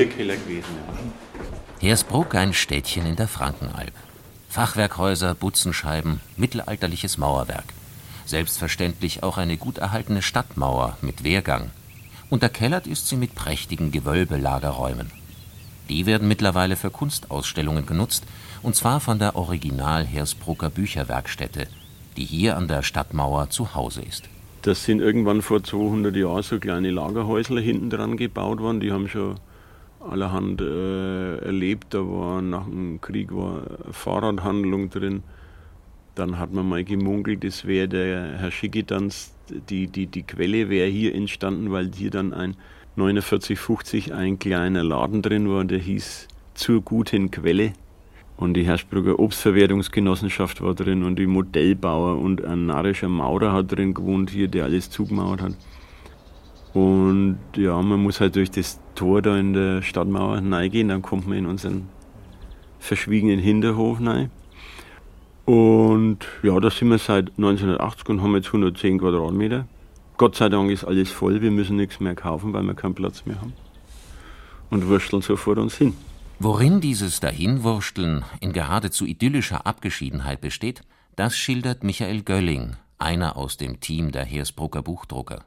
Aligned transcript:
Bierkeller. 0.00 0.36
Gewesen. 0.36 0.64
Ja. 1.82 1.88
Hersbruck 1.88 2.34
ein 2.34 2.54
Städtchen 2.54 3.04
in 3.04 3.16
der 3.16 3.28
Frankenalb. 3.28 3.92
Fachwerkhäuser, 4.48 5.34
Butzenscheiben, 5.34 6.20
mittelalterliches 6.38 7.18
Mauerwerk. 7.18 7.74
Selbstverständlich 8.24 9.22
auch 9.22 9.36
eine 9.36 9.58
gut 9.58 9.76
erhaltene 9.76 10.22
Stadtmauer 10.22 10.96
mit 11.02 11.22
Wehrgang. 11.22 11.70
Unterkellert 12.30 12.86
ist 12.86 13.08
sie 13.08 13.16
mit 13.16 13.34
prächtigen 13.34 13.92
Gewölbelagerräumen. 13.92 15.10
Die 15.90 16.06
werden 16.06 16.28
mittlerweile 16.28 16.76
für 16.76 16.90
Kunstausstellungen 16.90 17.84
genutzt, 17.84 18.24
und 18.62 18.76
zwar 18.76 19.00
von 19.00 19.18
der 19.18 19.36
Original 19.36 20.06
Hersbrucker 20.06 20.70
Bücherwerkstätte, 20.70 21.66
die 22.16 22.24
hier 22.24 22.56
an 22.56 22.68
der 22.68 22.82
Stadtmauer 22.82 23.50
zu 23.50 23.74
Hause 23.74 24.00
ist. 24.00 24.30
Das 24.62 24.82
sind 24.82 25.00
irgendwann 25.00 25.42
vor 25.42 25.62
200 25.62 26.16
Jahren 26.16 26.42
so 26.42 26.58
kleine 26.58 26.90
Lagerhäusler 26.90 27.60
hinten 27.60 27.90
dran 27.90 28.16
gebaut 28.16 28.60
worden. 28.60 28.80
Die 28.80 28.92
haben 28.92 29.06
schon 29.06 29.36
allerhand 30.00 30.60
äh, 30.60 31.36
erlebt. 31.38 31.94
Da 31.94 32.00
war 32.00 32.42
nach 32.42 32.64
dem 32.64 33.00
Krieg 33.00 33.34
war 33.34 33.62
Fahrradhandlung 33.90 34.90
drin. 34.90 35.22
Dann 36.14 36.38
hat 36.38 36.52
man 36.52 36.68
mal 36.68 36.84
gemunkelt, 36.84 37.44
das 37.44 37.64
wäre 37.66 37.88
der 37.88 38.38
Herr 38.38 38.50
Schickedanz, 38.50 39.32
die, 39.68 39.86
die, 39.86 40.06
die 40.06 40.22
Quelle 40.22 40.68
wäre 40.68 40.88
hier 40.88 41.14
entstanden, 41.14 41.70
weil 41.70 41.90
hier 41.94 42.10
dann 42.10 42.32
ein 42.32 42.56
4950 42.96 44.12
ein 44.12 44.38
kleiner 44.38 44.82
Laden 44.82 45.22
drin 45.22 45.48
war, 45.48 45.64
der 45.64 45.78
hieß 45.78 46.28
Zur 46.54 46.82
guten 46.82 47.30
Quelle. 47.30 47.72
Und 48.36 48.54
die 48.54 48.64
Hersbrucker 48.64 49.18
Obstverwertungsgenossenschaft 49.18 50.62
war 50.62 50.74
drin 50.74 51.04
und 51.04 51.18
die 51.18 51.26
Modellbauer 51.26 52.18
und 52.18 52.44
ein 52.44 52.66
narrischer 52.66 53.08
Maurer 53.08 53.52
hat 53.52 53.70
drin 53.72 53.94
gewohnt 53.94 54.30
hier, 54.30 54.48
der 54.48 54.64
alles 54.64 54.90
zugemauert 54.90 55.42
hat. 55.42 55.52
Und 56.72 57.38
ja, 57.56 57.80
man 57.82 58.02
muss 58.02 58.20
halt 58.20 58.36
durch 58.36 58.50
das 58.50 58.80
Tor 58.94 59.22
da 59.22 59.36
in 59.36 59.52
der 59.52 59.82
Stadtmauer 59.82 60.38
reingehen, 60.38 60.88
dann 60.88 61.02
kommt 61.02 61.26
man 61.26 61.38
in 61.38 61.46
unseren 61.46 61.88
verschwiegenen 62.78 63.38
Hinterhof 63.40 63.98
rein. 64.00 64.30
Und 65.46 66.18
ja, 66.42 66.58
da 66.60 66.70
sind 66.70 66.90
wir 66.90 66.98
seit 66.98 67.30
1980 67.30 68.08
und 68.08 68.22
haben 68.22 68.36
jetzt 68.36 68.46
110 68.48 68.98
Quadratmeter. 68.98 69.66
Gott 70.16 70.36
sei 70.36 70.48
Dank 70.48 70.70
ist 70.70 70.84
alles 70.84 71.10
voll, 71.10 71.40
wir 71.40 71.50
müssen 71.50 71.76
nichts 71.76 71.98
mehr 71.98 72.14
kaufen, 72.14 72.52
weil 72.52 72.62
wir 72.62 72.74
keinen 72.74 72.94
Platz 72.94 73.24
mehr 73.26 73.40
haben. 73.40 73.54
Und 74.68 74.86
wursteln 74.86 75.22
so 75.22 75.36
vor 75.36 75.56
uns 75.58 75.76
hin. 75.76 75.94
Worin 76.38 76.80
dieses 76.80 77.20
Dahinwursteln 77.20 78.24
in 78.40 78.52
geradezu 78.52 79.06
idyllischer 79.06 79.66
Abgeschiedenheit 79.66 80.40
besteht, 80.40 80.82
das 81.16 81.36
schildert 81.36 81.84
Michael 81.84 82.22
Gölling, 82.22 82.76
einer 82.98 83.36
aus 83.36 83.56
dem 83.56 83.80
Team 83.80 84.12
der 84.12 84.24
Hersbrucker 84.24 84.82
Buchdrucker. 84.82 85.44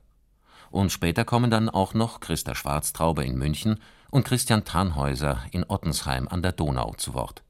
Und 0.74 0.92
später 0.92 1.24
kommen 1.24 1.52
dann 1.52 1.70
auch 1.70 1.94
noch 1.94 2.20
Christa 2.20 2.56
Schwarztraube 2.56 3.24
in 3.24 3.38
München 3.38 3.80
und 4.10 4.26
Christian 4.26 4.66
Tannhäuser 4.66 5.44
in 5.52 5.64
Ottensheim 5.66 6.28
an 6.28 6.42
der 6.42 6.52
Donau 6.52 6.96
zu 6.96 7.14
Wort. 7.14 7.44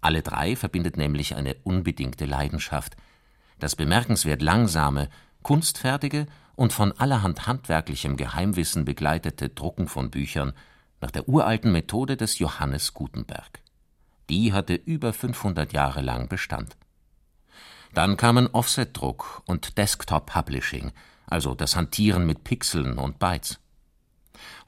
Alle 0.00 0.22
drei 0.22 0.56
verbindet 0.56 0.96
nämlich 0.96 1.34
eine 1.34 1.54
unbedingte 1.64 2.24
Leidenschaft, 2.24 2.96
das 3.58 3.76
bemerkenswert 3.76 4.40
langsame, 4.40 5.10
kunstfertige 5.42 6.24
und 6.56 6.72
von 6.72 6.92
allerhand 6.92 7.46
handwerklichem 7.46 8.16
Geheimwissen 8.16 8.86
begleitete 8.86 9.50
Drucken 9.50 9.86
von 9.86 10.10
Büchern 10.10 10.54
nach 11.02 11.10
der 11.10 11.28
uralten 11.28 11.72
Methode 11.72 12.16
des 12.16 12.38
Johannes 12.38 12.94
Gutenberg. 12.94 13.60
Die 14.30 14.54
hatte 14.54 14.76
über 14.76 15.12
500 15.12 15.74
Jahre 15.74 16.00
lang 16.00 16.30
Bestand. 16.30 16.78
Dann 17.92 18.16
kamen 18.16 18.46
Offsetdruck 18.46 19.42
und 19.44 19.76
Desktop 19.76 20.24
Publishing, 20.24 20.92
also 21.30 21.54
das 21.54 21.76
Hantieren 21.76 22.26
mit 22.26 22.44
Pixeln 22.44 22.98
und 22.98 23.18
Bytes. 23.18 23.58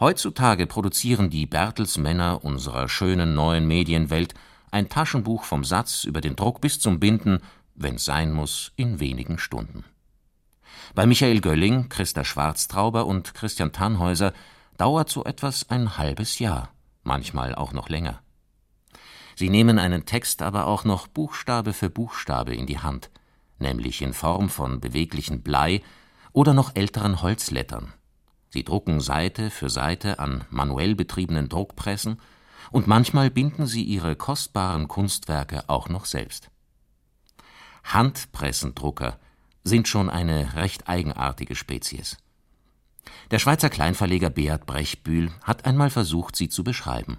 Heutzutage 0.00 0.67
produzieren 0.67 1.31
die 1.31 1.47
Bertelsmänner 1.47 2.45
unserer 2.45 2.89
schönen 2.89 3.34
neuen 3.34 3.67
Medienwelt 3.67 4.34
ein 4.71 4.89
Taschenbuch 4.89 5.45
vom 5.45 5.65
Satz 5.65 6.05
über 6.05 6.21
den 6.21 6.37
Druck 6.37 6.61
bis 6.61 6.81
zum 6.81 6.99
Binden, 6.99 7.41
wenn's 7.75 8.05
sein 8.05 8.33
muss, 8.33 8.73
in 8.77 9.00
wenigen 9.00 9.39
Stunden. 9.39 9.84
Bei 10.95 11.06
Michael 11.06 11.41
Gölling, 11.41 11.89
Christa 11.89 12.25
Schwarztrauber 12.25 13.06
und 13.06 13.34
Christian 13.34 13.73
Tannhäuser 13.73 14.33
dauert 14.77 15.11
so 15.11 15.25
etwas 15.25 15.69
ein 15.71 15.97
halbes 15.97 16.39
Jahr, 16.39 16.71
manchmal 17.03 17.55
auch 17.55 17.73
noch 17.73 17.89
länger. 17.89 18.21
Sie 19.37 19.49
nehmen 19.49 19.79
einen 19.79 20.05
Text 20.05 20.43
aber 20.43 20.67
auch 20.67 20.84
noch 20.84 21.06
Buchstabe 21.06 21.73
für 21.73 21.91
Buchstabe 21.91 22.55
in 22.55 22.67
die 22.67 22.79
Hand, 22.79 23.11
nämlich 23.59 24.03
in 24.03 24.12
Form 24.12 24.49
von 24.49 24.81
beweglichen 24.81 25.43
Blei 25.43 25.83
oder 26.32 26.54
noch 26.54 26.75
älteren 26.75 27.22
Holzlettern. 27.22 27.93
Sie 28.50 28.65
drucken 28.65 29.00
Seite 29.00 29.50
für 29.50 29.70
Seite 29.70 30.19
an 30.19 30.44
manuell 30.50 30.94
betriebenen 30.94 31.48
Druckpressen 31.48 32.20
und 32.70 32.87
manchmal 32.87 33.31
binden 33.31 33.66
sie 33.66 33.82
ihre 33.82 34.16
kostbaren 34.16 34.88
Kunstwerke 34.88 35.69
auch 35.69 35.88
noch 35.88 36.04
selbst. 36.04 36.50
Handpressendrucker 37.84 39.19
sind 39.65 39.88
schon 39.88 40.10
eine 40.10 40.54
recht 40.54 40.88
eigenartige 40.88 41.54
Spezies. 41.54 42.19
Der 43.31 43.38
Schweizer 43.38 43.70
Kleinverleger 43.70 44.31
Beat 44.31 44.66
Brechbühl 44.66 45.31
hat 45.43 45.64
einmal 45.64 45.91
versucht, 45.91 46.37
sie 46.37 46.49
zu 46.49 46.62
beschreiben. 46.64 47.19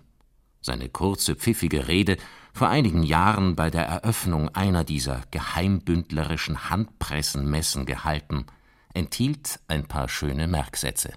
Seine 0.62 0.88
kurze, 0.88 1.35
pfiffige 1.35 1.88
Rede 1.88 2.18
vor 2.53 2.69
einigen 2.69 3.03
Jahren 3.03 3.56
bei 3.56 3.69
der 3.69 3.85
Eröffnung 3.85 4.50
einer 4.50 4.84
dieser 4.84 5.22
geheimbündlerischen 5.31 6.69
Handpressenmessen 6.69 7.85
gehalten, 7.85 8.45
enthielt 8.94 9.59
ein 9.68 9.88
paar 9.88 10.09
schöne 10.09 10.48
Merksätze. 10.48 11.14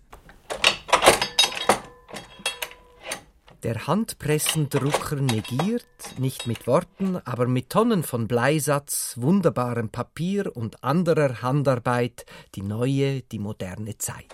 Der 3.63 3.87
Handpressendrucker 3.87 5.17
negiert, 5.17 5.85
nicht 6.19 6.47
mit 6.47 6.67
Worten, 6.67 7.17
aber 7.25 7.49
mit 7.49 7.71
Tonnen 7.71 8.05
von 8.05 8.29
Bleisatz, 8.29 9.15
wunderbarem 9.17 9.89
Papier 9.89 10.55
und 10.57 10.85
anderer 10.85 11.43
Handarbeit 11.43 12.27
die 12.55 12.63
neue, 12.63 13.23
die 13.23 13.39
moderne 13.41 13.99
Zeit. 13.99 14.27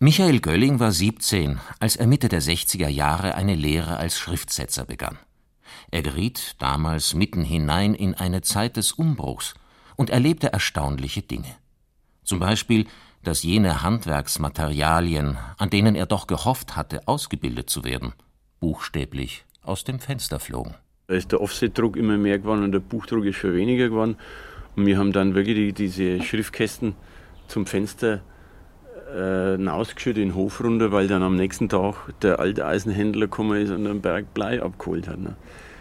Michael 0.00 0.40
Gölling 0.40 0.80
war 0.80 0.90
17, 0.90 1.60
als 1.78 1.96
er 1.96 2.08
Mitte 2.08 2.28
der 2.28 2.42
60er 2.42 2.88
Jahre 2.88 3.36
eine 3.36 3.54
Lehre 3.54 3.96
als 3.96 4.18
Schriftsetzer 4.18 4.84
begann. 4.84 5.18
Er 5.90 6.02
geriet 6.02 6.56
damals 6.58 7.14
mitten 7.14 7.44
hinein 7.44 7.94
in 7.94 8.14
eine 8.14 8.42
Zeit 8.42 8.76
des 8.76 8.92
Umbruchs 8.92 9.54
und 10.02 10.10
erlebte 10.10 10.52
erstaunliche 10.52 11.22
Dinge. 11.22 11.54
Zum 12.24 12.40
Beispiel, 12.40 12.86
dass 13.22 13.44
jene 13.44 13.84
Handwerksmaterialien, 13.84 15.38
an 15.58 15.70
denen 15.70 15.94
er 15.94 16.06
doch 16.06 16.26
gehofft 16.26 16.74
hatte, 16.74 17.06
ausgebildet 17.06 17.70
zu 17.70 17.84
werden, 17.84 18.12
buchstäblich 18.58 19.44
aus 19.62 19.84
dem 19.84 20.00
Fenster 20.00 20.40
flogen. 20.40 20.74
Da 21.06 21.14
ist 21.14 21.30
der 21.30 21.40
Offsetdruck 21.40 21.96
immer 21.96 22.16
mehr 22.16 22.40
geworden 22.40 22.64
und 22.64 22.72
der 22.72 22.80
Buchdruck 22.80 23.26
ist 23.26 23.36
schon 23.36 23.54
weniger 23.54 23.90
geworden. 23.90 24.16
Und 24.74 24.86
wir 24.86 24.98
haben 24.98 25.12
dann 25.12 25.36
wirklich 25.36 25.54
die, 25.56 25.72
diese 25.72 26.20
Schriftkästen 26.20 26.96
zum 27.46 27.66
Fenster 27.66 28.22
äh, 29.14 29.54
in 29.54 29.70
den 30.16 30.34
Hof 30.34 30.64
runter, 30.64 30.90
weil 30.90 31.06
dann 31.06 31.22
am 31.22 31.36
nächsten 31.36 31.68
Tag 31.68 31.94
der 32.22 32.40
alte 32.40 32.66
Eisenhändler 32.66 33.26
gekommen 33.26 33.62
ist 33.62 33.70
und 33.70 33.86
einen 33.86 34.00
Berg 34.00 34.34
Blei 34.34 34.60
abgeholt 34.60 35.06
hat. 35.06 35.20
Ne? 35.20 35.36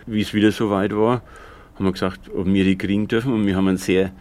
Wie 0.06 0.22
es 0.22 0.36
wieder 0.36 0.52
so 0.52 0.70
weit 0.70 0.96
war, 0.96 1.24
haben 1.81 1.88
wir 1.88 1.94
gesagt, 1.94 2.30
ob 2.36 2.45
wir 2.45 2.63
die 2.63 2.78
kriegen 2.78 3.07
dürfen. 3.07 3.33
Und 3.33 3.48
wir 3.48 3.56
haben 3.56 3.68
einen 3.68 3.78
sehr, 3.78 4.12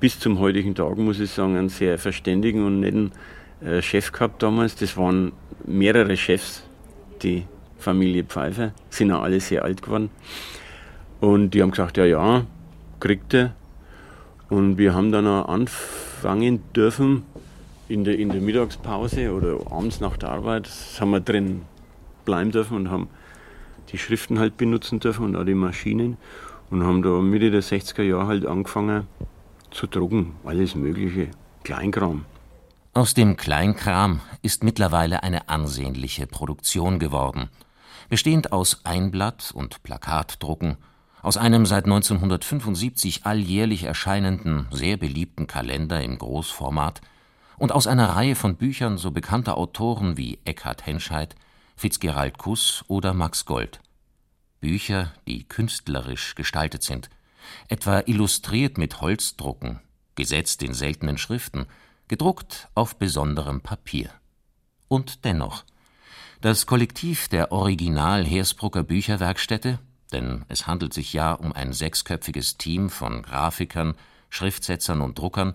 bis 0.00 0.18
zum 0.18 0.40
heutigen 0.40 0.74
Tag 0.74 0.98
muss 0.98 1.20
ich 1.20 1.30
sagen, 1.30 1.56
einen 1.56 1.68
sehr 1.68 1.96
verständigen 1.96 2.66
und 2.66 2.80
netten 2.80 3.12
äh, 3.64 3.80
Chef 3.80 4.10
gehabt 4.10 4.42
damals. 4.42 4.74
Das 4.74 4.96
waren 4.96 5.30
mehrere 5.64 6.16
Chefs, 6.16 6.64
die 7.22 7.44
Familie 7.78 8.24
Pfeiffer, 8.24 8.72
sind 8.90 9.12
auch 9.12 9.22
alle 9.22 9.38
sehr 9.38 9.64
alt 9.64 9.82
geworden. 9.82 10.10
Und 11.20 11.50
die 11.50 11.62
haben 11.62 11.70
gesagt, 11.70 11.96
ja, 11.98 12.04
ja, 12.04 12.46
kriegt 12.98 13.32
er. 13.32 13.54
Und 14.48 14.76
wir 14.76 14.92
haben 14.92 15.12
dann 15.12 15.28
auch 15.28 15.48
anfangen 15.48 16.62
dürfen, 16.74 17.22
in 17.88 18.02
der, 18.02 18.18
in 18.18 18.30
der 18.30 18.40
Mittagspause 18.40 19.32
oder 19.32 19.60
abends 19.70 20.00
nach 20.00 20.16
der 20.16 20.30
Arbeit, 20.30 20.68
haben 20.98 21.10
wir 21.10 21.20
drin 21.20 21.62
bleiben 22.24 22.50
dürfen 22.50 22.76
und 22.76 22.90
haben 22.90 23.08
die 23.92 23.98
Schriften 23.98 24.38
halt 24.38 24.56
benutzen 24.56 24.98
dürfen 24.98 25.26
und 25.26 25.36
auch 25.36 25.44
die 25.44 25.54
Maschinen. 25.54 26.16
Und 26.70 26.84
haben 26.84 27.02
da 27.02 27.20
Mitte 27.20 27.50
der 27.50 27.62
60er 27.62 28.02
Jahre 28.02 28.26
halt 28.26 28.46
angefangen 28.46 29.06
zu 29.70 29.86
drucken, 29.86 30.36
alles 30.44 30.74
Mögliche, 30.74 31.30
Kleinkram. 31.64 32.24
Aus 32.92 33.12
dem 33.12 33.36
Kleinkram 33.36 34.20
ist 34.42 34.62
mittlerweile 34.62 35.24
eine 35.24 35.48
ansehnliche 35.48 36.28
Produktion 36.28 37.00
geworden, 37.00 37.50
bestehend 38.08 38.52
aus 38.52 38.84
Einblatt- 38.84 39.50
und 39.52 39.82
Plakatdrucken, 39.82 40.76
aus 41.20 41.36
einem 41.36 41.66
seit 41.66 41.86
1975 41.86 43.26
alljährlich 43.26 43.84
erscheinenden, 43.84 44.68
sehr 44.70 44.96
beliebten 44.96 45.46
Kalender 45.46 46.02
im 46.02 46.18
Großformat 46.18 47.00
und 47.56 47.72
aus 47.72 47.86
einer 47.86 48.10
Reihe 48.10 48.36
von 48.36 48.56
Büchern 48.56 48.98
so 48.98 49.10
bekannter 49.10 49.56
Autoren 49.56 50.16
wie 50.16 50.38
Eckhard 50.44 50.86
Henscheid, 50.86 51.34
Fitzgerald 51.76 52.38
Kuss 52.38 52.84
oder 52.88 53.14
Max 53.14 53.44
Gold. 53.44 53.80
Bücher, 54.64 55.12
die 55.28 55.44
künstlerisch 55.44 56.34
gestaltet 56.34 56.82
sind, 56.82 57.10
etwa 57.68 58.00
illustriert 58.00 58.78
mit 58.78 59.00
Holzdrucken, 59.02 59.80
gesetzt 60.14 60.62
in 60.62 60.74
seltenen 60.74 61.18
Schriften– 61.18 61.66
gedruckt 62.08 62.68
auf 62.74 62.96
besonderem 62.96 63.60
Papier. 63.60 64.10
Und 64.88 65.24
dennoch, 65.24 65.64
das 66.40 66.66
Kollektiv 66.66 67.28
der 67.28 67.52
Original 67.52 68.24
Hersbrucker 68.24 68.82
Bücherwerkstätte, 68.82 69.78
denn 70.12 70.44
es 70.48 70.66
handelt 70.66 70.92
sich 70.92 71.12
ja 71.12 71.32
um 71.32 71.52
ein 71.52 71.72
sechsköpfiges 71.72 72.58
Team 72.58 72.90
von 72.90 73.22
Grafikern, 73.22 73.94
Schriftsetzern 74.28 75.00
und 75.00 75.18
Druckern, 75.18 75.54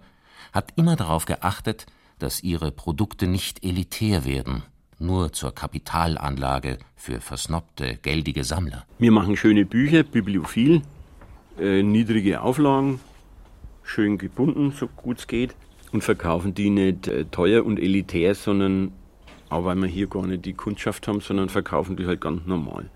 hat 0.51 0.73
immer 0.77 0.95
darauf 0.95 1.25
geachtet, 1.25 1.85
dass 2.17 2.41
ihre 2.41 2.71
Produkte 2.71 3.27
nicht 3.27 3.63
elitär 3.63 4.25
werden, 4.25 4.63
nur 4.99 5.33
zur 5.33 5.53
Kapitalanlage 5.55 6.77
für 6.95 7.21
versnobte, 7.21 7.97
geldige 8.01 8.43
Sammler. 8.43 8.85
Wir 8.99 9.11
machen 9.11 9.35
schöne 9.37 9.65
Bücher, 9.65 10.03
bibliophil, 10.03 10.81
äh, 11.59 11.81
niedrige 11.81 12.41
Auflagen, 12.41 12.99
schön 13.83 14.17
gebunden, 14.17 14.71
so 14.71 14.87
gut 14.87 15.19
es 15.19 15.27
geht 15.27 15.55
und 15.91 16.03
verkaufen 16.03 16.53
die 16.53 16.69
nicht 16.69 17.07
äh, 17.07 17.25
teuer 17.25 17.65
und 17.65 17.79
elitär, 17.79 18.35
sondern 18.35 18.91
auch 19.49 19.65
weil 19.65 19.75
wir 19.77 19.87
hier 19.87 20.07
gar 20.07 20.27
nicht 20.27 20.45
die 20.45 20.53
Kundschaft 20.53 21.07
haben, 21.07 21.21
sondern 21.21 21.49
verkaufen 21.49 21.95
die 21.95 22.05
halt 22.05 22.21
ganz 22.21 22.45
normal. 22.45 22.89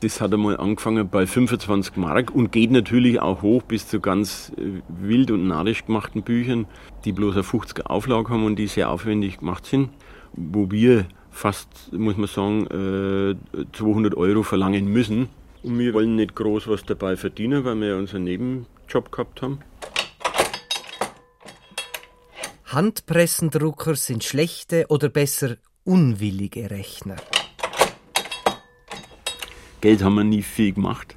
Das 0.00 0.20
hat 0.20 0.34
einmal 0.34 0.58
angefangen 0.58 1.08
bei 1.08 1.26
25 1.26 1.96
Mark 1.96 2.30
und 2.30 2.52
geht 2.52 2.70
natürlich 2.70 3.18
auch 3.18 3.40
hoch 3.40 3.62
bis 3.62 3.88
zu 3.88 4.00
ganz 4.00 4.52
äh, 4.58 4.82
wild 4.88 5.30
und 5.30 5.46
narisch 5.46 5.86
gemachten 5.86 6.22
Büchern, 6.22 6.66
die 7.04 7.12
bloß 7.12 7.34
eine 7.34 7.44
50er 7.44 7.86
Auflage 7.86 8.28
haben 8.28 8.44
und 8.44 8.56
die 8.56 8.66
sehr 8.66 8.90
aufwendig 8.90 9.38
gemacht 9.38 9.64
sind, 9.64 9.88
wo 10.36 10.70
wir 10.70 11.06
fast, 11.30 11.92
muss 11.92 12.16
man 12.16 12.28
sagen, 12.28 12.66
200 13.72 14.12
äh, 14.12 14.16
Euro 14.16 14.42
verlangen 14.42 14.86
müssen. 14.86 15.28
Und 15.62 15.78
wir 15.78 15.94
wollen 15.94 16.16
nicht 16.16 16.34
groß 16.34 16.68
was 16.68 16.84
dabei 16.84 17.16
verdienen, 17.16 17.64
weil 17.64 17.74
wir 17.76 17.88
ja 17.88 17.96
unseren 17.96 18.24
Nebenjob 18.24 19.10
gehabt 19.10 19.42
haben. 19.42 19.58
Handpressendrucker 22.66 23.94
sind 23.94 24.24
schlechte 24.24 24.86
oder 24.88 25.08
besser 25.08 25.56
unwillige 25.84 26.70
Rechner. 26.70 27.16
Geld 29.80 30.02
haben 30.02 30.14
wir 30.14 30.24
nie 30.24 30.42
viel 30.42 30.72
gemacht. 30.72 31.16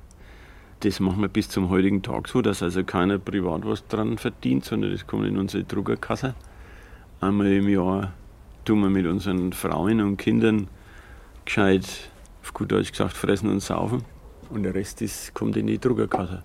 Das 0.82 1.00
machen 1.00 1.22
wir 1.22 1.28
bis 1.28 1.50
zum 1.50 1.70
heutigen 1.70 2.04
Tag 2.04 2.28
so, 2.28 2.42
dass 2.42 2.64
also 2.64 2.84
keiner 2.84 3.20
privat 3.20 3.66
was 3.66 3.86
dran 3.88 4.18
verdient, 4.18 4.64
sondern 4.64 4.92
das 4.92 5.08
kommt 5.08 5.26
in 5.26 5.38
unsere 5.38 5.64
Druckerkasse. 5.64 6.36
Einmal 7.20 7.48
im 7.48 7.68
Jahr 7.68 8.14
tun 8.66 8.82
wir 8.82 8.90
mit 8.90 9.06
unseren 9.06 9.54
Frauen 9.54 10.02
und 10.02 10.18
Kindern 10.18 10.68
gescheit, 11.46 11.86
auf 12.44 12.54
gut 12.54 12.72
Deutsch 12.72 12.92
gesagt, 12.92 13.14
fressen 13.14 13.50
und 13.50 13.60
saufen. 13.62 14.04
Und 14.50 14.64
der 14.64 14.74
Rest 14.74 15.02
ist, 15.02 15.34
kommt 15.34 15.58
in 15.58 15.68
die 15.68 15.80
Druckerkasse. 15.80 16.42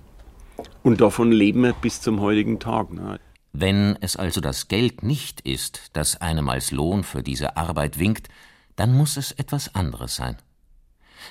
Und 0.82 1.00
davon 1.00 1.32
leben 1.32 1.62
wir 1.62 1.72
bis 1.72 2.00
zum 2.00 2.20
heutigen 2.20 2.60
Tag. 2.60 2.92
Ne? 2.92 3.18
Wenn 3.52 3.96
es 4.00 4.16
also 4.16 4.40
das 4.40 4.68
Geld 4.68 5.02
nicht 5.02 5.40
ist, 5.40 5.90
das 5.92 6.20
einem 6.20 6.48
als 6.48 6.70
Lohn 6.70 7.04
für 7.04 7.22
diese 7.22 7.56
Arbeit 7.56 7.98
winkt, 7.98 8.28
dann 8.76 8.96
muss 8.96 9.16
es 9.16 9.32
etwas 9.32 9.74
anderes 9.74 10.16
sein. 10.16 10.36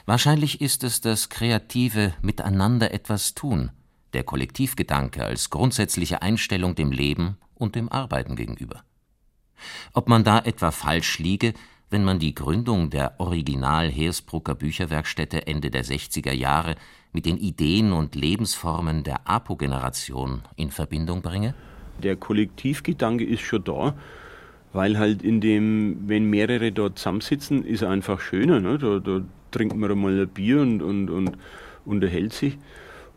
Wahrscheinlich 0.05 0.61
ist 0.61 0.83
es 0.83 1.01
das 1.01 1.29
kreative 1.29 2.13
Miteinander 2.21 2.91
etwas 2.91 3.33
tun, 3.35 3.71
der 4.13 4.23
Kollektivgedanke 4.23 5.23
als 5.23 5.49
grundsätzliche 5.49 6.21
Einstellung 6.21 6.75
dem 6.75 6.91
Leben 6.91 7.37
und 7.55 7.75
dem 7.75 7.89
Arbeiten 7.89 8.35
gegenüber. 8.35 8.83
Ob 9.93 10.07
man 10.07 10.23
da 10.23 10.39
etwa 10.39 10.71
falsch 10.71 11.19
liege, 11.19 11.53
wenn 11.89 12.03
man 12.03 12.17
die 12.17 12.33
Gründung 12.33 12.89
der 12.89 13.19
Original 13.19 13.89
Hersbrucker 13.89 14.55
Bücherwerkstätte 14.55 15.45
Ende 15.45 15.69
der 15.69 15.85
60er 15.85 16.33
Jahre 16.33 16.75
mit 17.11 17.25
den 17.27 17.37
Ideen 17.37 17.93
und 17.93 18.15
Lebensformen 18.15 19.03
der 19.03 19.27
APO-Generation 19.29 20.41
in 20.55 20.71
Verbindung 20.71 21.21
bringe? 21.21 21.53
Der 22.01 22.15
Kollektivgedanke 22.15 23.23
ist 23.23 23.41
schon 23.41 23.63
da, 23.63 23.93
weil 24.73 24.97
halt 24.97 25.21
in 25.21 25.39
dem, 25.39 25.99
wenn 26.07 26.25
mehrere 26.25 26.71
dort 26.71 26.97
zusammensitzen, 26.97 27.63
ist 27.63 27.83
einfach 27.83 28.19
schöner. 28.19 28.59
Ne? 28.59 28.79
Da, 28.79 28.97
da 28.97 29.21
trinkt 29.51 29.75
man 29.75 29.95
mal 29.99 30.19
ein 30.19 30.27
Bier 30.27 30.61
und, 30.61 30.81
und, 30.81 31.09
und 31.09 31.37
unterhält 31.85 32.33
sich. 32.33 32.57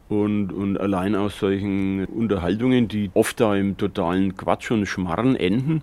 Und, 0.09 0.53
und 0.53 0.79
allein 0.79 1.17
aus 1.17 1.39
solchen 1.39 2.05
Unterhaltungen, 2.05 2.87
die 2.87 3.11
oft 3.15 3.41
da 3.41 3.57
im 3.57 3.77
totalen 3.77 4.37
Quatsch 4.37 4.71
und 4.71 4.87
Schmarren 4.87 5.35
enden, 5.35 5.83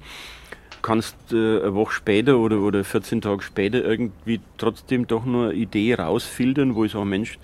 kannst 0.84 1.16
äh, 1.32 1.62
eine 1.62 1.74
Woche 1.74 1.94
später 1.94 2.38
oder, 2.38 2.60
oder 2.60 2.84
14 2.84 3.22
Tage 3.22 3.42
später 3.42 3.84
irgendwie 3.84 4.40
trotzdem 4.60 5.08
doch 5.08 5.26
nur 5.26 5.46
eine 5.46 5.54
Idee 5.54 5.96
rausfiltern, 5.96 6.76
wo 6.76 6.84
ich 6.86 6.92
sage, 6.92 7.06
Mensch, 7.06 7.40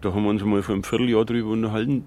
da 0.00 0.12
haben 0.12 0.24
wir 0.24 0.30
uns 0.30 0.42
mal 0.42 0.62
vor 0.62 0.74
einem 0.74 0.82
Vierteljahr 0.82 1.24
drüber 1.24 1.50
unterhalten, 1.50 2.04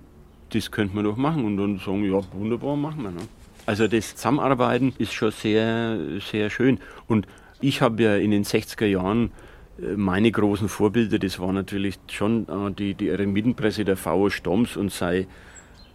das 0.50 0.71
könnte 0.71 0.95
man 0.95 1.06
doch 1.06 1.15
machen. 1.15 1.45
Und 1.45 1.57
dann 1.57 1.80
sagen, 1.80 2.04
ja, 2.04 2.19
wunderbar, 2.33 2.75
machen 2.75 3.04
wir. 3.04 3.12
Ne? 3.12 3.21
Also 3.65 3.88
das 3.88 4.15
Zusammenarbeiten 4.15 4.94
ist 4.98 5.13
schon 5.13 5.31
sehr, 5.31 5.98
sehr 6.19 6.50
schön. 6.50 6.79
Und 7.08 7.27
ich 7.62 7.81
habe 7.81 8.01
ja 8.03 8.15
in 8.15 8.31
den 8.31 8.43
60er 8.43 8.86
Jahren 8.86 9.31
äh, 9.79 9.96
meine 9.96 10.31
großen 10.31 10.70
Vorbilder, 10.70 11.20
das 11.20 11.39
war 11.39 11.53
natürlich 11.53 12.00
schon 12.08 12.48
äh, 12.48 12.72
die, 12.72 12.93
die 12.93 13.10
Eremitenpresse 13.10 13.86
der 13.86 13.98
V.O. 13.98 14.29
Stomms 14.29 14.75
und 14.75 14.91
sei 14.91 15.27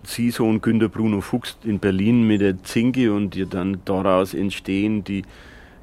Ziehsohn 0.05 0.61
Günter 0.61 0.89
Bruno 0.89 1.21
Fuchs 1.21 1.57
in 1.65 1.79
Berlin 1.79 2.27
mit 2.27 2.41
der 2.41 2.63
Zinke 2.63 3.13
und 3.13 3.35
die 3.35 3.47
dann 3.47 3.81
daraus 3.85 4.35
entstehen 4.35 5.05
die, 5.05 5.21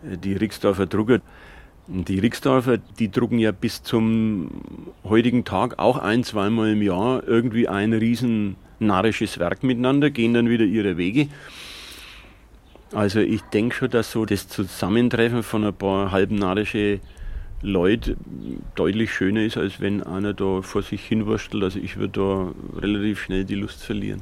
äh, 0.07 0.17
die 0.17 0.33
Rixdorfer 0.33 0.85
Drucker. 0.85 1.19
Die 1.87 2.19
Rixdorfer, 2.19 2.77
die 2.77 3.09
drucken 3.09 3.39
ja 3.39 3.51
bis 3.51 3.81
zum 3.81 4.51
heutigen 5.03 5.43
Tag 5.43 5.79
auch 5.79 5.97
ein, 5.97 6.23
zweimal 6.23 6.69
im 6.69 6.83
Jahr 6.83 7.27
irgendwie 7.27 7.67
ein 7.67 7.93
riesen 7.93 8.57
narrisches 8.77 9.39
Werk 9.39 9.63
miteinander, 9.63 10.11
gehen 10.11 10.35
dann 10.35 10.49
wieder 10.49 10.65
ihre 10.65 10.97
Wege. 10.97 11.29
Also 12.93 13.19
ich 13.19 13.41
denke 13.41 13.75
schon, 13.75 13.89
dass 13.89 14.11
so 14.11 14.25
das 14.25 14.47
Zusammentreffen 14.47 15.41
von 15.41 15.63
ein 15.63 15.73
paar 15.73 16.11
halben 16.11 16.35
narische 16.35 16.99
Leute 17.61 18.17
deutlich 18.75 19.11
schöner 19.11 19.43
ist, 19.43 19.57
als 19.57 19.81
wenn 19.81 20.01
einer 20.03 20.33
da 20.33 20.61
vor 20.61 20.81
sich 20.81 21.05
hinwurstelt. 21.05 21.63
Also 21.63 21.79
ich 21.79 21.97
würde 21.97 22.19
da 22.73 22.79
relativ 22.79 23.21
schnell 23.21 23.45
die 23.45 23.55
Lust 23.55 23.83
verlieren. 23.83 24.21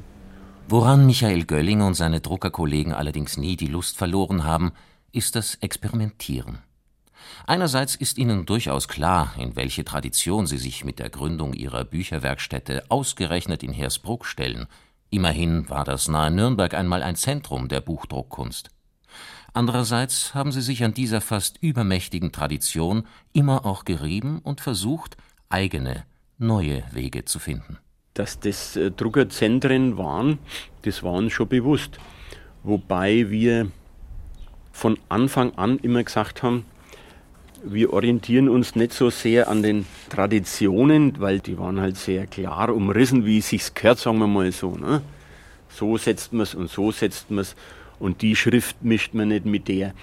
Woran 0.68 1.06
Michael 1.06 1.44
Gölling 1.44 1.80
und 1.80 1.94
seine 1.94 2.20
Druckerkollegen 2.20 2.92
allerdings 2.92 3.36
nie 3.36 3.56
die 3.56 3.68
Lust 3.68 3.96
verloren 3.96 4.44
haben, 4.44 4.72
ist 5.12 5.34
das 5.34 5.54
Experimentieren. 5.56 6.58
Einerseits 7.46 7.94
ist 7.94 8.18
ihnen 8.18 8.44
durchaus 8.44 8.88
klar, 8.88 9.32
in 9.38 9.56
welche 9.56 9.84
Tradition 9.84 10.46
sie 10.46 10.58
sich 10.58 10.84
mit 10.84 10.98
der 10.98 11.08
Gründung 11.08 11.54
ihrer 11.54 11.84
Bücherwerkstätte 11.84 12.84
ausgerechnet 12.90 13.62
in 13.62 13.72
Hersbruck 13.72 14.26
stellen. 14.26 14.66
Immerhin 15.10 15.68
war 15.70 15.84
das 15.84 16.08
nahe 16.08 16.30
Nürnberg 16.30 16.74
einmal 16.74 17.02
ein 17.02 17.16
Zentrum 17.16 17.68
der 17.68 17.80
Buchdruckkunst. 17.80 18.70
Andererseits 19.52 20.34
haben 20.34 20.52
sie 20.52 20.62
sich 20.62 20.84
an 20.84 20.94
dieser 20.94 21.20
fast 21.20 21.58
übermächtigen 21.60 22.32
Tradition 22.32 23.04
immer 23.32 23.64
auch 23.64 23.84
gerieben 23.84 24.40
und 24.42 24.60
versucht, 24.60 25.16
eigene, 25.48 26.04
neue 26.38 26.84
Wege 26.92 27.24
zu 27.24 27.38
finden. 27.38 27.78
Dass 28.14 28.40
das 28.40 28.76
äh, 28.76 28.90
Druckerzentren 28.90 29.96
waren, 29.96 30.38
das 30.82 31.02
war 31.02 31.12
uns 31.12 31.32
schon 31.32 31.48
bewusst. 31.48 31.98
Wobei 32.62 33.30
wir 33.30 33.70
von 34.72 34.98
Anfang 35.08 35.54
an 35.56 35.78
immer 35.78 36.04
gesagt 36.04 36.42
haben, 36.42 36.64
wir 37.64 37.92
orientieren 37.92 38.48
uns 38.48 38.76
nicht 38.76 38.92
so 38.92 39.10
sehr 39.10 39.48
an 39.48 39.62
den 39.62 39.86
Traditionen, 40.10 41.18
weil 41.18 41.40
die 41.40 41.58
waren 41.58 41.80
halt 41.80 41.96
sehr 41.96 42.26
klar 42.26 42.72
umrissen, 42.74 43.26
wie 43.26 43.38
es 43.38 43.48
sich 43.48 43.74
gehört, 43.74 43.98
sagen 43.98 44.18
wir 44.18 44.26
mal 44.26 44.52
so. 44.52 44.76
Ne? 44.76 45.02
So 45.68 45.96
setzt 45.96 46.32
man 46.32 46.42
es 46.42 46.54
und 46.54 46.70
so 46.70 46.92
setzt 46.92 47.30
man 47.30 47.40
es. 47.40 47.56
Und 47.98 48.22
die 48.22 48.36
Schrift 48.36 48.82
mischt 48.82 49.14
man 49.14 49.28
nicht 49.28 49.44
mit 49.44 49.68
der. 49.68 49.94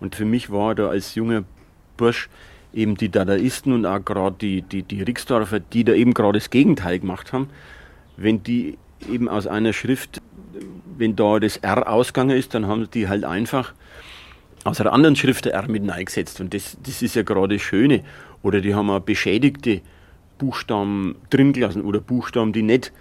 Und 0.00 0.14
für 0.14 0.24
mich 0.24 0.50
war 0.50 0.74
da 0.74 0.88
als 0.88 1.14
junger 1.14 1.44
Bursch 1.96 2.28
eben 2.72 2.96
die 2.96 3.08
Dadaisten 3.08 3.72
und 3.72 3.86
auch 3.86 4.04
gerade 4.04 4.36
die, 4.40 4.62
die, 4.62 4.82
die 4.82 5.02
Rixdorfer, 5.02 5.60
die 5.60 5.84
da 5.84 5.92
eben 5.92 6.14
gerade 6.14 6.38
das 6.38 6.50
Gegenteil 6.50 6.98
gemacht 6.98 7.32
haben, 7.32 7.48
wenn 8.16 8.42
die 8.42 8.78
eben 9.10 9.28
aus 9.28 9.46
einer 9.46 9.72
Schrift, 9.72 10.20
wenn 10.96 11.16
da 11.16 11.38
das 11.38 11.56
R 11.58 11.88
ausgegangen 11.90 12.36
ist, 12.36 12.54
dann 12.54 12.66
haben 12.66 12.88
die 12.90 13.08
halt 13.08 13.24
einfach 13.24 13.74
aus 14.64 14.80
einer 14.80 14.92
anderen 14.92 15.16
Schrift 15.16 15.46
der 15.46 15.54
R 15.54 15.68
mit 15.68 15.88
eingesetzt. 15.90 16.40
Und 16.40 16.54
das, 16.54 16.76
das 16.82 17.02
ist 17.02 17.14
ja 17.14 17.22
gerade 17.22 17.56
das 17.56 17.62
Schöne. 17.62 18.02
Oder 18.42 18.60
die 18.60 18.74
haben 18.74 18.90
auch 18.90 19.00
beschädigte 19.00 19.80
Buchstaben 20.38 21.16
drin 21.30 21.52
gelassen 21.52 21.82
oder 21.82 22.00
Buchstaben, 22.00 22.52
die 22.52 22.62
nicht 22.62 22.92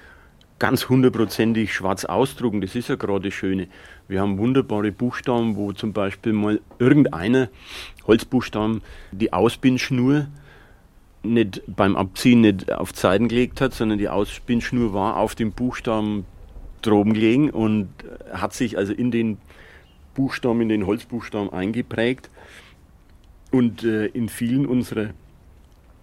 ganz 0.60 0.90
hundertprozentig 0.90 1.74
schwarz 1.74 2.06
ausdrucken. 2.06 2.62
Das 2.62 2.76
ist 2.76 2.90
ja 2.90 2.96
gerade 2.96 3.30
das 3.30 3.34
Schöne. 3.34 3.68
Wir 4.08 4.22
haben 4.22 4.38
wunderbare 4.38 4.92
Buchstaben, 4.92 5.56
wo 5.56 5.72
zum 5.72 5.94
Beispiel 5.94 6.34
mal 6.34 6.60
irgendeiner 6.78 7.50
Holzbuchstaben 8.06 8.82
die 9.12 9.34
Ausbindschnur 9.34 10.28
nicht 11.24 11.62
beim 11.68 11.96
Abziehen 11.96 12.42
nicht 12.42 12.72
auf 12.72 12.94
Zeiten 12.94 13.28
gelegt 13.28 13.62
hat, 13.62 13.74
sondern 13.74 13.98
die 13.98 14.10
Ausbindschnur 14.10 14.94
war 14.94 15.18
auf 15.18 15.36
dem 15.36 15.52
Buchstaben 15.52 16.26
droben 16.82 17.14
gelegen 17.14 17.50
und 17.50 17.90
hat 18.32 18.54
sich 18.54 18.78
also 18.78 18.94
in 18.94 19.12
den 19.12 19.38
Buchstaben, 20.14 20.62
in 20.62 20.70
den 20.70 20.86
Holzbuchstaben 20.86 21.52
eingeprägt. 21.52 22.30
Und 23.52 23.84
äh, 23.84 24.06
in 24.08 24.30
vielen 24.30 24.66
unserer 24.66 25.10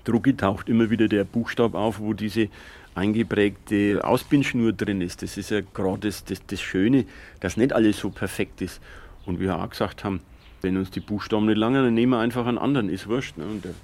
Drucke 0.04 0.36
taucht 0.36 0.68
immer 0.68 0.90
wieder 0.90 1.08
der 1.08 1.25
Buchstab 1.25 1.75
auf, 1.75 2.00
wo 2.00 2.12
diese 2.12 2.48
eingeprägte 2.96 4.00
Ausbindschnur 4.02 4.72
drin 4.72 5.00
ist. 5.00 5.22
Das 5.22 5.36
ist 5.36 5.50
ja 5.50 5.60
gerade 5.60 6.08
das, 6.08 6.24
das, 6.24 6.44
das 6.46 6.60
Schöne, 6.60 7.04
dass 7.40 7.56
nicht 7.56 7.72
alles 7.72 7.98
so 7.98 8.10
perfekt 8.10 8.62
ist. 8.62 8.80
Und 9.26 9.38
wir 9.38 9.56
auch 9.56 9.70
gesagt 9.70 10.02
haben, 10.02 10.20
wenn 10.62 10.76
uns 10.76 10.90
die 10.90 11.00
Buchstaben 11.00 11.46
nicht 11.46 11.58
lange, 11.58 11.82
dann 11.82 11.94
nehmen 11.94 12.12
wir 12.12 12.18
einfach 12.18 12.46
einen 12.46 12.58
anderen, 12.58 12.88
ist 12.88 13.06
wurscht. 13.06 13.36
Ne? 13.36 13.44
Und 13.44 13.64
der, 13.64 13.74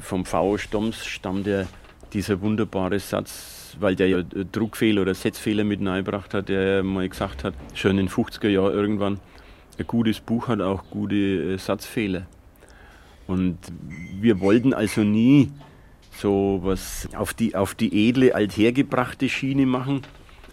vom 0.00 0.24
V 0.24 0.58
Stomms 0.58 1.06
stammt 1.06 1.46
ja 1.46 1.66
dieser 2.12 2.40
wunderbare 2.40 2.98
Satz, 2.98 3.76
weil 3.80 3.96
der 3.96 4.08
ja 4.08 4.22
Druckfehler 4.22 5.02
oder 5.02 5.14
Setzfehler 5.14 5.64
mit 5.64 5.80
reingebracht 5.80 6.34
hat, 6.34 6.48
der 6.48 6.76
ja 6.76 6.82
mal 6.82 7.08
gesagt 7.08 7.44
hat, 7.44 7.54
schon 7.74 7.92
in 7.92 8.06
den 8.06 8.08
50er 8.08 8.48
Jahren 8.48 8.74
irgendwann, 8.74 9.20
ein 9.78 9.86
gutes 9.86 10.20
Buch 10.20 10.48
hat 10.48 10.60
auch 10.60 10.84
gute 10.90 11.14
äh, 11.14 11.58
Satzfehler. 11.58 12.26
Und 13.26 13.56
wir 14.20 14.40
wollten 14.40 14.74
also 14.74 15.02
nie 15.02 15.50
so 16.12 16.60
was 16.62 17.08
auf 17.14 17.34
die, 17.34 17.54
auf 17.54 17.74
die 17.74 18.08
edle, 18.08 18.34
althergebrachte 18.34 19.28
Schiene 19.28 19.66
machen, 19.66 20.02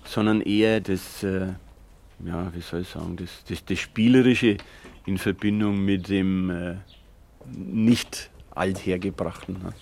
sondern 0.05 0.41
eher 0.41 0.81
das, 0.81 1.23
äh, 1.23 1.53
ja, 2.25 2.53
wie 2.53 2.61
soll 2.61 2.81
ich 2.81 2.89
sagen, 2.89 3.17
das, 3.17 3.43
das, 3.47 3.63
das 3.65 3.79
Spielerische 3.79 4.57
in 5.05 5.17
Verbindung 5.17 5.83
mit 5.83 6.09
dem 6.09 6.49
äh, 6.49 6.75
nicht 7.45 8.29
althergebrachten. 8.51 9.55
Ne? 9.61 9.73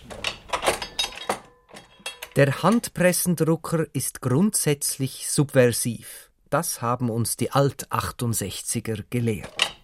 Der 2.36 2.62
Handpressendrucker 2.62 3.88
ist 3.93 4.22
grundsätzlich 4.22 5.27
subversiv. 5.29 6.29
Das 6.50 6.81
haben 6.81 7.10
uns 7.10 7.36
die 7.36 7.51
Alt-68er 7.51 9.03
gelehrt. 9.10 9.75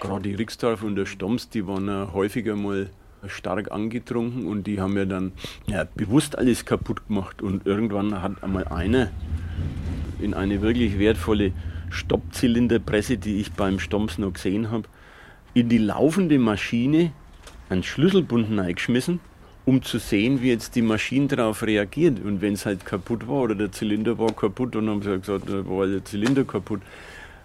Gerade 0.00 0.22
die 0.22 0.34
Rixdorf 0.34 0.82
und 0.82 0.96
der 0.96 1.06
Stomms, 1.06 1.48
die 1.48 1.66
waren 1.66 2.12
häufiger 2.12 2.56
mal 2.56 2.90
stark 3.26 3.70
angetrunken 3.70 4.46
und 4.46 4.66
die 4.66 4.80
haben 4.80 4.96
ja 4.96 5.04
dann 5.04 5.32
ja, 5.66 5.84
bewusst 5.94 6.36
alles 6.38 6.64
kaputt 6.64 7.06
gemacht. 7.06 7.42
Und 7.42 7.66
irgendwann 7.66 8.22
hat 8.22 8.42
einmal 8.42 8.64
einer 8.68 9.10
in 10.20 10.34
eine 10.34 10.62
wirklich 10.62 10.98
wertvolle 10.98 11.52
Stoppzylinderpresse, 11.90 13.18
die 13.18 13.40
ich 13.40 13.52
beim 13.52 13.78
Stomps 13.78 14.18
noch 14.18 14.32
gesehen 14.32 14.70
habe, 14.70 14.84
in 15.54 15.68
die 15.68 15.78
laufende 15.78 16.38
Maschine 16.38 17.12
einen 17.68 17.82
Schlüsselbund 17.82 18.58
reingeschmissen, 18.58 19.20
um 19.64 19.82
zu 19.82 19.98
sehen, 19.98 20.42
wie 20.42 20.48
jetzt 20.48 20.74
die 20.74 20.82
Maschine 20.82 21.28
darauf 21.28 21.62
reagiert. 21.62 22.20
Und 22.24 22.40
wenn 22.40 22.54
es 22.54 22.66
halt 22.66 22.84
kaputt 22.84 23.28
war 23.28 23.42
oder 23.42 23.54
der 23.54 23.72
Zylinder 23.72 24.18
war 24.18 24.32
kaputt, 24.32 24.74
dann 24.74 24.88
haben 24.88 25.02
sie 25.02 25.10
halt 25.10 25.22
gesagt, 25.22 25.48
da 25.48 25.66
war 25.68 25.86
der 25.86 26.04
Zylinder 26.04 26.44
kaputt. 26.44 26.80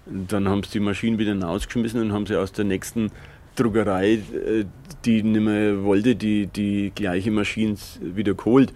Dann 0.05 0.47
haben 0.47 0.63
sie 0.63 0.71
die 0.71 0.79
Maschine 0.79 1.19
wieder 1.19 1.39
rausgeschmissen 1.39 2.01
und 2.01 2.13
haben 2.13 2.25
sie 2.25 2.39
aus 2.39 2.53
der 2.53 2.65
nächsten 2.65 3.11
Druckerei, 3.57 4.13
äh, 4.13 4.65
die 5.03 5.23
nicht 5.23 5.41
mehr 5.41 5.83
wollte, 5.83 6.15
die, 6.15 6.47
die 6.47 6.91
gleiche 6.93 7.31
Maschine 7.31 7.75
wieder 8.01 8.33
geholt. 8.33 8.73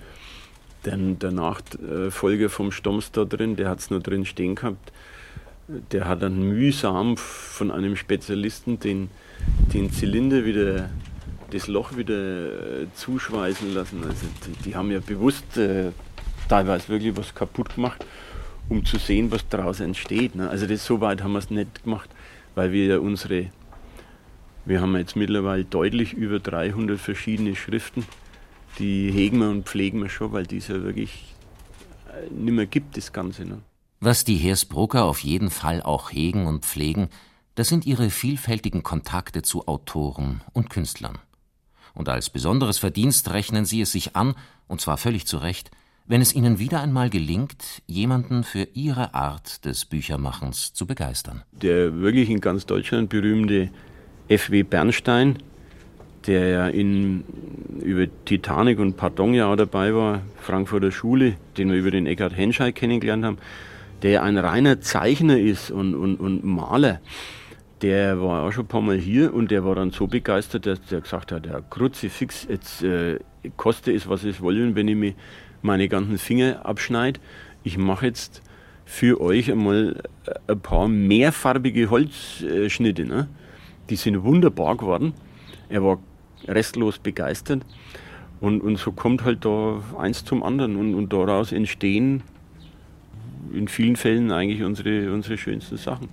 Dann 0.84 1.20
der 1.20 1.32
Nachfolger 1.32 2.50
vom 2.50 2.72
Stomms 2.72 3.12
da 3.12 3.24
drin, 3.24 3.56
der 3.56 3.70
hat 3.70 3.80
es 3.80 3.92
noch 3.92 4.02
drin 4.02 4.26
stehen 4.26 4.56
gehabt, 4.56 4.92
der 5.92 6.08
hat 6.08 6.24
dann 6.24 6.42
mühsam 6.42 7.18
von 7.18 7.72
einem 7.72 7.96
Spezialisten 7.96 8.80
den, 8.80 9.10
den 9.74 9.92
Zylinder 9.92 10.44
wieder, 10.44 10.90
das 11.52 11.68
Loch 11.68 11.96
wieder 11.98 12.82
äh, 12.82 12.88
zuschweißen 12.96 13.74
lassen. 13.74 14.04
Also 14.04 14.26
die, 14.46 14.70
die 14.70 14.76
haben 14.76 14.92
ja 14.92 15.00
bewusst 15.00 15.58
äh, 15.58 15.92
teilweise 16.50 16.90
wirklich 16.90 17.16
was 17.16 17.34
kaputt 17.36 17.76
gemacht, 17.76 18.06
um 18.70 18.84
zu 18.86 18.98
sehen, 18.98 19.32
was 19.32 19.48
daraus 19.48 19.80
entsteht. 19.80 20.36
Ne? 20.36 20.50
Also 20.50 20.66
das, 20.66 20.86
so 20.86 21.00
weit 21.00 21.24
haben 21.24 21.34
wir 21.34 21.40
es 21.40 21.50
nicht 21.50 21.84
gemacht, 21.84 22.10
weil 22.56 22.72
wir 22.72 22.86
ja 22.86 22.98
unsere, 22.98 23.48
wir 24.66 24.82
haben 24.82 24.96
jetzt 24.96 25.16
mittlerweile 25.16 25.66
deutlich 25.66 26.14
über 26.14 26.40
300 26.40 27.00
verschiedene 27.00 27.56
Schriften, 27.56 28.06
die 28.80 29.12
hegen 29.12 29.40
wir 29.40 29.50
und 29.50 29.68
pflegen 29.68 30.02
wir 30.02 30.10
schon, 30.10 30.32
weil 30.32 30.46
dies 30.46 30.68
ja 30.68 30.82
wirklich 30.84 31.34
äh, 32.10 32.34
nicht 32.34 32.54
mehr 32.54 32.68
gibt, 32.68 32.98
das 32.98 33.12
Ganze. 33.12 33.46
Ne? 33.46 33.60
Was 34.00 34.24
die 34.24 34.36
Hersbrucker 34.36 35.06
auf 35.06 35.20
jeden 35.20 35.50
Fall 35.50 35.82
auch 35.82 36.12
hegen 36.12 36.48
und 36.48 36.66
pflegen, 36.66 37.10
das 37.56 37.68
sind 37.70 37.86
ihre 37.86 38.10
vielfältigen 38.10 38.84
Kontakte 38.84 39.42
zu 39.42 39.68
Autoren 39.68 40.42
und 40.54 40.70
Künstlern. 40.70 41.20
Und 41.94 42.08
als 42.08 42.30
besonderes 42.30 42.78
Verdienst 42.78 43.30
rechnen 43.32 43.66
sie 43.66 43.82
es 43.82 43.92
sich 43.92 44.16
an, 44.16 44.36
und 44.68 44.80
zwar 44.80 44.98
völlig 44.98 45.28
zu 45.28 45.38
Recht, 45.38 45.72
wenn 46.08 46.22
es 46.22 46.34
ihnen 46.34 46.60
wieder 46.60 46.82
einmal 46.82 47.10
gelingt, 47.10 47.84
jemanden 47.88 48.44
für 48.44 48.68
ihre 48.74 49.14
Art 49.14 49.66
des 49.66 49.86
Büchermachens 49.86 50.74
zu 50.74 50.86
begeistern. 50.88 51.44
Der 51.52 52.00
wirklich 52.00 52.30
in 52.30 52.42
ganz 52.42 52.66
Deutschland 52.66 53.10
berühmte 53.10 53.70
F.W. 54.32 54.64
Bernstein, 54.64 55.40
der 56.26 56.48
ja 56.48 56.68
in, 56.68 57.26
über 57.82 58.06
Titanic 58.24 58.80
und 58.80 58.96
Pardon 58.96 59.34
ja 59.34 59.52
auch 59.52 59.58
dabei 59.58 59.94
war, 59.94 60.22
Frankfurter 60.40 60.90
Schule, 60.90 61.36
den 61.58 61.70
wir 61.70 61.78
über 61.78 61.92
den 61.92 62.08
Eckhard 62.08 62.38
Henschei 62.38 62.72
kennengelernt 62.72 63.26
haben, 63.26 63.38
der 64.04 64.24
ein 64.24 64.38
reiner 64.38 64.80
Zeichner 64.80 65.38
ist 65.38 65.70
und, 65.70 65.96
und, 65.96 66.16
und 66.16 66.46
Maler, 66.46 67.02
der 67.82 68.22
war 68.22 68.44
auch 68.44 68.54
schon 68.54 68.64
ein 68.64 68.70
paar 68.70 68.82
Mal 68.82 68.98
hier 68.98 69.34
und 69.34 69.52
der 69.52 69.66
war 69.66 69.76
dann 69.76 69.92
so 69.92 70.08
begeistert, 70.08 70.66
dass 70.66 70.82
der 70.86 71.02
gesagt 71.02 71.34
hat, 71.34 71.44
der 71.44 71.62
Kruzifix, 71.70 72.48
jetzt 72.50 72.84
äh, 72.84 73.20
koste 73.58 73.92
es, 73.92 74.08
was 74.08 74.24
es 74.24 74.40
wollen, 74.40 74.76
wenn 74.76 74.88
ich 74.88 74.96
mir 74.96 75.14
meine 75.62 75.90
ganzen 75.90 76.18
Finger 76.18 76.66
abschneide. 76.66 77.20
Ich 77.66 77.78
mache 77.78 78.06
jetzt 78.06 78.42
für 78.86 79.20
euch 79.20 79.52
einmal 79.52 80.02
ein 80.48 80.60
paar 80.62 80.88
mehrfarbige 80.88 81.90
Holzschnitte. 81.90 83.06
Ne? 83.06 83.28
Die 83.92 83.98
sind 83.98 84.24
wunderbar 84.24 84.78
geworden. 84.78 85.14
Er 85.68 85.84
war 85.84 86.00
restlos 86.48 86.98
begeistert. 86.98 87.64
Und, 88.40 88.62
und 88.62 88.78
so 88.78 88.94
kommt 88.94 89.26
halt 89.26 89.44
da 89.44 89.84
eins 90.00 90.24
zum 90.24 90.44
anderen 90.44 90.78
und, 90.78 90.96
und 90.96 91.12
daraus 91.12 91.52
entstehen 91.52 92.24
in 93.54 93.68
vielen 93.68 93.98
Fällen 93.98 94.32
eigentlich 94.32 94.64
unsere, 94.64 95.12
unsere 95.14 95.38
schönsten 95.38 95.76
Sachen. 95.76 96.08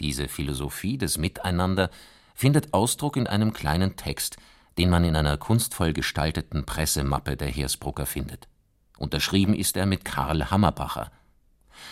Diese 0.00 0.28
Philosophie 0.28 0.96
des 0.96 1.18
Miteinander 1.18 1.90
findet 2.34 2.72
Ausdruck 2.72 3.18
in 3.18 3.26
einem 3.26 3.52
kleinen 3.52 3.96
Text, 3.96 4.38
den 4.78 4.88
man 4.88 5.04
in 5.04 5.14
einer 5.14 5.36
kunstvoll 5.36 5.92
gestalteten 5.92 6.64
Pressemappe 6.64 7.36
der 7.36 7.48
Hersbrucker 7.48 8.06
findet. 8.06 8.48
Unterschrieben 8.96 9.52
ist 9.52 9.76
er 9.76 9.84
mit 9.84 10.06
Karl 10.06 10.50
Hammerbacher. 10.50 11.10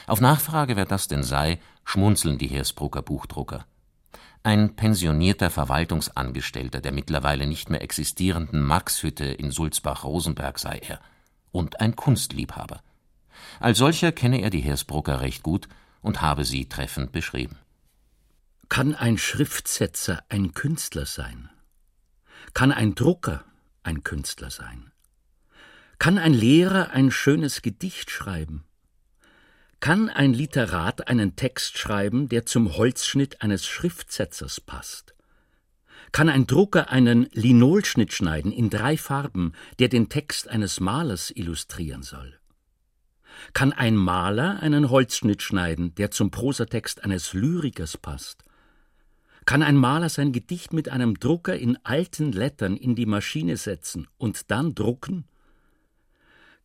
Auf 0.06 0.22
Nachfrage, 0.22 0.74
wer 0.76 0.86
das 0.86 1.06
denn 1.06 1.22
sei, 1.22 1.58
schmunzeln 1.84 2.38
die 2.38 2.48
Hersbrucker 2.48 3.02
Buchdrucker. 3.02 3.66
Ein 4.42 4.76
pensionierter 4.76 5.50
Verwaltungsangestellter 5.50 6.80
der 6.80 6.92
mittlerweile 6.92 7.46
nicht 7.46 7.70
mehr 7.70 7.82
existierenden 7.82 8.62
Maxhütte 8.62 9.24
in 9.24 9.50
Sulzbach-Rosenberg 9.50 10.58
sei 10.58 10.78
er. 10.78 11.00
Und 11.50 11.80
ein 11.80 11.96
Kunstliebhaber. 11.96 12.82
Als 13.60 13.78
solcher 13.78 14.12
kenne 14.12 14.40
er 14.42 14.50
die 14.50 14.60
Hersbrucker 14.60 15.20
recht 15.20 15.42
gut 15.42 15.68
und 16.00 16.22
habe 16.22 16.44
sie 16.44 16.68
treffend 16.68 17.12
beschrieben. 17.12 17.58
Kann 18.68 18.94
ein 18.94 19.18
Schriftsetzer 19.18 20.22
ein 20.28 20.52
Künstler 20.52 21.06
sein? 21.06 21.50
Kann 22.54 22.70
ein 22.70 22.94
Drucker 22.94 23.44
ein 23.82 24.04
Künstler 24.04 24.50
sein? 24.50 24.92
Kann 25.98 26.18
ein 26.18 26.34
Lehrer 26.34 26.90
ein 26.90 27.10
schönes 27.10 27.62
Gedicht 27.62 28.10
schreiben? 28.10 28.67
Kann 29.80 30.08
ein 30.08 30.32
Literat 30.32 31.06
einen 31.08 31.36
Text 31.36 31.78
schreiben, 31.78 32.28
der 32.28 32.44
zum 32.44 32.76
Holzschnitt 32.76 33.42
eines 33.42 33.66
Schriftsetzers 33.66 34.60
passt? 34.60 35.14
Kann 36.10 36.28
ein 36.28 36.46
Drucker 36.46 36.90
einen 36.90 37.28
Linolschnitt 37.32 38.12
schneiden 38.12 38.50
in 38.50 38.70
drei 38.70 38.96
Farben, 38.96 39.52
der 39.78 39.88
den 39.88 40.08
Text 40.08 40.48
eines 40.48 40.80
Malers 40.80 41.30
illustrieren 41.30 42.02
soll? 42.02 42.38
Kann 43.52 43.72
ein 43.72 43.94
Maler 43.94 44.60
einen 44.62 44.90
Holzschnitt 44.90 45.42
schneiden, 45.42 45.94
der 45.94 46.10
zum 46.10 46.32
Prosatext 46.32 47.04
eines 47.04 47.32
Lyrikers 47.32 47.96
passt? 47.96 48.42
Kann 49.44 49.62
ein 49.62 49.76
Maler 49.76 50.08
sein 50.08 50.32
Gedicht 50.32 50.72
mit 50.72 50.88
einem 50.88 51.18
Drucker 51.20 51.56
in 51.56 51.78
alten 51.84 52.32
Lettern 52.32 52.76
in 52.76 52.96
die 52.96 53.06
Maschine 53.06 53.56
setzen 53.56 54.08
und 54.18 54.50
dann 54.50 54.74
drucken? 54.74 55.24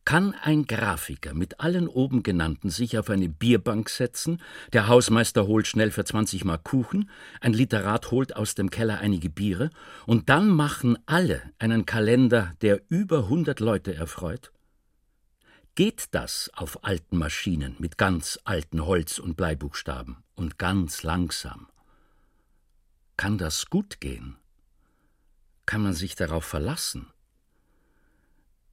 Kann 0.04 0.34
ein 0.34 0.66
Grafiker 0.66 1.32
mit 1.32 1.60
allen 1.60 1.88
oben 1.88 2.22
genannten 2.22 2.68
sich 2.68 2.98
auf 2.98 3.08
eine 3.08 3.30
Bierbank 3.30 3.88
setzen, 3.88 4.42
der 4.74 4.86
Hausmeister 4.86 5.46
holt 5.46 5.66
schnell 5.66 5.90
für 5.90 6.04
20 6.04 6.44
Mark 6.44 6.64
Kuchen, 6.64 7.08
ein 7.40 7.54
Literat 7.54 8.10
holt 8.10 8.36
aus 8.36 8.54
dem 8.54 8.68
Keller 8.68 8.98
einige 8.98 9.30
Biere, 9.30 9.70
und 10.06 10.28
dann 10.28 10.48
machen 10.48 10.98
alle 11.06 11.42
einen 11.58 11.86
Kalender, 11.86 12.52
der 12.60 12.82
über 12.90 13.24
100 13.24 13.60
Leute 13.60 13.94
erfreut? 13.94 14.52
Geht 15.74 16.14
das 16.14 16.50
auf 16.54 16.84
alten 16.84 17.16
Maschinen 17.16 17.74
mit 17.78 17.96
ganz 17.96 18.38
alten 18.44 18.84
Holz- 18.84 19.18
und 19.18 19.36
Bleibuchstaben 19.36 20.18
und 20.34 20.58
ganz 20.58 21.02
langsam? 21.02 21.66
Kann 23.16 23.38
das 23.38 23.70
gut 23.70 24.00
gehen? 24.00 24.36
Kann 25.64 25.82
man 25.82 25.94
sich 25.94 26.14
darauf 26.14 26.44
verlassen? 26.44 27.06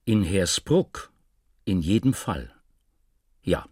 In 0.03 0.23
Hersbruck 0.23 1.10
in 1.71 1.79
jedem 1.79 2.13
Fall. 2.13 2.51
Ja. 3.43 3.65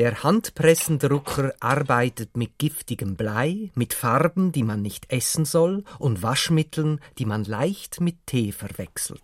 Der 0.00 0.22
Handpressendrucker 0.22 1.52
arbeitet 1.60 2.34
mit 2.34 2.56
giftigem 2.56 3.16
Blei, 3.16 3.70
mit 3.74 3.92
Farben, 3.92 4.50
die 4.50 4.62
man 4.62 4.80
nicht 4.80 5.12
essen 5.12 5.44
soll, 5.44 5.84
und 5.98 6.22
Waschmitteln, 6.22 7.02
die 7.18 7.26
man 7.26 7.44
leicht 7.44 8.00
mit 8.00 8.16
Tee 8.24 8.52
verwechselt. 8.52 9.20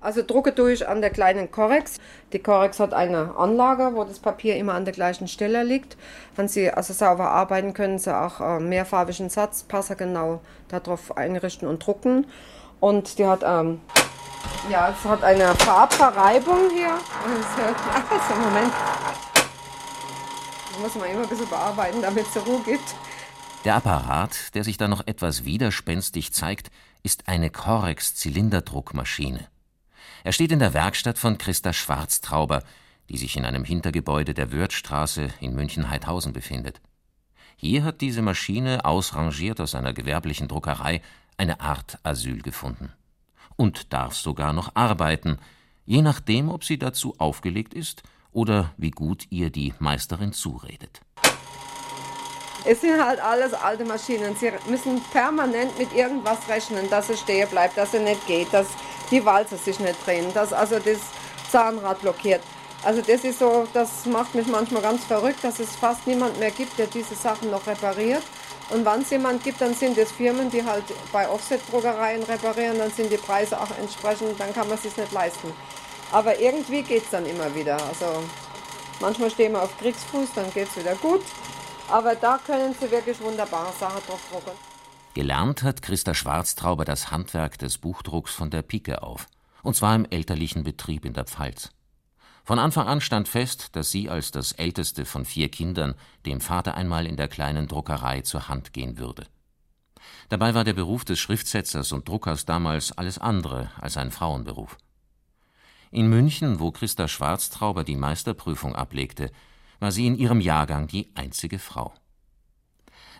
Also 0.00 0.22
drucke 0.22 0.54
tue 0.54 0.74
ich 0.74 0.86
an 0.86 1.00
der 1.00 1.10
kleinen 1.10 1.50
Corex. 1.50 1.98
Die 2.32 2.38
Corex 2.38 2.78
hat 2.78 2.94
eine 2.94 3.36
Anlage, 3.36 3.96
wo 3.96 4.04
das 4.04 4.20
Papier 4.20 4.54
immer 4.54 4.74
an 4.74 4.84
der 4.84 4.94
gleichen 4.94 5.26
Stelle 5.26 5.64
liegt. 5.64 5.96
Wenn 6.36 6.46
Sie 6.46 6.70
also 6.70 6.92
sauber 6.92 7.32
arbeiten, 7.32 7.74
können 7.74 7.98
Sie 7.98 8.16
auch 8.16 8.40
äh, 8.40 8.60
mehrfarbigen 8.60 9.28
Satz 9.28 9.64
passergenau 9.64 10.40
darauf 10.68 11.16
einrichten 11.16 11.66
und 11.66 11.84
drucken. 11.84 12.28
Und 12.78 13.18
die 13.18 13.26
hat 13.26 13.40
ähm, 13.44 13.80
ja, 14.70 14.90
es 14.90 15.04
hat 15.08 15.22
eine 15.22 15.54
Farbverreibung 15.56 16.70
hier. 16.70 16.98
Also, 18.10 18.34
Moment. 18.40 18.72
Da 20.72 20.78
muss 20.80 20.94
man 20.94 21.10
immer 21.10 21.22
ein 21.22 21.28
bisschen 21.28 21.48
bearbeiten, 21.48 22.02
damit 22.02 22.26
es 22.26 22.46
Ruhe 22.46 22.62
gibt. 22.64 22.94
Der 23.64 23.76
Apparat, 23.76 24.54
der 24.54 24.64
sich 24.64 24.76
da 24.76 24.88
noch 24.88 25.06
etwas 25.06 25.44
widerspenstig 25.44 26.32
zeigt, 26.32 26.70
ist 27.02 27.28
eine 27.28 27.50
Corex-Zylinderdruckmaschine. 27.50 29.48
Er 30.24 30.32
steht 30.32 30.52
in 30.52 30.58
der 30.58 30.74
Werkstatt 30.74 31.18
von 31.18 31.38
Christa 31.38 31.72
Schwarztrauber, 31.72 32.62
die 33.08 33.16
sich 33.16 33.36
in 33.36 33.44
einem 33.44 33.64
Hintergebäude 33.64 34.34
der 34.34 34.52
Wörthstraße 34.52 35.28
in 35.40 35.54
München-Heidhausen 35.54 36.32
befindet. 36.32 36.80
Hier 37.56 37.84
hat 37.84 38.00
diese 38.00 38.22
Maschine, 38.22 38.84
ausrangiert 38.84 39.60
aus 39.60 39.74
einer 39.74 39.92
gewerblichen 39.92 40.48
Druckerei, 40.48 41.00
eine 41.36 41.60
Art 41.60 41.98
Asyl 42.02 42.42
gefunden 42.42 42.92
und 43.56 43.92
darf 43.92 44.14
sogar 44.14 44.52
noch 44.52 44.70
arbeiten, 44.74 45.38
je 45.84 46.02
nachdem, 46.02 46.48
ob 46.48 46.64
sie 46.64 46.78
dazu 46.78 47.14
aufgelegt 47.18 47.74
ist 47.74 48.02
oder 48.32 48.72
wie 48.76 48.90
gut 48.90 49.26
ihr 49.30 49.50
die 49.50 49.74
Meisterin 49.78 50.32
zuredet. 50.32 51.00
Es 52.68 52.80
sind 52.80 53.02
halt 53.02 53.20
alles 53.20 53.54
alte 53.54 53.84
Maschinen. 53.84 54.34
Sie 54.34 54.50
müssen 54.68 55.00
permanent 55.12 55.78
mit 55.78 55.92
irgendwas 55.94 56.48
rechnen, 56.48 56.90
dass 56.90 57.08
es 57.08 57.20
stehen 57.20 57.48
bleibt, 57.48 57.76
dass 57.76 57.94
es 57.94 58.02
nicht 58.02 58.26
geht, 58.26 58.52
dass 58.52 58.66
die 59.10 59.24
Walze 59.24 59.56
sich 59.56 59.78
nicht 59.78 60.04
drehen, 60.04 60.34
dass 60.34 60.52
also 60.52 60.78
das 60.80 60.98
Zahnrad 61.50 62.00
blockiert. 62.00 62.42
Also 62.84 63.02
das 63.02 63.24
ist 63.24 63.38
so, 63.38 63.66
das 63.72 64.04
macht 64.06 64.34
mich 64.34 64.46
manchmal 64.48 64.82
ganz 64.82 65.04
verrückt, 65.04 65.42
dass 65.42 65.60
es 65.60 65.76
fast 65.76 66.06
niemand 66.06 66.38
mehr 66.38 66.50
gibt, 66.50 66.76
der 66.78 66.86
diese 66.88 67.14
Sachen 67.14 67.50
noch 67.50 67.66
repariert. 67.66 68.22
Und 68.70 68.84
wenn 68.84 69.02
es 69.02 69.10
jemand 69.10 69.44
gibt, 69.44 69.60
dann 69.60 69.74
sind 69.74 69.96
es 69.96 70.10
Firmen, 70.10 70.50
die 70.50 70.64
halt 70.64 70.84
bei 71.12 71.28
Offset-Druckereien 71.28 72.22
reparieren, 72.24 72.78
dann 72.78 72.90
sind 72.90 73.12
die 73.12 73.16
Preise 73.16 73.60
auch 73.60 73.70
entsprechend, 73.78 74.38
dann 74.40 74.52
kann 74.52 74.68
man 74.68 74.76
es 74.76 74.84
nicht 74.84 75.12
leisten. 75.12 75.52
Aber 76.12 76.38
irgendwie 76.38 76.82
geht 76.82 77.04
es 77.04 77.10
dann 77.10 77.26
immer 77.26 77.54
wieder. 77.54 77.74
Also 77.86 78.24
manchmal 79.00 79.30
stehen 79.30 79.52
wir 79.52 79.62
auf 79.62 79.78
Kriegsfuß, 79.78 80.30
dann 80.34 80.52
geht 80.52 80.68
es 80.68 80.76
wieder 80.76 80.94
gut. 80.96 81.22
Aber 81.88 82.16
da 82.16 82.38
können 82.44 82.74
sie 82.78 82.90
wirklich 82.90 83.20
wunderbare 83.20 83.72
Sachen 83.78 84.04
drauf 84.06 84.20
drucken. 84.30 84.50
Gelernt 85.14 85.62
hat 85.62 85.82
Christa 85.82 86.14
Schwarztrauber 86.14 86.84
das 86.84 87.10
Handwerk 87.10 87.58
des 87.58 87.78
Buchdrucks 87.78 88.34
von 88.34 88.50
der 88.50 88.62
Pike 88.62 89.02
auf. 89.02 89.28
Und 89.62 89.74
zwar 89.74 89.94
im 89.94 90.06
elterlichen 90.10 90.64
Betrieb 90.64 91.04
in 91.04 91.14
der 91.14 91.24
Pfalz. 91.24 91.70
Von 92.46 92.60
Anfang 92.60 92.86
an 92.86 93.00
stand 93.00 93.26
fest, 93.26 93.74
dass 93.74 93.90
sie 93.90 94.08
als 94.08 94.30
das 94.30 94.52
älteste 94.52 95.04
von 95.04 95.24
vier 95.24 95.48
Kindern 95.48 95.96
dem 96.26 96.40
Vater 96.40 96.76
einmal 96.76 97.04
in 97.04 97.16
der 97.16 97.26
kleinen 97.26 97.66
Druckerei 97.66 98.20
zur 98.20 98.46
Hand 98.46 98.72
gehen 98.72 98.98
würde. 98.98 99.26
Dabei 100.28 100.54
war 100.54 100.62
der 100.62 100.72
Beruf 100.72 101.04
des 101.04 101.18
Schriftsetzers 101.18 101.90
und 101.90 102.06
Druckers 102.06 102.44
damals 102.44 102.92
alles 102.92 103.18
andere 103.18 103.72
als 103.80 103.96
ein 103.96 104.12
Frauenberuf. 104.12 104.78
In 105.90 106.08
München, 106.08 106.60
wo 106.60 106.70
Christa 106.70 107.08
Schwarztrauber 107.08 107.82
die 107.82 107.96
Meisterprüfung 107.96 108.76
ablegte, 108.76 109.32
war 109.80 109.90
sie 109.90 110.06
in 110.06 110.16
ihrem 110.16 110.40
Jahrgang 110.40 110.86
die 110.86 111.10
einzige 111.16 111.58
Frau. 111.58 111.94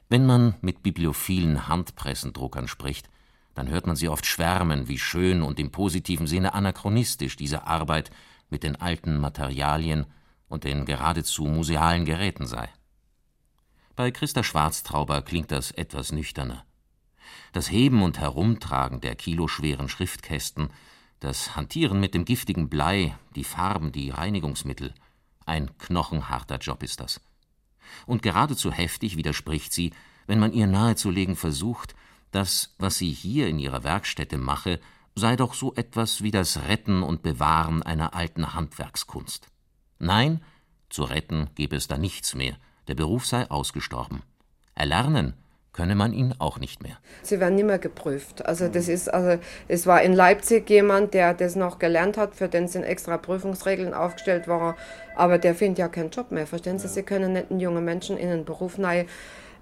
Wenn 0.08 0.24
man 0.24 0.54
mit 0.60 0.84
bibliophilen 0.84 1.66
Handpressendruckern 1.66 2.68
spricht, 2.68 3.10
dann 3.56 3.68
hört 3.70 3.88
man 3.88 3.96
sie 3.96 4.08
oft 4.08 4.24
schwärmen, 4.24 4.86
wie 4.86 5.00
schön 5.00 5.42
und 5.42 5.58
im 5.58 5.72
positiven 5.72 6.28
Sinne 6.28 6.54
anachronistisch 6.54 7.34
diese 7.34 7.66
Arbeit 7.66 8.12
mit 8.48 8.62
den 8.62 8.76
alten 8.76 9.18
Materialien 9.18 10.06
und 10.48 10.64
den 10.64 10.85
geradezu 10.85 11.44
musealen 11.44 12.04
Geräten 12.04 12.46
sei. 12.46 12.68
Bei 13.96 14.11
Christa 14.11 14.42
Schwarztrauber 14.42 15.22
klingt 15.22 15.50
das 15.50 15.70
etwas 15.70 16.12
nüchterner. 16.12 16.64
Das 17.52 17.70
Heben 17.70 18.02
und 18.02 18.18
Herumtragen 18.18 19.00
der 19.00 19.16
kiloschweren 19.16 19.88
Schriftkästen, 19.88 20.70
das 21.20 21.56
Hantieren 21.56 21.98
mit 21.98 22.14
dem 22.14 22.24
giftigen 22.24 22.68
Blei, 22.68 23.16
die 23.35 23.44
Farben, 23.44 23.92
die 23.92 24.11
Reinigungsmittel, 24.11 24.92
ein 25.46 25.76
knochenharter 25.78 26.59
Job 26.59 26.82
ist 26.82 27.00
das. 27.00 27.20
Und 28.04 28.22
geradezu 28.22 28.70
heftig 28.70 29.16
widerspricht 29.16 29.72
sie, 29.72 29.92
wenn 30.26 30.40
man 30.40 30.52
ihr 30.52 30.66
nahezulegen 30.66 31.37
versucht, 31.37 31.94
dass, 32.32 32.74
was 32.78 32.98
sie 32.98 33.11
hier 33.11 33.48
in 33.48 33.59
ihrer 33.59 33.85
Werkstätte 33.85 34.38
mache, 34.38 34.80
sei 35.16 35.35
doch 35.35 35.55
so 35.55 35.74
etwas 35.74 36.22
wie 36.22 36.31
das 36.31 36.68
Retten 36.68 37.02
und 37.02 37.22
Bewahren 37.22 37.83
einer 37.83 38.14
alten 38.14 38.55
Handwerkskunst. 38.55 39.48
Nein, 39.98 40.42
zu 40.90 41.02
retten 41.05 41.48
gebe 41.55 41.74
es 41.74 41.88
da 41.88 41.96
nichts 41.96 42.35
mehr, 42.35 42.55
der 42.87 42.94
Beruf 42.94 43.26
sei 43.26 43.50
ausgestorben. 43.50 44.22
Erlernen 44.74 45.35
könne 45.72 45.94
man 45.94 46.12
ihn 46.12 46.35
auch 46.38 46.59
nicht 46.59 46.83
mehr. 46.83 46.96
Sie 47.22 47.40
werden 47.40 47.55
nicht 47.55 47.66
mehr 47.66 47.79
geprüft. 47.79 48.44
Also 48.46 48.68
das 48.68 48.88
ist, 48.88 49.12
also 49.12 49.40
es 49.68 49.87
war 49.87 50.02
in 50.02 50.14
Leipzig 50.14 50.68
jemand, 50.70 51.12
der 51.12 51.35
das 51.35 51.57
noch 51.57 51.79
gelernt 51.79 52.16
hat, 52.16 52.35
für 52.35 52.48
den 52.48 52.68
sind 52.68 52.85
extra 52.85 53.18
Prüfungsregeln 53.18 53.92
aufgestellt 53.94 54.48
worden, 54.48 54.76
aber 55.14 55.38
der 55.38 55.55
findet 55.55 55.79
ja 55.79 55.88
keinen 55.88 56.11
Job 56.11 56.31
mehr. 56.31 56.46
Verstehen 56.46 56.79
Sie, 56.79 56.88
Sie 56.88 57.02
können 57.02 57.35
nicht 57.35 57.50
einen 57.50 57.61
jungen 57.61 57.85
Menschen 57.85 58.16
in 58.16 58.31
einen 58.31 58.44
Beruf 58.44 58.79
neu 58.79 59.05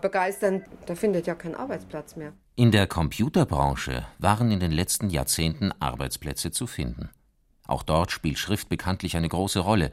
begeistern, 0.00 0.64
der 0.86 0.96
findet 0.96 1.26
ja 1.26 1.34
keinen 1.34 1.54
Arbeitsplatz 1.54 2.14
mehr. 2.16 2.32
In 2.56 2.70
der 2.70 2.86
Computerbranche 2.86 4.06
waren 4.20 4.52
in 4.52 4.60
den 4.60 4.70
letzten 4.70 5.10
Jahrzehnten 5.10 5.72
Arbeitsplätze 5.80 6.52
zu 6.52 6.68
finden. 6.68 7.10
Auch 7.66 7.82
dort 7.82 8.12
spielt 8.12 8.38
Schrift 8.38 8.68
bekanntlich 8.68 9.16
eine 9.16 9.28
große 9.28 9.58
Rolle. 9.58 9.90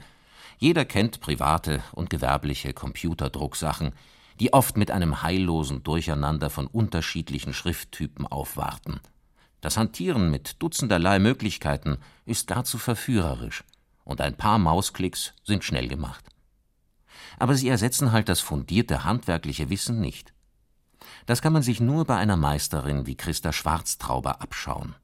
Jeder 0.59 0.85
kennt 0.85 1.21
private 1.21 1.81
und 1.91 2.11
gewerbliche 2.11 2.71
Computerdrucksachen, 2.73 3.93
die 4.39 4.53
oft 4.53 4.77
mit 4.77 4.91
einem 4.91 5.23
heillosen 5.23 5.81
Durcheinander 5.81 6.51
von 6.51 6.67
unterschiedlichen 6.67 7.55
Schrifttypen 7.55 8.27
aufwarten. 8.27 8.99
Das 9.59 9.77
Hantieren 9.77 10.29
mit 10.29 10.61
dutzenderlei 10.61 11.17
Möglichkeiten 11.17 11.97
ist 12.25 12.51
dazu 12.51 12.77
verführerisch. 12.77 13.63
und 14.03 14.21
ein 14.21 14.37
paar 14.37 14.59
Mausklicks 14.59 15.33
sind 15.43 15.63
schnell 15.63 15.87
gemacht. 15.87 16.25
Aber 17.39 17.55
sie 17.55 17.69
ersetzen 17.69 18.11
halt 18.11 18.29
das 18.29 18.39
fundierte 18.39 19.03
handwerkliche 19.03 19.71
Wissen 19.71 19.99
nicht. 19.99 20.31
Das 21.25 21.41
kann 21.41 21.53
man 21.53 21.63
sich 21.63 21.79
nur 21.79 22.05
bei 22.05 22.17
einer 22.17 22.37
Meisterin 22.37 23.05
wie 23.05 23.15
Christa 23.15 23.53
Schwarztrauber 23.53 24.41
abschauen. 24.41 24.95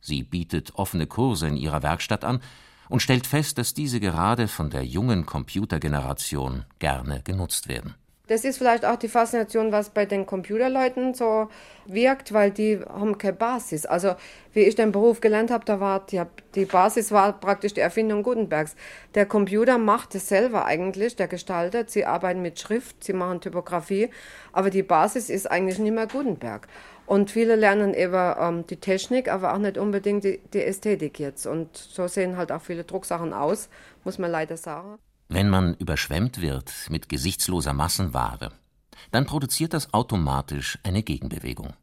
Sie 0.00 0.22
bietet 0.22 0.74
offene 0.74 1.06
Kurse 1.06 1.48
in 1.48 1.56
ihrer 1.56 1.82
Werkstatt 1.82 2.24
an 2.24 2.40
und 2.88 3.00
stellt 3.00 3.26
fest, 3.26 3.58
dass 3.58 3.74
diese 3.74 4.00
gerade 4.00 4.48
von 4.48 4.70
der 4.70 4.84
jungen 4.84 5.26
Computergeneration 5.26 6.64
gerne 6.78 7.22
genutzt 7.22 7.68
werden. 7.68 7.94
Das 8.26 8.42
ist 8.46 8.56
vielleicht 8.56 8.86
auch 8.86 8.96
die 8.96 9.08
Faszination, 9.08 9.70
was 9.70 9.90
bei 9.90 10.06
den 10.06 10.24
Computerleuten 10.24 11.12
so 11.12 11.50
wirkt, 11.84 12.32
weil 12.32 12.50
die 12.50 12.80
haben 12.80 13.18
keine 13.18 13.34
Basis. 13.34 13.84
Also 13.84 14.14
wie 14.54 14.60
ich 14.60 14.74
den 14.74 14.92
Beruf 14.92 15.20
gelernt 15.20 15.50
habe, 15.50 15.66
da 15.66 15.78
war 15.78 16.06
die, 16.06 16.22
die 16.54 16.64
Basis 16.64 17.12
war 17.12 17.38
praktisch 17.38 17.74
die 17.74 17.82
Erfindung 17.82 18.22
Gutenbergs. 18.22 18.76
Der 19.14 19.26
Computer 19.26 19.76
macht 19.76 20.14
es 20.14 20.26
selber 20.26 20.64
eigentlich, 20.64 21.16
der 21.16 21.28
gestaltet. 21.28 21.90
Sie 21.90 22.06
arbeiten 22.06 22.40
mit 22.40 22.58
Schrift, 22.58 23.04
sie 23.04 23.12
machen 23.12 23.42
Typografie, 23.42 24.08
aber 24.52 24.70
die 24.70 24.82
Basis 24.82 25.28
ist 25.28 25.50
eigentlich 25.50 25.78
nicht 25.78 25.94
mehr 25.94 26.06
Gutenberg. 26.06 26.66
Und 27.04 27.30
viele 27.30 27.56
lernen 27.56 27.92
eben 27.92 28.34
ähm, 28.40 28.66
die 28.66 28.76
Technik, 28.76 29.30
aber 29.30 29.52
auch 29.52 29.58
nicht 29.58 29.76
unbedingt 29.76 30.24
die, 30.24 30.38
die 30.54 30.62
Ästhetik 30.64 31.18
jetzt. 31.20 31.46
Und 31.46 31.76
so 31.76 32.08
sehen 32.08 32.38
halt 32.38 32.52
auch 32.52 32.62
viele 32.62 32.84
Drucksachen 32.84 33.34
aus, 33.34 33.68
muss 34.02 34.18
man 34.18 34.30
leider 34.30 34.56
sagen. 34.56 34.98
Wenn 35.34 35.50
man 35.50 35.74
überschwemmt 35.74 36.40
wird 36.40 36.72
mit 36.90 37.08
gesichtsloser 37.08 37.72
Massenware, 37.72 38.52
dann 39.10 39.26
produziert 39.26 39.72
das 39.72 39.92
automatisch 39.92 40.78
eine 40.84 41.02
Gegenbewegung. 41.02 41.74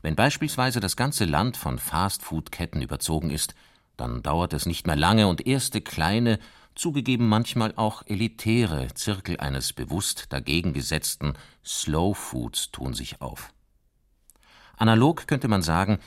Wenn 0.00 0.16
beispielsweise 0.16 0.80
das 0.80 0.96
ganze 0.96 1.26
Land 1.26 1.58
von 1.58 1.78
Fastfood-Ketten 1.78 2.80
überzogen 2.80 3.28
ist, 3.28 3.54
dann 3.98 4.22
dauert 4.22 4.54
es 4.54 4.64
nicht 4.64 4.86
mehr 4.86 4.96
lange 4.96 5.28
und 5.28 5.46
erste 5.46 5.82
kleine, 5.82 6.38
zugegeben 6.74 7.28
manchmal 7.28 7.74
auch 7.76 8.04
elitäre 8.06 8.88
Zirkel 8.94 9.38
eines 9.38 9.74
bewusst 9.74 10.32
dagegen 10.32 10.72
gesetzten 10.72 11.34
Slow 11.62 12.14
Foods 12.14 12.70
tun 12.70 12.94
sich 12.94 13.20
auf. 13.20 13.52
Analog 14.78 15.26
könnte 15.26 15.48
man 15.48 15.60
sagen, 15.60 15.98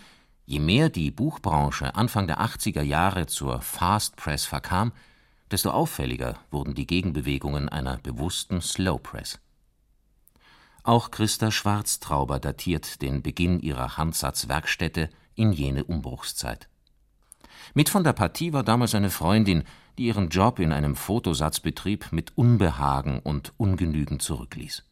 je 0.47 0.58
mehr 0.58 0.89
die 0.89 1.12
Buchbranche 1.12 1.93
Anfang 1.93 2.25
der 2.25 2.41
80er 2.41 2.82
Jahre 2.82 3.28
zur 3.28 3.62
Fast 3.62 4.15
Press 4.15 4.45
verkam, 4.45 4.93
desto 5.51 5.71
auffälliger 5.71 6.39
wurden 6.51 6.75
die 6.75 6.88
Gegenbewegungen 6.88 7.69
einer 7.69 7.97
bewussten 7.97 8.62
Slow 8.62 8.99
Press. 9.01 9.39
Auch 10.84 11.12
Christa 11.12 11.51
Schwarztrauber 11.51 12.39
datiert 12.39 13.01
den 13.01 13.21
Beginn 13.21 13.60
ihrer 13.60 13.97
Handsatzwerkstätte 13.97 15.10
in 15.36 15.51
jene 15.51 15.84
Umbruchszeit. 15.84 16.69
Mit 17.73 17.89
von 17.89 18.03
der 18.03 18.13
Partie 18.13 18.53
war 18.53 18.63
damals 18.63 18.93
eine 18.93 19.10
Freundin, 19.10 19.63
die 19.97 20.05
ihren 20.05 20.29
Job 20.29 20.60
in 20.60 20.71
einem 20.71 20.95
Fotosatzbetrieb 20.95 22.12
mit 22.12 22.38
Unbehagen 22.38 23.19
und 23.19 23.53
Ungenügen 23.58 24.19
zurückließ. 24.19 24.84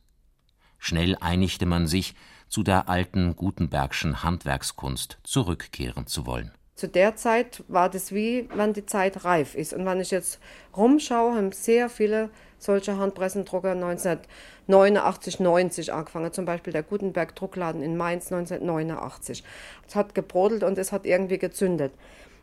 Schnell 0.79 1.15
einigte 1.19 1.65
man 1.65 1.87
sich, 1.87 2.15
zu 2.49 2.63
der 2.63 2.89
alten 2.89 3.35
Gutenbergschen 3.35 4.23
Handwerkskunst 4.23 5.17
zurückkehren 5.23 6.07
zu 6.07 6.25
wollen 6.25 6.51
zu 6.75 6.87
der 6.87 7.15
Zeit 7.15 7.63
war 7.67 7.89
das 7.89 8.13
wie, 8.13 8.49
wenn 8.55 8.73
die 8.73 8.85
Zeit 8.85 9.25
reif 9.25 9.53
ist. 9.53 9.73
Und 9.73 9.85
wenn 9.85 10.01
ich 10.01 10.09
jetzt 10.09 10.39
rumschaue, 10.75 11.35
haben 11.35 11.51
sehr 11.51 11.87
viele 11.87 12.31
solche 12.57 12.97
Handpressendrucker 12.97 13.71
1989, 13.71 15.39
90 15.39 15.93
angefangen. 15.93 16.33
Zum 16.33 16.45
Beispiel 16.45 16.73
der 16.73 16.81
Gutenberg 16.81 17.35
Druckladen 17.35 17.83
in 17.83 17.95
Mainz 17.95 18.31
1989. 18.31 19.43
Es 19.87 19.95
hat 19.95 20.15
gebrodelt 20.15 20.63
und 20.63 20.77
es 20.79 20.91
hat 20.91 21.05
irgendwie 21.05 21.37
gezündet. 21.37 21.93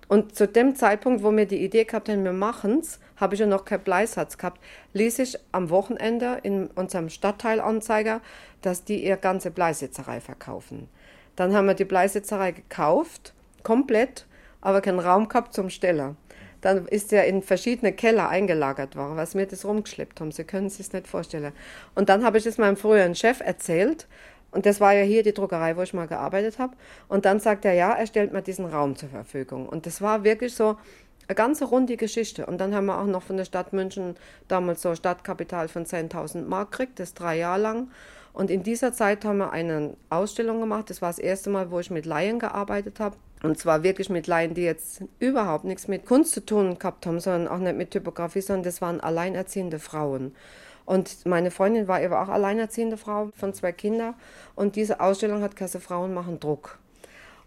Und 0.06 0.34
zu 0.34 0.46
dem 0.46 0.74
Zeitpunkt, 0.74 1.22
wo 1.22 1.30
wir 1.30 1.46
die 1.46 1.64
Idee 1.64 1.84
gehabt 1.84 2.08
haben, 2.08 2.24
wir 2.24 2.32
machen 2.32 2.80
es, 2.80 2.98
habe 3.16 3.34
ich 3.34 3.40
ja 3.40 3.46
noch 3.46 3.64
keinen 3.64 3.84
Bleisatz 3.84 4.38
gehabt, 4.38 4.60
ließ 4.92 5.20
ich 5.20 5.38
am 5.52 5.70
Wochenende 5.70 6.38
in 6.42 6.66
unserem 6.68 7.10
Stadtteilanzeiger, 7.10 8.20
dass 8.60 8.84
die 8.84 9.04
ihre 9.04 9.18
ganze 9.18 9.50
Bleisitzerei 9.50 10.20
verkaufen. 10.20 10.88
Dann 11.36 11.54
haben 11.54 11.66
wir 11.66 11.74
die 11.74 11.84
Bleisitzerei 11.84 12.50
gekauft 12.50 13.34
komplett, 13.62 14.26
aber 14.60 14.80
keinen 14.80 14.98
Raum 14.98 15.28
gehabt 15.28 15.54
zum 15.54 15.70
Stellen. 15.70 16.16
Dann 16.60 16.86
ist 16.86 17.12
er 17.12 17.26
in 17.26 17.42
verschiedene 17.42 17.92
Keller 17.92 18.28
eingelagert 18.28 18.94
worden, 18.96 19.16
was 19.16 19.34
wir 19.34 19.46
das 19.46 19.64
rumgeschleppt 19.64 20.20
haben. 20.20 20.30
Sie 20.30 20.44
können 20.44 20.68
sich 20.68 20.86
das 20.86 20.92
nicht 20.92 21.08
vorstellen. 21.08 21.52
Und 21.94 22.08
dann 22.08 22.24
habe 22.24 22.38
ich 22.38 22.46
es 22.46 22.58
meinem 22.58 22.76
früheren 22.76 23.14
Chef 23.14 23.40
erzählt. 23.40 24.06
Und 24.50 24.66
das 24.66 24.80
war 24.80 24.92
ja 24.92 25.02
hier 25.02 25.22
die 25.22 25.32
Druckerei, 25.32 25.76
wo 25.76 25.82
ich 25.82 25.94
mal 25.94 26.08
gearbeitet 26.08 26.58
habe. 26.58 26.76
Und 27.08 27.24
dann 27.24 27.40
sagt 27.40 27.64
er, 27.64 27.72
ja, 27.72 27.92
er 27.92 28.06
stellt 28.06 28.32
mir 28.32 28.42
diesen 28.42 28.66
Raum 28.66 28.96
zur 28.96 29.08
Verfügung. 29.08 29.68
Und 29.68 29.86
das 29.86 30.02
war 30.02 30.24
wirklich 30.24 30.54
so 30.54 30.76
eine 31.28 31.36
ganze 31.36 31.64
runde 31.64 31.96
Geschichte. 31.96 32.44
Und 32.46 32.58
dann 32.58 32.74
haben 32.74 32.86
wir 32.86 32.98
auch 32.98 33.06
noch 33.06 33.22
von 33.22 33.36
der 33.36 33.44
Stadt 33.44 33.72
München 33.72 34.16
damals 34.48 34.82
so 34.82 34.94
Stadtkapital 34.94 35.68
von 35.68 35.86
10.000 35.86 36.42
Mark 36.42 36.72
gekriegt, 36.72 36.98
das 36.98 37.14
drei 37.14 37.38
Jahre 37.38 37.60
lang. 37.60 37.90
Und 38.32 38.50
in 38.50 38.62
dieser 38.62 38.92
Zeit 38.92 39.24
haben 39.24 39.38
wir 39.38 39.52
eine 39.52 39.94
Ausstellung 40.08 40.60
gemacht. 40.60 40.90
Das 40.90 41.00
war 41.00 41.08
das 41.08 41.18
erste 41.18 41.50
Mal, 41.50 41.70
wo 41.70 41.78
ich 41.80 41.90
mit 41.90 42.04
Laien 42.04 42.38
gearbeitet 42.38 43.00
habe. 43.00 43.16
Und 43.42 43.58
zwar 43.58 43.82
wirklich 43.82 44.10
mit 44.10 44.26
Laien, 44.26 44.54
die 44.54 44.62
jetzt 44.62 45.02
überhaupt 45.18 45.64
nichts 45.64 45.88
mit 45.88 46.04
Kunst 46.04 46.32
zu 46.32 46.44
tun 46.44 46.78
gehabt 46.78 47.06
haben, 47.06 47.20
sondern 47.20 47.48
auch 47.48 47.58
nicht 47.58 47.76
mit 47.76 47.90
Typografie, 47.90 48.42
sondern 48.42 48.64
das 48.64 48.82
waren 48.82 49.00
alleinerziehende 49.00 49.78
Frauen. 49.78 50.34
Und 50.84 51.24
meine 51.24 51.50
Freundin 51.50 51.88
war 51.88 52.02
eben 52.02 52.14
auch 52.14 52.28
alleinerziehende 52.28 52.96
Frau 52.96 53.30
von 53.36 53.54
zwei 53.54 53.72
Kindern. 53.72 54.14
Und 54.56 54.76
diese 54.76 55.00
Ausstellung 55.00 55.42
hat 55.42 55.56
Kasse 55.56 55.80
Frauen 55.80 56.12
machen 56.12 56.40
Druck. 56.40 56.78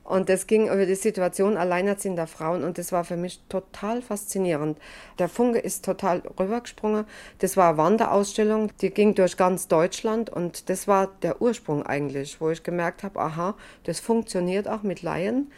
Und 0.04 0.28
das 0.28 0.48
ging 0.48 0.66
über 0.66 0.86
die 0.86 0.96
Situation 0.96 1.56
alleinerziehender 1.56 2.28
Frauen 2.28 2.66
und 2.66 2.78
das 2.78 2.92
war 2.92 3.06
für 3.06 3.16
mich 3.16 3.42
total 3.48 4.02
faszinierend. 4.02 4.78
Der 5.18 5.30
Funke 5.30 5.60
ist 5.60 5.86
total 5.86 6.22
rübergesprungen. 6.38 7.06
Das 7.40 7.56
war 7.56 7.70
eine 7.70 7.78
Wanderausstellung, 7.78 8.72
die 8.82 8.90
ging 8.90 9.16
durch 9.16 9.38
ganz 9.38 9.70
Deutschland 9.70 10.30
und 10.30 10.70
das 10.70 10.90
war 10.90 11.08
der 11.22 11.42
Ursprung 11.42 11.86
eigentlich, 11.86 12.42
wo 12.42 12.50
ich 12.50 12.64
gemerkt 12.64 13.04
habe, 13.04 13.20
aha, 13.20 13.56
das 13.86 14.02
funktioniert 14.02 14.68
auch 14.68 14.84
mit 14.84 15.04
Laien 15.04 15.50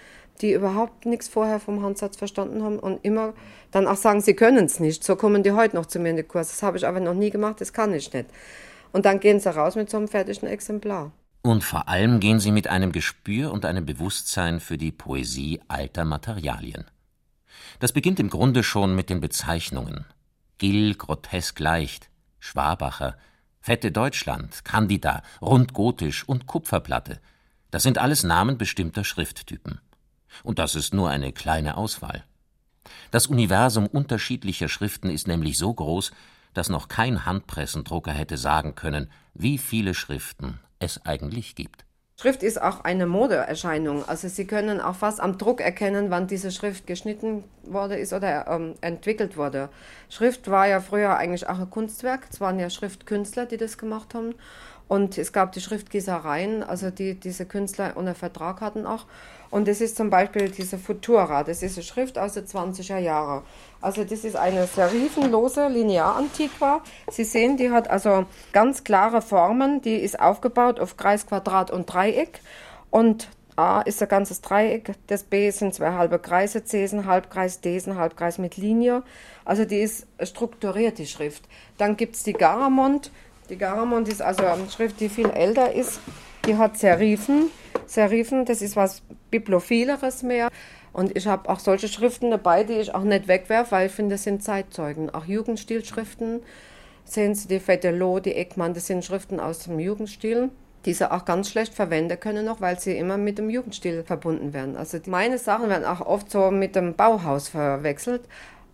die 0.42 0.54
überhaupt 0.54 1.06
nichts 1.06 1.28
vorher 1.28 1.60
vom 1.60 1.84
Handsatz 1.84 2.18
verstanden 2.18 2.64
haben 2.64 2.80
und 2.80 3.04
immer 3.04 3.34
dann 3.72 3.88
auch 3.88 3.96
sagen, 3.96 4.22
sie 4.22 4.36
können 4.36 4.66
es 4.66 4.80
nicht. 4.80 5.04
So 5.04 5.16
kommen 5.16 5.44
die 5.44 5.52
heute 5.52 5.76
noch 5.76 5.86
zu 5.86 6.00
mir 6.00 6.10
in 6.10 6.18
den 6.18 6.28
Kurs. 6.28 6.50
Das 6.50 6.64
habe 6.64 6.78
ich 6.78 6.88
aber 6.88 7.00
noch 7.00 7.14
nie 7.14 7.30
gemacht, 7.30 7.62
das 7.62 7.74
kann 7.74 7.94
ich 7.94 8.12
nicht. 8.14 8.30
Und 8.92 9.06
dann 9.06 9.20
gehen 9.20 9.40
sie 9.40 9.54
raus 9.54 9.76
mit 9.76 9.90
so 9.90 9.98
einem 9.98 10.08
fertigen 10.08 10.48
Exemplar. 10.48 11.12
Und 11.42 11.64
vor 11.64 11.88
allem 11.90 12.20
gehen 12.20 12.40
sie 12.40 12.52
mit 12.52 12.68
einem 12.68 12.92
Gespür 12.92 13.52
und 13.52 13.66
einem 13.66 13.86
Bewusstsein 13.86 14.60
für 14.60 14.78
die 14.78 14.92
Poesie 14.92 15.62
alter 15.68 16.04
Materialien. 16.04 16.86
Das 17.80 17.92
beginnt 17.92 18.20
im 18.20 18.30
Grunde 18.30 18.64
schon 18.64 18.96
mit 18.96 19.10
den 19.10 19.22
Bezeichnungen. 19.22 20.06
Gill, 20.58 20.96
grotesk 20.96 21.60
leicht, 21.60 22.10
Schwabacher, 22.40 23.18
Fette 23.60 23.92
Deutschland, 23.92 24.64
Candida, 24.64 25.24
Rundgotisch 25.42 26.28
und 26.28 26.46
Kupferplatte. 26.48 27.20
Das 27.72 27.84
sind 27.84 27.98
alles 27.98 28.24
Namen 28.24 28.58
bestimmter 28.58 29.04
Schrifttypen. 29.04 29.82
Und 30.44 30.60
das 30.60 30.76
ist 30.76 30.94
nur 30.94 31.10
eine 31.10 31.32
kleine 31.32 31.78
Auswahl. 31.78 32.24
Das 33.12 33.28
Universum 33.28 33.88
unterschiedlicher 33.88 34.70
Schriften 34.70 35.10
ist 35.10 35.28
nämlich 35.28 35.58
so 35.58 35.74
groß, 35.74 36.12
dass 36.54 36.70
noch 36.70 36.88
kein 36.88 37.26
Handpressendrucker 37.26 38.12
hätte 38.12 38.38
sagen 38.38 38.76
können, 38.76 39.10
wie 39.34 39.58
viele 39.58 39.94
Schriften 39.94 40.60
es 40.80 41.06
eigentlich 41.06 41.56
gibt. 41.56 41.86
Schrift 42.18 42.44
ist 42.44 42.62
auch 42.62 42.86
eine 42.86 43.08
Modeerscheinung. 43.08 44.08
Also 44.08 44.30
Sie 44.30 44.46
können 44.46 44.80
auch 44.80 44.96
fast 44.96 45.20
am 45.20 45.38
Druck 45.38 45.60
erkennen, 45.60 46.12
wann 46.12 46.28
diese 46.28 46.50
Schrift 46.50 46.88
geschnitten 46.88 47.44
wurde 47.64 47.98
ist 47.98 48.14
oder 48.14 48.48
ähm, 48.48 48.76
entwickelt 48.80 49.36
wurde. 49.36 49.68
Schrift 50.10 50.50
war 50.50 50.66
ja 50.66 50.80
früher 50.80 51.18
eigentlich 51.18 51.50
auch 51.50 51.60
ein 51.60 51.70
Kunstwerk. 51.70 52.28
Es 52.32 52.40
waren 52.40 52.58
ja 52.58 52.70
Schriftkünstler, 52.70 53.46
die 53.46 53.58
das 53.58 53.78
gemacht 53.78 54.14
haben. 54.14 54.34
Und 54.88 55.18
es 55.18 55.34
gab 55.34 55.52
die 55.52 55.62
Schriftgießereien, 55.62 56.64
also 56.64 56.90
die 56.90 57.20
diese 57.20 57.46
Künstler 57.46 57.98
unter 57.98 58.16
Vertrag 58.16 58.62
hatten 58.62 58.86
auch. 58.86 59.08
Und 59.52 59.68
das 59.68 59.82
ist 59.82 59.96
zum 59.98 60.10
Beispiel 60.10 60.50
diese 60.50 60.78
Futura, 60.78 61.44
das 61.44 61.64
ist 61.64 61.78
eine 61.78 61.84
Schrift 61.84 62.18
aus 62.18 62.34
den 62.34 62.46
20er 62.46 62.98
Jahren. 62.98 63.44
Also 63.82 64.04
das 64.04 64.24
ist 64.24 64.36
eine 64.36 64.68
serifenlose 64.68 65.68
Linearantiqua. 65.68 66.82
Sie 67.12 67.24
sehen, 67.24 67.58
die 67.58 67.72
hat 67.72 67.90
also 67.90 68.26
ganz 68.52 68.84
klare 68.84 69.22
Formen, 69.22 69.82
die 69.82 69.96
ist 69.96 70.20
aufgebaut 70.20 70.80
auf 70.80 70.98
Kreis, 70.98 71.28
Quadrat 71.28 71.72
und 71.72 71.86
Dreieck. 71.94 72.42
Und 72.90 73.30
A 73.58 73.82
ist 73.82 74.02
ein 74.02 74.10
ganzes 74.10 74.42
Dreieck, 74.42 74.92
das 75.08 75.24
B 75.24 75.50
sind 75.50 75.74
zwei 75.74 75.94
halbe 75.94 76.20
Kreise, 76.20 76.66
C 76.66 76.84
ist 76.84 76.94
ein 76.94 77.06
Halbkreis, 77.06 77.62
D 77.62 77.78
ist 77.78 77.88
ein 77.88 77.96
Halbkreis 77.96 78.38
mit 78.38 78.58
Linie. 78.58 79.04
Also 79.46 79.64
die 79.64 79.80
ist 79.80 80.08
strukturiert, 80.22 80.98
die 80.98 81.08
Schrift. 81.08 81.44
Dann 81.78 81.96
gibt 81.96 82.16
es 82.16 82.24
die 82.24 82.34
Garamond. 82.34 83.12
Die 83.50 83.58
Garamond 83.58 84.10
ist 84.10 84.22
also 84.22 84.46
eine 84.46 84.70
Schrift, 84.70 85.00
die 85.00 85.08
viel 85.08 85.30
älter 85.30 85.72
ist. 85.72 86.02
Die 86.46 86.58
hat 86.58 86.78
Serifen. 86.78 87.50
Serifen, 87.88 88.46
das 88.46 88.62
ist 88.62 88.76
was 88.76 89.02
Bibliophileres 89.32 90.22
mehr. 90.22 90.50
Und 90.94 91.18
ich 91.18 91.28
habe 91.28 91.50
auch 91.50 91.60
solche 91.60 91.88
Schriften 91.88 92.32
dabei, 92.32 92.64
die 92.64 92.74
ich 92.74 92.94
auch 92.94 93.04
nicht 93.04 93.28
wegwerfe, 93.28 93.72
weil 93.72 93.88
ich 93.88 93.92
finde, 93.92 94.16
das 94.16 94.24
sind 94.24 94.44
Zeitzeugen. 94.44 95.10
Auch 95.10 95.26
Jugendstilschriften, 95.26 96.42
sehen 97.04 97.36
Sie 97.36 97.48
die 97.48 97.60
Fettelot, 97.60 98.26
die 98.26 98.36
Eckmann, 98.36 98.74
das 98.74 98.88
sind 98.88 99.04
Schriften 99.04 99.40
aus 99.40 99.60
dem 99.60 99.80
Jugendstil, 99.80 100.50
die 100.86 100.94
sie 100.94 101.12
auch 101.12 101.26
ganz 101.26 101.50
schlecht 101.50 101.74
verwenden 101.74 102.20
können 102.20 102.46
noch, 102.46 102.62
weil 102.62 102.80
sie 102.80 102.96
immer 102.96 103.18
mit 103.18 103.40
dem 103.40 103.50
Jugendstil 103.50 104.04
verbunden 104.04 104.54
werden. 104.54 104.78
Also 104.78 105.00
meine 105.08 105.38
Sachen 105.40 105.70
werden 105.70 105.86
auch 105.86 106.02
oft 106.02 106.30
so 106.32 106.52
mit 106.52 106.76
dem 106.76 106.94
Bauhaus 106.94 107.50
verwechselt. 107.50 108.22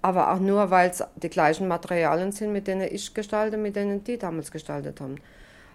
aber 0.01 0.31
auch 0.33 0.39
nur, 0.39 0.71
weil 0.71 0.89
es 0.89 1.03
die 1.15 1.29
gleichen 1.29 1.67
Materialien 1.67 2.31
sind, 2.31 2.51
mit 2.51 2.67
denen 2.67 2.87
ich 2.91 3.13
gestalte, 3.13 3.57
mit 3.57 3.75
denen 3.75 4.03
die 4.03 4.17
damals 4.17 4.51
gestaltet 4.51 4.99
haben. 4.99 5.15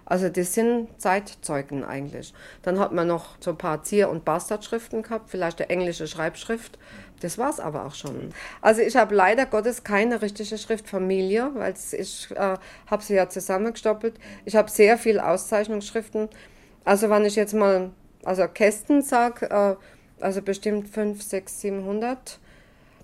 Also 0.09 0.29
das 0.29 0.53
sind 0.53 0.87
Zeitzeugen 1.01 1.83
eigentlich. 1.83 2.33
Dann 2.61 2.79
hat 2.79 2.93
man 2.93 3.07
noch 3.07 3.35
so 3.41 3.51
ein 3.51 3.57
paar 3.57 3.83
Zier- 3.83 4.09
und 4.09 4.23
Bastardschriften 4.23 5.03
gehabt, 5.03 5.29
vielleicht 5.29 5.59
eine 5.59 5.69
englische 5.69 6.07
Schreibschrift. 6.07 6.79
Das 7.19 7.37
war 7.37 7.49
es 7.49 7.59
aber 7.59 7.85
auch 7.85 7.93
schon. 7.93 8.31
Also 8.61 8.81
ich 8.81 8.95
habe 8.95 9.13
leider 9.13 9.45
Gottes 9.45 9.83
keine 9.83 10.21
richtige 10.21 10.57
Schriftfamilie, 10.57 11.51
weil 11.55 11.73
ich 11.91 12.31
äh, 12.31 12.55
habe 12.87 13.03
sie 13.03 13.15
ja 13.15 13.27
zusammengestoppelt. 13.27 14.15
Ich 14.45 14.55
habe 14.55 14.71
sehr 14.71 14.97
viele 14.97 15.27
Auszeichnungsschriften. 15.27 16.29
Also 16.85 17.09
wenn 17.09 17.25
ich 17.25 17.35
jetzt 17.35 17.53
mal, 17.53 17.89
also 18.23 18.47
Kästen 18.47 19.01
sage, 19.01 19.49
äh, 19.49 19.75
also 20.23 20.41
bestimmt 20.41 20.87
5, 20.87 21.21
6, 21.21 21.61
700. 21.61 22.39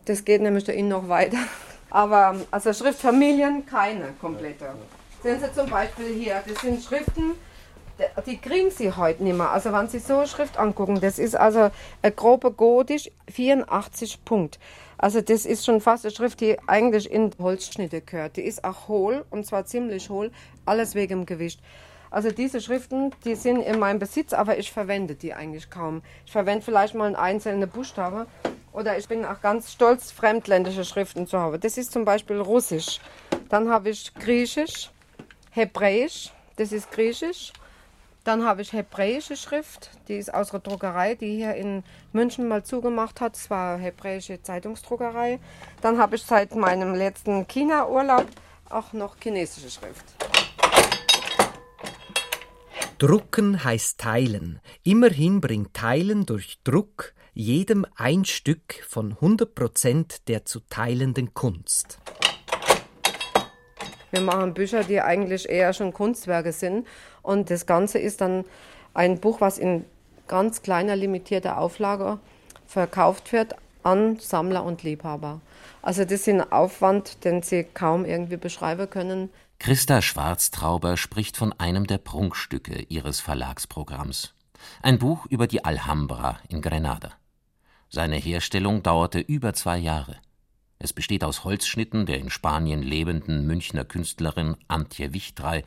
Das 0.06 0.24
geht 0.24 0.42
nämlich 0.42 0.63
da 0.63 0.72
innen 0.72 0.89
noch 0.89 1.10
weiter. 1.10 1.38
Aber 1.89 2.38
also 2.50 2.72
Schriftfamilien 2.72 3.66
keine 3.66 4.13
komplette. 4.22 4.70
Sehen 5.24 5.40
Sie 5.40 5.54
zum 5.54 5.70
Beispiel 5.70 6.14
hier, 6.16 6.44
das 6.46 6.62
sind 6.62 6.84
Schriften, 6.84 7.36
die 8.26 8.38
kriegen 8.38 8.70
Sie 8.70 8.92
heute 8.92 9.24
nicht 9.24 9.38
mehr. 9.38 9.52
Also 9.52 9.72
wenn 9.72 9.88
Sie 9.88 10.00
so 10.00 10.18
eine 10.18 10.28
Schrift 10.28 10.58
angucken, 10.58 11.00
das 11.00 11.18
ist 11.18 11.38
also 11.38 11.72
ein 12.02 12.14
grober 12.14 12.52
Gotisch, 12.52 13.10
84 13.32 14.26
Punkt. 14.26 14.60
Also 14.98 15.22
das 15.22 15.46
ist 15.46 15.64
schon 15.64 15.80
fast 15.80 16.04
eine 16.04 16.14
Schrift, 16.14 16.42
die 16.42 16.58
eigentlich 16.68 17.10
in 17.10 17.32
Holzschnitte 17.40 18.02
gehört. 18.02 18.36
Die 18.36 18.42
ist 18.42 18.66
auch 18.66 18.90
hohl 18.90 19.24
und 19.30 19.46
zwar 19.46 19.66
ziemlich 19.66 20.10
hohl, 20.10 20.30
alles 20.66 20.94
wegen 20.94 21.20
dem 21.20 21.26
Gewicht. 21.26 21.62
Also 22.12 22.30
diese 22.30 22.60
Schriften, 22.60 23.12
die 23.24 23.36
sind 23.36 23.62
in 23.62 23.80
meinem 23.80 24.00
Besitz, 24.00 24.34
aber 24.34 24.58
ich 24.58 24.74
verwende 24.74 25.16
die 25.16 25.34
eigentlich 25.34 25.70
kaum. 25.70 26.02
Ich 26.26 26.34
verwende 26.34 26.66
vielleicht 26.66 26.96
mal 26.96 27.06
einen 27.06 27.16
einzelnen 27.16 27.70
Buchstabe 27.70 28.28
oder 28.74 28.98
ich 28.98 29.08
bin 29.08 29.24
auch 29.24 29.40
ganz 29.40 29.72
stolz, 29.72 30.12
fremdländische 30.12 30.84
Schriften 30.84 31.28
zu 31.28 31.40
haben. 31.40 31.62
Das 31.62 31.78
ist 31.78 31.94
zum 31.94 32.04
Beispiel 32.04 32.42
Russisch. 32.42 33.00
Dann 33.50 33.70
habe 33.70 33.90
ich 33.90 34.14
Griechisch, 34.16 34.90
Hebräisch, 35.56 36.32
das 36.56 36.72
ist 36.72 36.92
Griechisch. 36.92 37.54
Dann 38.24 38.44
habe 38.44 38.63
ich 38.63 38.74
hebräische 38.74 39.38
Schrift, 39.38 39.92
die 40.08 40.16
ist 40.16 40.34
aus 40.34 40.50
der 40.50 40.62
Druckerei, 40.62 41.13
die 41.13 41.36
hier 41.36 41.54
in 41.54 41.84
München 42.12 42.48
mal 42.48 42.63
zugemacht 42.63 43.22
hat. 43.22 43.36
Das 43.36 43.52
war 43.52 43.78
hebräische 43.78 44.42
Zeitungsdruckerei. 44.42 45.39
Dann 45.82 46.00
habe 46.00 46.16
ich 46.16 46.24
seit 46.24 46.56
meinem 46.56 46.96
letzten 46.96 47.48
China-Urlaub 47.48 48.26
auch 48.70 48.94
noch 48.94 49.16
chinesische 49.22 49.70
Schrift. 49.70 50.06
Drucken 52.98 53.63
heißt 53.63 54.00
teilen. 54.00 54.60
Immerhin 54.82 55.39
bringt 55.39 55.76
Teilen 55.76 56.26
durch 56.26 56.62
Druck 56.63 57.13
jedem 57.36 57.86
ein 57.96 58.26
Stück 58.26 58.84
von 58.89 59.12
100 59.12 59.54
Prozent 59.54 60.28
der 60.30 60.46
zu 60.46 60.62
teilenden 60.62 61.36
Kunst. 61.36 62.00
Wir 64.13 64.21
machen 64.21 64.54
Bücher, 64.54 64.84
die 64.84 65.02
eigentlich 65.02 65.49
eher 65.49 65.73
schon 65.73 65.91
Kunstwerke 65.91 66.52
sind. 66.52 66.86
Und 67.23 67.49
das 67.49 67.65
Ganze 67.65 67.97
ist 67.97 68.21
dann 68.21 68.45
ein 68.93 69.19
Buch, 69.19 69.41
was 69.41 69.58
in 69.58 69.86
ganz 70.28 70.62
kleiner, 70.62 70.95
limitierter 70.95 71.58
Auflage 71.58 72.19
verkauft 72.67 73.34
wird 73.34 73.56
an 73.82 74.19
Sammler 74.19 74.65
und 74.65 74.84
Liebhaber. 74.84 75.41
Also 75.82 76.04
das 76.04 76.13
ist 76.13 76.30
ein 76.30 76.52
Aufwand, 76.52 77.26
den 77.26 77.41
Sie 77.41 77.63
kaum 77.63 78.06
irgendwie 78.06 78.38
beschreiben 78.38 78.88
können. 78.88 79.32
Christa 79.58 80.04
Schwarztrauber 80.04 80.95
spricht 80.95 81.36
von 81.36 81.52
einem 81.54 81.88
der 81.88 81.97
Prunkstücke 81.97 82.86
ihres 82.89 83.19
Verlagsprogramms. 83.19 84.36
Ein 84.84 84.99
Buch 84.99 85.26
über 85.26 85.47
die 85.47 85.65
Alhambra 85.65 86.38
in 86.49 86.62
Grenada. 86.62 87.13
Seine 87.89 88.17
Herstellung 88.17 88.84
dauerte 88.84 89.19
über 89.19 89.56
zwei 89.56 89.80
Jahre. 89.80 90.17
Es 90.80 90.94
besteht 90.94 91.24
aus 91.24 91.44
Holzschnitten 91.44 92.06
der 92.06 92.20
in 92.20 92.30
Spanien 92.30 92.82
lebenden 92.82 93.48
Münchner 93.48 93.86
Künstlerin 93.86 94.58
Antje 94.68 95.14
Wichtrei 95.14 95.64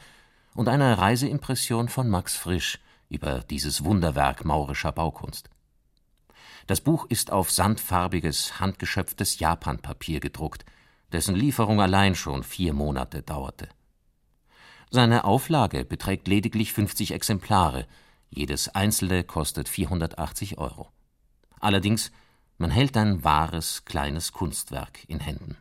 und 0.54 0.68
einer 0.68 0.98
Reiseimpression 0.98 1.88
von 1.88 2.08
Max 2.08 2.36
Frisch 2.36 2.78
über 3.08 3.40
dieses 3.40 3.84
Wunderwerk 3.84 4.44
maurischer 4.44 4.92
Baukunst. 4.92 5.48
Das 6.66 6.80
Buch 6.80 7.06
ist 7.08 7.30
auf 7.30 7.50
sandfarbiges, 7.50 8.58
handgeschöpftes 8.58 9.38
Japanpapier 9.38 10.20
gedruckt, 10.20 10.64
dessen 11.12 11.36
Lieferung 11.36 11.80
allein 11.80 12.14
schon 12.14 12.42
vier 12.42 12.72
Monate 12.72 13.22
dauerte. 13.22 13.68
Seine 14.90 15.24
Auflage 15.24 15.84
beträgt 15.84 16.26
lediglich 16.26 16.72
50 16.72 17.12
Exemplare, 17.12 17.86
jedes 18.30 18.68
einzelne 18.68 19.24
kostet 19.24 19.68
480 19.68 20.58
Euro. 20.58 20.90
Allerdings 21.60 22.10
man 22.58 22.70
hält 22.70 22.96
ein 22.96 23.24
wahres 23.24 23.84
kleines 23.84 24.32
Kunstwerk 24.32 25.00
in 25.08 25.20
Händen. 25.20 25.56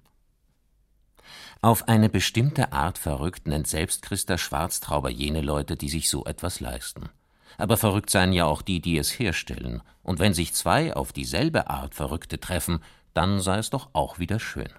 Auf 1.62 1.88
eine 1.88 2.10
bestimmte 2.10 2.74
Art 2.74 2.98
verrückt 2.98 3.48
nennt 3.48 3.68
selbst 3.68 4.02
Christa 4.02 4.38
Schwarztrauber 4.38 5.10
jene 5.10 5.42
Leute, 5.42 5.76
die 5.76 5.90
sich 5.90 6.10
so 6.10 6.26
etwas 6.26 6.60
leisten. 6.60 7.10
Aber 7.58 7.78
verrückt 7.78 8.10
seien 8.10 8.34
ja 8.34 8.46
auch 8.46 8.62
die, 8.62 8.82
die 8.82 8.98
es 8.98 9.18
herstellen, 9.18 9.82
und 10.04 10.20
wenn 10.20 10.34
sich 10.34 10.54
zwei 10.54 10.96
auf 10.96 11.14
dieselbe 11.14 11.70
Art 11.70 11.96
Verrückte 11.96 12.40
treffen, 12.40 12.82
dann 13.14 13.40
sei 13.40 13.58
es 13.58 13.70
doch 13.70 13.90
auch 13.94 14.20
wieder 14.20 14.40
schön. 14.40 14.70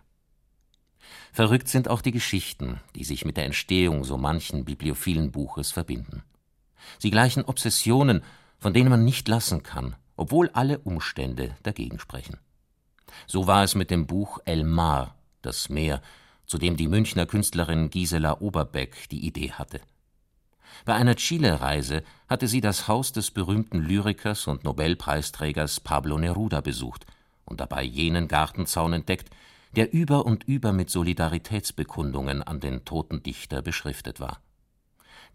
Verrückt 1.33 1.69
sind 1.69 1.89
auch 1.89 2.03
die 2.03 2.13
Geschichten, 2.13 2.81
die 2.95 3.05
sich 3.05 3.25
mit 3.25 3.37
der 3.37 3.47
Entstehung 3.47 4.05
so 4.05 4.17
manchen 4.17 4.65
bibliophilen 4.65 5.33
Buches 5.33 5.71
verbinden. 5.71 6.23
Sie 6.99 7.11
gleichen 7.11 7.45
Obsessionen, 7.45 8.23
von 8.59 8.73
denen 8.73 8.91
man 8.91 9.05
nicht 9.05 9.27
lassen 9.29 9.63
kann, 9.63 9.97
obwohl 10.17 10.51
alle 10.51 10.79
Umstände 10.79 11.57
dagegen 11.63 11.99
sprechen. 11.99 12.39
So 13.27 13.47
war 13.47 13.63
es 13.63 13.75
mit 13.75 13.91
dem 13.91 14.07
Buch 14.07 14.39
El 14.45 14.65
Mar, 14.65 15.15
das 15.43 15.69
Meer, 15.69 16.03
zu 16.47 16.59
dem 16.59 16.77
die 16.77 16.89
Münchner 16.89 17.27
Künstlerin 17.27 17.91
Gisela 17.91 18.41
Oberbeck 18.41 19.09
die 19.11 19.27
Idee 19.27 19.53
hatte. 19.53 19.81
Bei 20.85 20.95
einer 20.95 21.17
Chile-Reise 21.17 22.03
hatte 22.29 22.49
sie 22.49 22.61
das 22.61 22.87
Haus 22.87 23.13
des 23.13 23.31
berühmten 23.31 23.81
Lyrikers 23.81 24.47
und 24.47 24.65
Nobelpreisträgers 24.65 25.81
Pablo 25.81 26.19
Neruda 26.19 26.61
besucht 26.61 27.07
und 27.45 27.61
dabei 27.61 27.83
jenen 27.83 28.29
Gartenzaun 28.29 28.93
entdeckt, 28.93 29.31
der 29.75 29.93
über 29.93 30.27
und 30.27 30.45
über 30.45 30.73
mit 30.73 30.91
Solidaritätsbekundungen 30.91 32.43
an 32.43 32.61
den 32.61 32.85
toten 32.85 33.23
Dichter 33.23 33.63
beschriftet 33.63 34.21
war. 34.21 34.41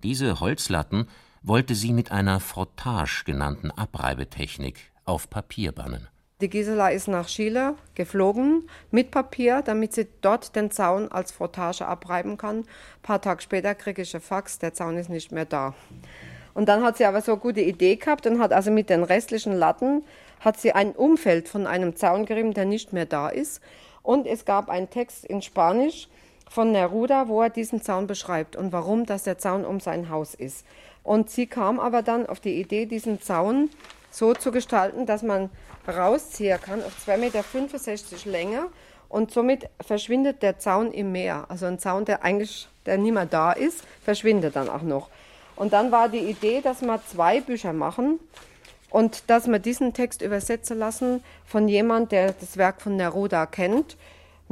Diese 0.04 0.39
Holzlatten 0.39 1.08
wollte 1.43 1.73
sie 1.73 1.91
mit 1.91 2.12
einer 2.12 2.39
Frottage 2.39 3.23
genannten 3.25 3.71
Abreibetechnik 3.71 4.91
auf 5.06 5.30
Papier 5.30 5.71
bannen. 5.71 6.08
Die 6.39 6.49
Gisela 6.49 6.89
ist 6.89 7.08
nach 7.08 7.27
Chile 7.27 7.75
geflogen 7.95 8.67
mit 8.91 9.12
Papier, 9.12 9.62
damit 9.63 9.93
sie 9.93 10.08
dort 10.21 10.56
den 10.56 10.69
Zaun 10.69 11.12
als 11.12 11.32
Frottage 11.32 11.88
abreiben 11.88 12.38
kann. 12.38 12.60
Ein 12.60 12.65
paar 13.01 13.21
Tage 13.21 13.41
später 13.41 13.73
kriege 13.75 14.04
ich 14.04 14.15
ein 14.15 14.21
Fax, 14.21 14.60
der 14.60 14.73
Zaun 14.73 14.97
ist 14.97 15.10
nicht 15.10 15.32
mehr 15.32 15.45
da. 15.45 15.73
Und 16.54 16.69
dann 16.69 16.84
hat 16.84 16.97
sie 16.97 17.06
aber 17.06 17.21
so 17.21 17.34
eine 17.34 17.41
gute 17.41 17.62
Idee 17.62 17.95
gehabt 17.95 18.27
und 18.27 18.39
hat 18.39 18.54
also 18.54 18.69
mit 18.69 18.89
den 18.89 19.04
restlichen 19.04 19.54
Latten 19.54 20.04
hat 20.39 20.60
sie 20.60 20.73
ein 20.73 20.91
Umfeld 20.93 21.47
von 21.47 21.65
einem 21.65 21.95
Zaun 21.95 22.25
gerieben, 22.25 22.54
der 22.54 22.65
nicht 22.65 22.93
mehr 22.93 23.06
da 23.06 23.30
ist. 23.30 23.62
Und 24.04 24.27
es 24.27 24.45
gab 24.45 24.69
einen 24.69 24.89
Text 24.89 25.25
in 25.25 25.41
Spanisch 25.41 26.08
von 26.49 26.71
Neruda, 26.71 27.27
wo 27.30 27.41
er 27.41 27.49
diesen 27.49 27.82
Zaun 27.82 28.08
beschreibt 28.08 28.56
und 28.56 28.73
warum 28.73 29.06
das 29.06 29.23
der 29.23 29.38
Zaun 29.38 29.63
um 29.63 29.80
sein 29.80 30.10
Haus 30.10 30.34
ist. 30.36 30.65
Und 31.04 31.30
sie 31.30 31.48
kam 31.48 31.80
aber 31.80 32.02
dann 32.02 32.28
auf 32.28 32.40
die 32.40 32.60
Idee, 32.60 32.86
diesen 32.86 33.22
Zaun 33.22 33.70
so 34.12 34.34
zu 34.34 34.52
gestalten, 34.52 35.06
dass 35.06 35.24
man 35.24 35.50
rausziehen 35.88 36.60
kann 36.62 36.84
auf 36.84 36.94
2,65 37.08 37.18
Meter 37.18 38.30
Länge 38.30 38.68
und 39.10 39.32
somit 39.32 39.70
verschwindet 39.80 40.42
der 40.42 40.60
Zaun 40.60 40.92
im 40.92 41.12
Meer. 41.12 41.46
Also 41.50 41.66
ein 41.66 41.80
Zaun, 41.80 42.06
der 42.06 42.24
eigentlich 42.24 42.68
der 42.86 42.98
nicht 42.98 43.14
mehr 43.14 43.26
da 43.26 43.52
ist, 43.52 43.84
verschwindet 44.04 44.56
dann 44.56 44.70
auch 44.70 44.82
noch. 44.82 45.10
Und 45.56 45.74
dann 45.74 45.92
war 45.92 46.10
die 46.10 46.20
Idee, 46.20 46.62
dass 46.62 46.82
wir 46.82 47.02
zwei 47.06 47.42
Bücher 47.42 47.74
machen 47.74 48.20
und 48.90 49.30
dass 49.30 49.48
wir 49.48 49.60
diesen 49.60 49.94
Text 49.94 50.22
übersetzen 50.22 50.80
lassen 50.80 51.24
von 51.46 51.68
jemand, 51.68 52.12
der 52.12 52.34
das 52.34 52.58
Werk 52.58 52.82
von 52.82 52.96
Neruda 52.96 53.46
kennt 53.46 53.98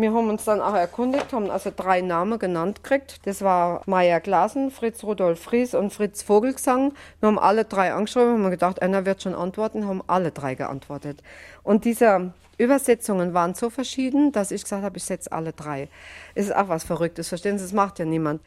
wir 0.01 0.13
haben 0.13 0.29
uns 0.29 0.45
dann 0.45 0.61
auch 0.61 0.75
erkundigt, 0.75 1.33
haben 1.33 1.51
also 1.51 1.71
drei 1.75 2.01
Namen 2.01 2.39
genannt 2.39 2.83
gekriegt. 2.83 3.19
Das 3.25 3.41
war 3.41 3.81
Meier 3.85 4.19
Glasen, 4.21 4.71
Fritz 4.71 5.03
Rudolf 5.03 5.41
Fries 5.41 5.73
und 5.75 5.91
Fritz 5.91 6.21
Vogelsang. 6.21 6.93
Wir 7.19 7.27
haben 7.27 7.39
alle 7.39 7.65
drei 7.65 7.93
angeschrieben, 7.93 8.43
haben 8.43 8.51
gedacht, 8.51 8.81
einer 8.81 9.05
wird 9.05 9.21
schon 9.21 9.35
antworten, 9.35 9.87
haben 9.87 10.01
alle 10.07 10.31
drei 10.31 10.55
geantwortet. 10.55 11.21
Und 11.63 11.83
diese 11.83 12.31
Übersetzungen 12.57 13.33
waren 13.33 13.55
so 13.55 13.69
verschieden, 13.69 14.31
dass 14.31 14.51
ich 14.51 14.63
gesagt 14.63 14.83
habe, 14.83 14.97
ich 14.97 15.03
setze 15.03 15.31
alle 15.31 15.53
drei. 15.53 15.89
Es 16.35 16.45
ist 16.45 16.55
auch 16.55 16.69
was 16.69 16.83
Verrücktes, 16.83 17.27
verstehen 17.29 17.57
Sie, 17.57 17.65
das 17.65 17.73
macht 17.73 17.99
ja 17.99 18.05
niemand. 18.05 18.41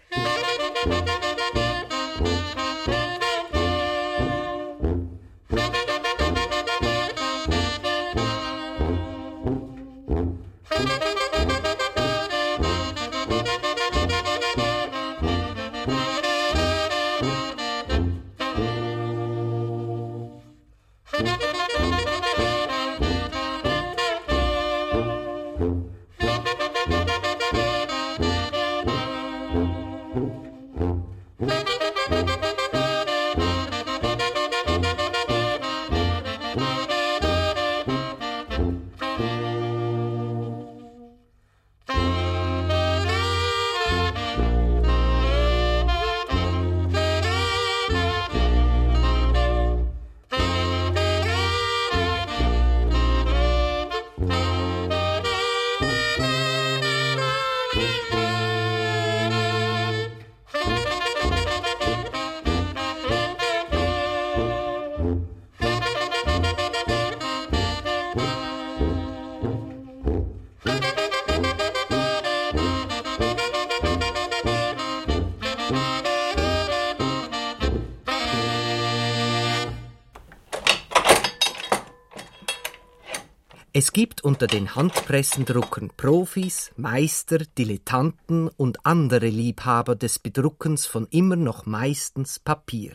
Es 83.84 83.92
gibt 83.92 84.22
unter 84.22 84.46
den 84.46 84.76
Handpressendruckern 84.76 85.90
Profis, 85.96 86.70
Meister, 86.76 87.38
Dilettanten 87.38 88.46
und 88.46 88.86
andere 88.86 89.26
Liebhaber 89.26 89.96
des 89.96 90.20
Bedruckens 90.20 90.86
von 90.86 91.08
immer 91.10 91.34
noch 91.34 91.66
meistens 91.66 92.38
Papier. 92.38 92.92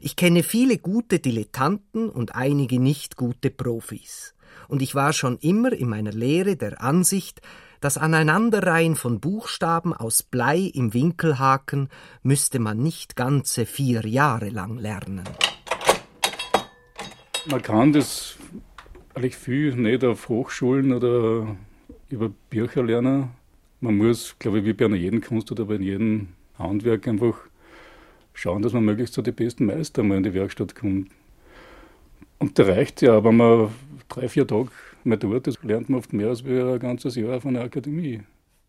Ich 0.00 0.16
kenne 0.16 0.42
viele 0.42 0.78
gute 0.78 1.18
Dilettanten 1.18 2.08
und 2.08 2.36
einige 2.36 2.80
nicht 2.80 3.16
gute 3.16 3.50
Profis. 3.50 4.34
Und 4.66 4.80
ich 4.80 4.94
war 4.94 5.12
schon 5.12 5.36
immer 5.36 5.74
in 5.74 5.90
meiner 5.90 6.12
Lehre 6.12 6.56
der 6.56 6.80
Ansicht, 6.80 7.42
das 7.82 7.98
Aneinanderreihen 7.98 8.96
von 8.96 9.20
Buchstaben 9.20 9.92
aus 9.92 10.22
Blei 10.22 10.70
im 10.72 10.94
Winkelhaken 10.94 11.90
müsste 12.22 12.60
man 12.60 12.78
nicht 12.78 13.14
ganze 13.14 13.66
vier 13.66 14.06
Jahre 14.06 14.48
lang 14.48 14.78
lernen. 14.78 15.28
Man 17.44 17.60
kann 17.60 17.92
das 17.92 18.38
eigentlich 19.20 19.36
viel 19.36 19.76
nicht 19.76 20.02
auf 20.02 20.30
Hochschulen 20.30 20.94
oder 20.94 21.54
über 22.08 22.30
Bücher 22.48 22.82
lernen. 22.82 23.30
Man 23.80 23.96
muss, 23.96 24.34
glaube 24.38 24.60
ich, 24.60 24.64
wie 24.64 24.72
bei 24.72 24.86
jedem 24.96 25.20
Kunst 25.20 25.52
oder 25.52 25.66
bei 25.66 25.74
jedem 25.74 26.28
Handwerk 26.58 27.06
einfach 27.06 27.34
schauen, 28.32 28.62
dass 28.62 28.72
man 28.72 28.84
möglichst 28.84 29.12
zu 29.12 29.20
den 29.20 29.34
besten 29.34 29.66
Meister 29.66 30.02
mal 30.02 30.16
in 30.16 30.22
die 30.22 30.32
Werkstatt 30.32 30.74
kommt. 30.74 31.10
Und 32.38 32.58
da 32.58 32.62
reicht 32.64 33.02
ja, 33.02 33.22
wenn 33.22 33.36
man 33.36 33.68
drei, 34.08 34.26
vier 34.26 34.46
Tage 34.46 34.70
mehr 35.04 35.18
dort 35.18 35.46
ist, 35.46 35.62
lernt 35.62 35.90
man 35.90 35.98
oft 35.98 36.14
mehr 36.14 36.28
als 36.28 36.42
ein 36.42 36.78
ganzes 36.78 37.14
Jahr 37.14 37.42
von 37.42 37.52
der 37.52 37.64
Akademie. 37.64 38.22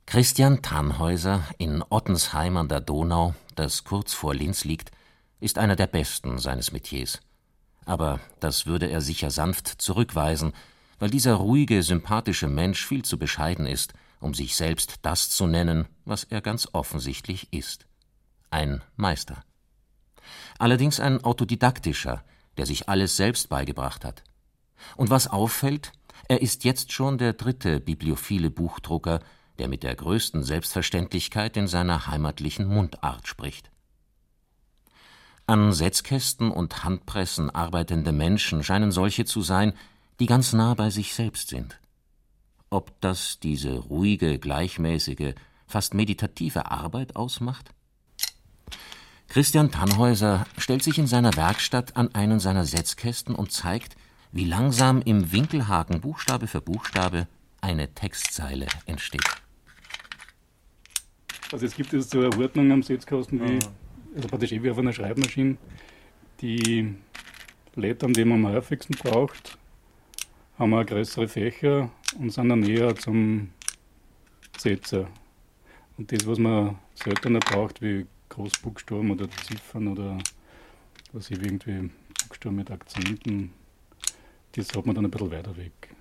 Christian 0.05 0.61
Tannhäuser 0.61 1.45
in 1.59 1.81
Ottensheim 1.89 2.57
an 2.57 2.67
der 2.67 2.81
Donau, 2.81 3.35
das 3.55 3.85
kurz 3.85 4.13
vor 4.13 4.35
Linz 4.35 4.65
liegt, 4.65 4.91
ist 5.39 5.57
einer 5.57 5.77
der 5.77 5.87
besten 5.87 6.39
seines 6.39 6.73
Metiers. 6.73 7.21
Aber 7.85 8.19
das 8.39 8.65
würde 8.65 8.89
er 8.89 9.01
sicher 9.01 9.31
sanft 9.31 9.67
zurückweisen, 9.67 10.53
weil 10.99 11.09
dieser 11.09 11.35
ruhige, 11.35 11.81
sympathische 11.81 12.47
Mensch 12.47 12.85
viel 12.85 13.03
zu 13.03 13.17
bescheiden 13.17 13.65
ist, 13.65 13.93
um 14.19 14.33
sich 14.33 14.55
selbst 14.55 14.99
das 15.01 15.29
zu 15.29 15.47
nennen, 15.47 15.87
was 16.05 16.23
er 16.25 16.41
ganz 16.41 16.67
offensichtlich 16.73 17.51
ist. 17.51 17.87
Ein 18.51 18.83
Meister. 18.95 19.43
Allerdings 20.59 20.99
ein 20.99 21.23
autodidaktischer, 21.23 22.23
der 22.57 22.67
sich 22.67 22.87
alles 22.87 23.17
selbst 23.17 23.49
beigebracht 23.49 24.05
hat. 24.05 24.23
Und 24.95 25.09
was 25.09 25.27
auffällt, 25.27 25.91
er 26.27 26.41
ist 26.41 26.63
jetzt 26.63 26.91
schon 26.91 27.17
der 27.17 27.33
dritte 27.33 27.79
bibliophile 27.79 28.51
Buchdrucker, 28.51 29.21
der 29.57 29.67
mit 29.67 29.83
der 29.83 29.95
größten 29.95 30.43
Selbstverständlichkeit 30.43 31.57
in 31.57 31.67
seiner 31.67 32.07
heimatlichen 32.07 32.67
Mundart 32.67 33.27
spricht. 33.27 33.70
An 35.51 35.73
Setzkästen 35.73 36.49
und 36.49 36.85
Handpressen 36.85 37.49
arbeitende 37.49 38.13
Menschen 38.13 38.63
scheinen 38.63 38.93
solche 38.93 39.25
zu 39.25 39.41
sein, 39.41 39.73
die 40.21 40.25
ganz 40.25 40.53
nah 40.53 40.75
bei 40.75 40.89
sich 40.89 41.13
selbst 41.13 41.49
sind. 41.49 41.77
Ob 42.69 42.93
das 43.01 43.37
diese 43.41 43.77
ruhige, 43.77 44.39
gleichmäßige, 44.39 45.33
fast 45.67 45.93
meditative 45.93 46.71
Arbeit 46.71 47.17
ausmacht? 47.17 47.71
Christian 49.27 49.71
Tannhäuser 49.71 50.45
stellt 50.57 50.83
sich 50.83 50.97
in 50.97 51.07
seiner 51.07 51.35
Werkstatt 51.35 51.97
an 51.97 52.15
einen 52.15 52.39
seiner 52.39 52.63
Setzkästen 52.63 53.35
und 53.35 53.51
zeigt, 53.51 53.97
wie 54.31 54.45
langsam 54.45 55.01
im 55.01 55.33
Winkelhaken 55.33 55.99
Buchstabe 55.99 56.47
für 56.47 56.61
Buchstabe 56.61 57.27
eine 57.59 57.93
Textzeile 57.93 58.67
entsteht. 58.85 59.29
Also 61.51 61.65
es 61.65 61.75
gibt 61.75 61.91
jetzt 61.91 62.11
so 62.11 62.21
Ordnung 62.21 62.71
am 62.71 62.83
Setzkasten 62.83 63.41
wie 63.41 63.59
also 64.15 64.27
praktisch 64.27 64.51
eh 64.51 64.63
wie 64.63 64.71
auf 64.71 64.77
einer 64.77 64.93
Schreibmaschine, 64.93 65.57
die 66.41 66.95
Lettern, 67.75 68.13
die 68.13 68.25
man 68.25 68.45
am 68.45 68.53
häufigsten 68.53 68.93
braucht, 68.95 69.57
haben 70.57 70.71
wir 70.71 70.85
größere 70.85 71.27
Fächer 71.27 71.89
und 72.19 72.31
sind 72.31 72.49
dann 72.49 72.59
näher 72.59 72.95
zum 72.95 73.49
Setzer. 74.57 75.07
Und 75.97 76.11
das, 76.11 76.27
was 76.27 76.39
man 76.39 76.77
seltener 76.95 77.39
braucht, 77.39 77.81
wie 77.81 78.05
Großbuchstaben 78.29 79.11
oder 79.11 79.29
Ziffern 79.29 79.87
oder 79.87 80.17
was 81.13 81.29
ich 81.29 81.37
irgendwie 81.37 81.89
Buchstaben 82.27 82.55
mit 82.55 82.71
Akzenten, 82.71 83.53
das 84.53 84.73
hat 84.75 84.85
man 84.85 84.95
dann 84.95 85.05
ein 85.05 85.11
bisschen 85.11 85.31
weiter 85.31 85.55
weg. 85.57 85.95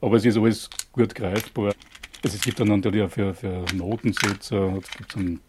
Aber 0.00 0.16
es 0.16 0.24
ist 0.24 0.36
alles 0.36 0.70
gut 0.92 1.14
greifbar. 1.14 1.74
Also 2.22 2.36
es 2.36 2.42
gibt 2.42 2.60
dann 2.60 2.68
natürlich 2.68 3.02
auch 3.02 3.10
für, 3.10 3.34
für 3.34 3.64
Notensetzer, 3.74 4.76
es 4.76 4.90
gibt 4.90 5.16
einen 5.16 5.40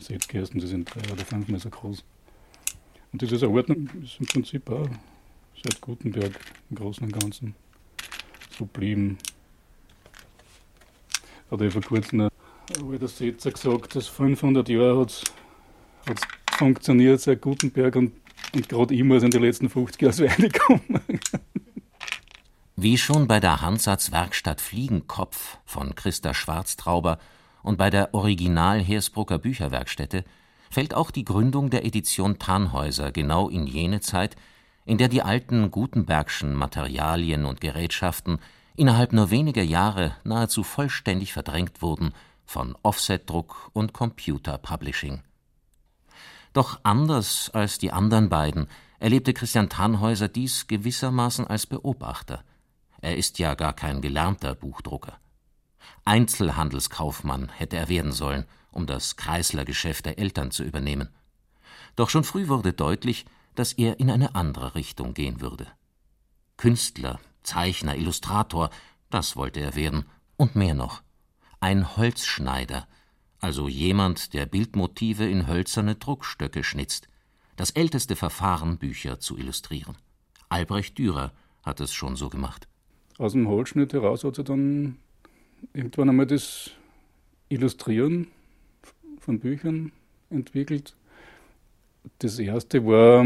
Setzkästen, 0.00 0.60
die 0.60 0.66
sind 0.66 0.92
drei 0.92 1.12
oder 1.12 1.24
fünfmal 1.24 1.60
so 1.60 1.70
groß. 1.70 2.04
Und 3.12 3.22
ist 3.22 3.42
eine 3.42 3.52
Ordnung, 3.52 3.88
ist 4.02 4.20
im 4.20 4.26
Prinzip 4.26 4.68
auch 4.70 4.88
seit 5.62 5.80
Gutenberg 5.80 6.38
im 6.70 6.76
Großen 6.76 7.04
und 7.04 7.12
Ganzen 7.12 7.54
so 8.56 8.66
blieben. 8.66 9.18
Hat 11.50 11.60
er 11.60 11.70
vor 11.70 11.82
kurzem 11.82 12.20
ein 12.20 12.30
alter 12.90 13.08
Setzer 13.08 13.50
gesagt, 13.50 13.96
dass 13.96 14.08
500 14.08 14.68
Jahre 14.68 15.00
hat 15.00 15.24
es 16.06 16.20
funktioniert 16.56 17.20
seit 17.20 17.40
Gutenberg 17.40 17.96
und, 17.96 18.12
und 18.54 18.68
gerade 18.68 18.94
ich 18.94 19.04
muss 19.04 19.22
in 19.22 19.30
den 19.30 19.42
letzten 19.42 19.68
50 19.68 20.02
Jahren 20.02 20.12
so 20.12 20.24
reinkommen. 20.26 21.02
Wie 22.76 22.98
schon 22.98 23.26
bei 23.26 23.40
der 23.40 23.60
Handsatzwerkstatt 23.60 24.60
Fliegenkopf 24.60 25.58
von 25.64 25.94
Christa 25.94 26.34
Schwarztrauber 26.34 27.18
und 27.62 27.78
bei 27.78 27.90
der 27.90 28.14
Original 28.14 28.80
Hersbrucker 28.80 29.38
Bücherwerkstätte 29.38 30.24
fällt 30.70 30.94
auch 30.94 31.10
die 31.10 31.24
Gründung 31.24 31.70
der 31.70 31.84
Edition 31.84 32.38
Tannhäuser 32.38 33.12
genau 33.12 33.48
in 33.48 33.66
jene 33.66 34.00
Zeit, 34.00 34.36
in 34.84 34.98
der 34.98 35.08
die 35.08 35.22
alten 35.22 35.70
Gutenbergschen 35.70 36.54
Materialien 36.54 37.44
und 37.44 37.60
Gerätschaften 37.60 38.38
innerhalb 38.76 39.12
nur 39.12 39.30
weniger 39.30 39.62
Jahre 39.62 40.16
nahezu 40.24 40.62
vollständig 40.62 41.32
verdrängt 41.32 41.82
wurden 41.82 42.12
von 42.44 42.76
Offsetdruck 42.82 43.70
und 43.72 43.92
Computer-Publishing. 43.92 45.22
Doch 46.52 46.80
anders 46.82 47.50
als 47.52 47.78
die 47.78 47.92
anderen 47.92 48.28
beiden 48.28 48.68
erlebte 48.98 49.34
Christian 49.34 49.68
Tannhäuser 49.68 50.28
dies 50.28 50.66
gewissermaßen 50.66 51.46
als 51.46 51.66
Beobachter. 51.66 52.42
Er 53.00 53.16
ist 53.16 53.38
ja 53.38 53.54
gar 53.54 53.74
kein 53.74 54.00
gelernter 54.00 54.54
Buchdrucker. 54.54 55.18
Einzelhandelskaufmann 56.08 57.50
hätte 57.50 57.76
er 57.76 57.90
werden 57.90 58.12
sollen, 58.12 58.46
um 58.70 58.86
das 58.86 59.16
Kreislergeschäft 59.16 60.06
der 60.06 60.18
Eltern 60.18 60.50
zu 60.50 60.64
übernehmen. 60.64 61.10
Doch 61.96 62.08
schon 62.08 62.24
früh 62.24 62.48
wurde 62.48 62.72
deutlich, 62.72 63.26
dass 63.54 63.74
er 63.74 64.00
in 64.00 64.10
eine 64.10 64.34
andere 64.34 64.74
Richtung 64.74 65.12
gehen 65.12 65.42
würde. 65.42 65.66
Künstler, 66.56 67.20
Zeichner, 67.42 67.94
Illustrator, 67.94 68.70
das 69.10 69.36
wollte 69.36 69.60
er 69.60 69.74
werden, 69.74 70.06
und 70.38 70.56
mehr 70.56 70.72
noch. 70.72 71.02
Ein 71.60 71.98
Holzschneider, 71.98 72.88
also 73.40 73.68
jemand, 73.68 74.32
der 74.32 74.46
Bildmotive 74.46 75.28
in 75.28 75.46
hölzerne 75.46 75.96
Druckstöcke 75.96 76.64
schnitzt, 76.64 77.08
das 77.56 77.70
älteste 77.72 78.16
Verfahren, 78.16 78.78
Bücher 78.78 79.20
zu 79.20 79.36
illustrieren. 79.36 79.96
Albrecht 80.48 80.96
Dürer 80.96 81.32
hat 81.62 81.80
es 81.80 81.92
schon 81.92 82.16
so 82.16 82.30
gemacht. 82.30 82.66
Aus 83.18 83.32
dem 83.32 83.46
Holzschnitt 83.46 83.92
heraus 83.92 84.24
hat 84.24 84.38
er 84.38 84.44
dann 84.44 84.96
irgendwann 85.72 86.08
einmal 86.08 86.26
das 86.26 86.70
Illustrieren 87.48 88.28
von 89.20 89.38
Büchern 89.40 89.92
entwickelt. 90.30 90.94
Das 92.20 92.38
erste 92.38 92.84
war, 92.86 93.24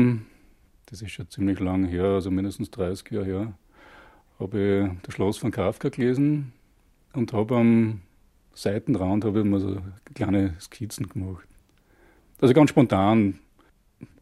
das 0.86 1.02
ist 1.02 1.12
schon 1.12 1.28
ziemlich 1.28 1.60
lang 1.60 1.84
her, 1.84 2.04
also 2.04 2.30
mindestens 2.30 2.70
30 2.70 3.10
Jahre 3.10 3.26
her, 3.26 3.52
habe 4.38 4.90
ich 4.92 5.02
das 5.02 5.14
Schloss 5.14 5.38
von 5.38 5.50
Kafka 5.50 5.88
gelesen 5.88 6.52
und 7.12 7.32
habe 7.32 7.56
am 7.56 8.00
Seitenrand 8.54 9.24
habe 9.24 9.40
ich 9.40 9.46
mal 9.46 9.60
so 9.60 9.80
kleine 10.14 10.54
Skizzen 10.60 11.08
gemacht. 11.08 11.46
Also 12.40 12.54
ganz 12.54 12.70
spontan, 12.70 13.38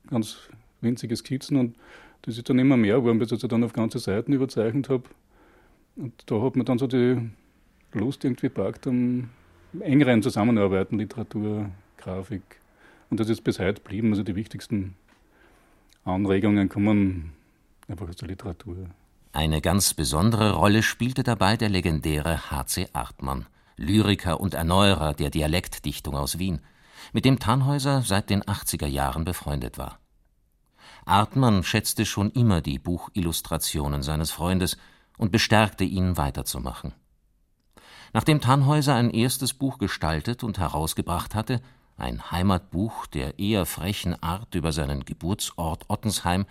ganz 0.09 0.51
winzige 0.81 1.17
Skizzen 1.17 1.57
und 1.57 1.77
das 2.23 2.37
ist 2.37 2.49
dann 2.49 2.59
immer 2.59 2.77
mehr 2.77 2.97
geworden, 2.97 3.19
bis 3.19 3.33
ich 3.33 3.41
dann 3.41 3.65
auf 3.65 3.73
ganze 3.73 3.99
Seiten 3.99 4.33
überzeichnet 4.33 4.89
habe. 4.89 5.05
Und 5.97 6.13
da 6.27 6.41
hat 6.43 6.55
man 6.55 6.67
dann 6.67 6.79
so 6.79 6.87
die 6.87 7.31
Lust 7.93 8.25
irgendwie 8.25 8.49
packt 8.49 8.87
am 8.87 9.31
engeren 9.81 10.23
Zusammenarbeiten, 10.23 10.99
Literatur, 10.99 11.71
Grafik. 11.97 12.61
Und 13.11 13.21
das 13.21 13.29
ist 13.29 13.43
bis 13.43 13.59
heute 13.59 13.83
geblieben. 13.83 14.11
Also 14.11 14.23
die 14.23 14.37
wichtigsten 14.37 14.95
Anregungen 16.05 16.69
kommen 16.69 17.33
einfach 17.89 18.09
aus 18.09 18.17
der 18.17 18.29
Literatur. 18.29 18.91
Eine 19.33 19.61
ganz 19.61 19.95
besondere 19.95 20.53
Rolle 20.53 20.83
spielte 20.83 21.23
dabei 21.23 21.57
der 21.57 21.69
legendäre 21.69 22.51
H.C. 22.51 22.89
Artmann, 22.93 23.47
Lyriker 23.77 24.41
und 24.41 24.55
Erneuerer 24.55 25.15
der 25.15 25.31
Dialektdichtung 25.31 26.17
aus 26.17 26.39
Wien, 26.39 26.61
mit 27.13 27.25
dem 27.25 27.39
Tannhäuser 27.39 28.03
seit 28.03 28.31
den 28.31 28.43
80er 28.43 28.87
Jahren 28.87 29.25
befreundet 29.25 29.79
war. 29.79 29.99
Artmann 31.05 31.63
schätzte 31.63 32.05
schon 32.07 32.31
immer 32.31 32.61
die 32.61 32.79
Buchillustrationen 32.79 34.03
seines 34.03 34.31
Freundes 34.31 34.77
und 35.17 35.33
bestärkte 35.33 35.85
ihn 35.85 36.17
weiterzumachen. 36.17 36.93
Nachdem 38.13 38.41
Tannhäuser 38.41 38.95
ein 38.95 39.11
erstes 39.11 39.55
Buch 39.55 39.79
gestaltet 39.79 40.43
und 40.43 40.59
herausgebracht 40.59 41.35
hatte, 41.35 41.61
ein 41.97 42.31
Heimatbuch 42.31 43.07
der 43.07 43.39
eher 43.39 43.67
frechen 43.67 44.21
Art 44.23 44.55
über 44.55 44.73
seinen 44.73 45.05
Geburtsort 45.05 45.85
Ottensheim, 45.89 46.47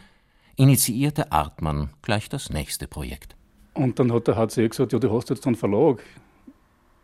initiierte 0.55 1.31
Artmann 1.31 1.89
gleich 2.01 2.29
das 2.29 2.49
nächste 2.49 2.87
Projekt. 2.87 3.35
Und 3.73 3.99
dann 3.99 4.11
hat 4.13 4.27
der 4.27 4.35
HC 4.35 4.69
gesagt, 4.69 4.93
ja, 4.93 4.99
du 4.99 5.11
hast 5.11 5.29
jetzt 5.29 5.45
einen 5.47 5.55
Verlag. 5.55 6.03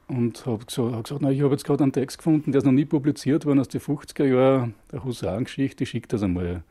Und 0.08 0.46
habe 0.46 0.66
gesagt, 0.66 0.94
hab 0.94 1.04
gesagt, 1.04 1.22
na, 1.22 1.32
ich 1.32 1.42
habe 1.42 1.52
jetzt 1.52 1.66
gerade 1.66 1.84
einen 1.84 1.94
Text 1.94 2.20
gefunden, 2.20 2.52
der 2.52 2.60
ist 2.60 2.66
noch 2.66 2.72
nie 2.72 2.86
publiziert 2.86 3.46
worden 3.46 3.60
aus 3.60 3.70
den 3.70 3.82
50er 3.82 4.26
Jahren, 4.26 4.76
der 4.92 5.04
Husarengeschichte, 5.04 5.84
ich 5.84 5.90
schicke 5.90 6.08
das 6.08 6.22
einmal, 6.22 6.64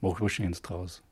mach 0.00 0.20
was 0.20 0.32
Schönes 0.32 0.62
draus. 0.62 1.02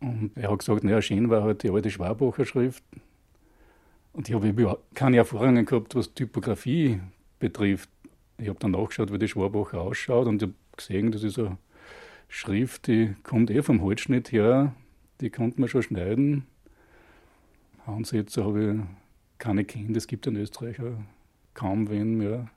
Und 0.00 0.32
er 0.34 0.50
hat 0.50 0.58
gesagt, 0.58 0.82
naja, 0.84 1.00
schön 1.00 1.30
war 1.30 1.42
halt 1.42 1.62
die 1.62 1.70
alte 1.70 1.90
Schwabacher 1.90 2.44
Schrift. 2.44 2.82
Und 4.16 4.30
ich 4.30 4.34
habe 4.34 4.78
keine 4.94 5.18
Erfahrungen 5.18 5.66
gehabt, 5.66 5.94
was 5.94 6.14
Typografie 6.14 7.00
betrifft. 7.38 7.90
Ich 8.38 8.48
habe 8.48 8.58
dann 8.58 8.70
nachgeschaut, 8.70 9.12
wie 9.12 9.18
die 9.18 9.28
Schwabacher 9.28 9.82
ausschaut 9.82 10.26
und 10.26 10.42
ich 10.42 10.48
habe 10.48 10.54
gesehen, 10.74 11.12
das 11.12 11.22
ist 11.22 11.38
eine 11.38 11.58
Schrift, 12.26 12.86
die 12.86 13.14
kommt 13.24 13.50
eh 13.50 13.60
vom 13.60 13.82
Holzschnitt 13.82 14.32
her, 14.32 14.74
die 15.20 15.28
konnte 15.28 15.60
man 15.60 15.68
schon 15.68 15.82
schneiden. 15.82 16.46
Handsetzer 17.86 18.46
habe 18.46 18.72
ich 18.72 18.80
keine 19.36 19.66
kennt. 19.66 19.94
Es 19.98 20.06
gibt 20.06 20.26
in 20.26 20.36
Österreich 20.36 20.78
kaum 21.52 21.90
wen 21.90 22.16
mehr. 22.16 22.48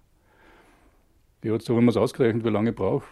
Ja, 1.43 1.51
jetzt 1.51 1.67
haben 1.67 1.83
wir 1.83 1.89
es 1.89 1.97
ausgerechnet, 1.97 2.45
wie 2.45 2.49
lange 2.51 2.69
ich 2.69 2.75
brauche. 2.77 3.05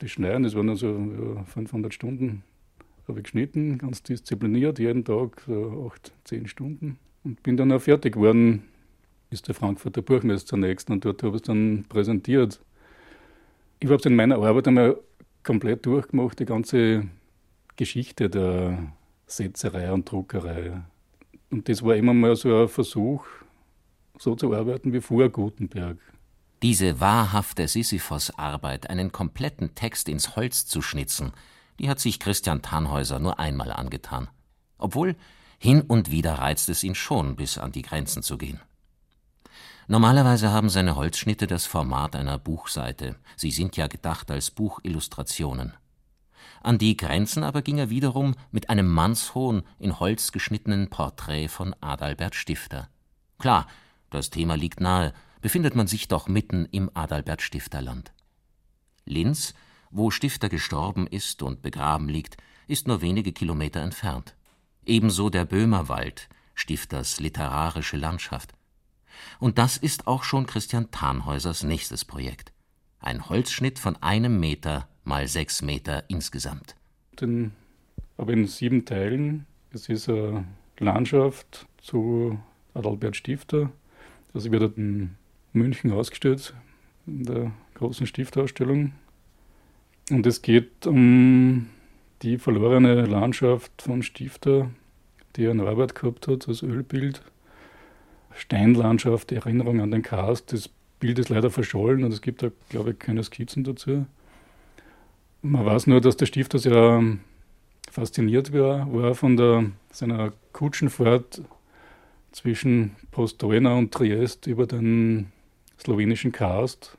Die 0.00 0.08
Schneiden, 0.08 0.44
das 0.44 0.54
waren 0.54 0.68
dann 0.68 0.76
so 0.76 0.86
ja, 0.86 1.42
500 1.42 1.92
Stunden. 1.92 2.44
Habe 3.08 3.18
ich 3.18 3.24
geschnitten, 3.24 3.78
ganz 3.78 4.04
diszipliniert, 4.04 4.78
jeden 4.78 5.04
Tag 5.04 5.42
so 5.48 5.90
8, 5.92 6.12
10 6.22 6.46
Stunden. 6.46 7.00
Und 7.26 7.42
bin 7.42 7.56
dann 7.56 7.72
auch 7.72 7.80
fertig 7.80 8.14
geworden, 8.14 8.62
ist 9.30 9.48
der 9.48 9.56
Frankfurter 9.56 10.00
Buchmesse 10.00 10.46
zunächst 10.46 10.88
und 10.90 11.04
dort 11.04 11.24
habe 11.24 11.34
ich 11.34 11.42
es 11.42 11.46
dann 11.48 11.84
präsentiert. 11.88 12.60
Ich 13.80 13.88
habe 13.88 13.96
es 13.96 14.06
in 14.06 14.14
meiner 14.14 14.36
Arbeit 14.36 14.68
einmal 14.68 14.96
komplett 15.42 15.84
durchgemacht, 15.86 16.38
die 16.38 16.44
ganze 16.44 17.08
Geschichte 17.74 18.30
der 18.30 18.92
Setzerei 19.26 19.92
und 19.92 20.08
Druckerei. 20.08 20.84
Und 21.50 21.68
das 21.68 21.82
war 21.82 21.96
immer 21.96 22.14
mal 22.14 22.36
so 22.36 22.62
ein 22.62 22.68
Versuch, 22.68 23.26
so 24.20 24.36
zu 24.36 24.54
arbeiten 24.54 24.92
wie 24.92 25.00
vor 25.00 25.28
Gutenberg. 25.28 25.98
Diese 26.62 27.00
wahrhafte 27.00 27.66
Sisyphos-Arbeit, 27.66 28.88
einen 28.88 29.10
kompletten 29.10 29.74
Text 29.74 30.08
ins 30.08 30.36
Holz 30.36 30.64
zu 30.64 30.80
schnitzen, 30.80 31.32
die 31.80 31.88
hat 31.88 31.98
sich 31.98 32.20
Christian 32.20 32.62
Tannhäuser 32.62 33.18
nur 33.18 33.40
einmal 33.40 33.72
angetan. 33.72 34.28
Obwohl, 34.78 35.16
hin 35.58 35.82
und 35.82 36.10
wieder 36.10 36.34
reizt 36.34 36.68
es 36.68 36.82
ihn 36.84 36.94
schon, 36.94 37.36
bis 37.36 37.58
an 37.58 37.72
die 37.72 37.82
Grenzen 37.82 38.22
zu 38.22 38.38
gehen. 38.38 38.60
Normalerweise 39.88 40.50
haben 40.50 40.68
seine 40.68 40.96
Holzschnitte 40.96 41.46
das 41.46 41.64
Format 41.64 42.16
einer 42.16 42.38
Buchseite. 42.38 43.16
Sie 43.36 43.50
sind 43.50 43.76
ja 43.76 43.86
gedacht 43.86 44.30
als 44.30 44.50
Buchillustrationen. 44.50 45.74
An 46.62 46.78
die 46.78 46.96
Grenzen 46.96 47.44
aber 47.44 47.62
ging 47.62 47.78
er 47.78 47.90
wiederum 47.90 48.34
mit 48.50 48.68
einem 48.70 48.88
mannshohen, 48.88 49.62
in 49.78 50.00
Holz 50.00 50.32
geschnittenen 50.32 50.90
Porträt 50.90 51.48
von 51.48 51.74
Adalbert 51.80 52.34
Stifter. 52.34 52.88
Klar, 53.38 53.68
das 54.10 54.30
Thema 54.30 54.56
liegt 54.56 54.80
nahe, 54.80 55.12
befindet 55.40 55.76
man 55.76 55.86
sich 55.86 56.08
doch 56.08 56.26
mitten 56.26 56.66
im 56.66 56.90
Adalbert 56.94 57.42
Stifterland. 57.42 58.12
Linz, 59.04 59.54
wo 59.90 60.10
Stifter 60.10 60.48
gestorben 60.48 61.06
ist 61.06 61.42
und 61.42 61.62
begraben 61.62 62.08
liegt, 62.08 62.36
ist 62.66 62.88
nur 62.88 63.00
wenige 63.00 63.32
Kilometer 63.32 63.80
entfernt. 63.80 64.35
Ebenso 64.86 65.30
der 65.30 65.44
Böhmerwald, 65.44 66.28
Stifters 66.54 67.18
literarische 67.18 67.96
Landschaft. 67.96 68.54
Und 69.40 69.58
das 69.58 69.76
ist 69.76 70.06
auch 70.06 70.22
schon 70.22 70.46
Christian 70.46 70.90
Thanhäusers 70.92 71.64
nächstes 71.64 72.04
Projekt. 72.04 72.52
Ein 73.00 73.28
Holzschnitt 73.28 73.78
von 73.80 73.96
einem 74.02 74.38
Meter 74.38 74.88
mal 75.04 75.26
sechs 75.26 75.60
Meter 75.60 76.04
insgesamt. 76.08 76.76
Den, 77.20 77.52
aber 78.16 78.32
in 78.32 78.46
sieben 78.46 78.84
Teilen. 78.84 79.46
Es 79.72 79.88
ist 79.88 80.08
eine 80.08 80.46
Landschaft 80.78 81.66
zu 81.82 82.38
Adalbert 82.74 83.16
Stifter. 83.16 83.70
Das 84.32 84.50
wird 84.50 84.76
in 84.76 85.16
München 85.52 85.90
ausgestellt, 85.92 86.54
in 87.06 87.24
der 87.24 87.52
großen 87.74 88.06
Stiftausstellung. 88.06 88.92
Und 90.10 90.26
es 90.26 90.42
geht 90.42 90.86
um 90.86 91.66
die 92.22 92.38
verlorene 92.38 93.04
Landschaft 93.04 93.82
von 93.82 94.02
Stifter, 94.02 94.70
die 95.36 95.44
er 95.44 95.52
in 95.52 95.60
Arbeit 95.60 95.94
gehabt 95.94 96.28
hat 96.28 96.48
als 96.48 96.62
Ölbild. 96.62 97.22
Steinlandschaft, 98.34 99.32
Erinnerung 99.32 99.80
an 99.80 99.90
den 99.90 100.02
Karst. 100.02 100.52
Das 100.52 100.68
Bild 101.00 101.18
ist 101.18 101.28
leider 101.28 101.50
verschollen 101.50 102.04
und 102.04 102.12
es 102.12 102.20
gibt 102.20 102.42
da, 102.42 102.50
glaube 102.68 102.90
ich, 102.90 102.98
keine 102.98 103.22
Skizzen 103.22 103.64
dazu. 103.64 104.06
Man 105.42 105.64
weiß 105.64 105.86
nur, 105.86 106.00
dass 106.00 106.16
der 106.16 106.26
Stifter 106.26 106.58
sehr 106.58 107.02
fasziniert 107.90 108.52
war, 108.52 108.92
war 108.92 109.14
von 109.14 109.36
der, 109.36 109.70
seiner 109.90 110.32
Kutschenfahrt 110.52 111.42
zwischen 112.32 112.96
Postojna 113.10 113.74
und 113.74 113.92
Triest 113.92 114.46
über 114.46 114.66
den 114.66 115.32
slowenischen 115.78 116.32
Karst. 116.32 116.98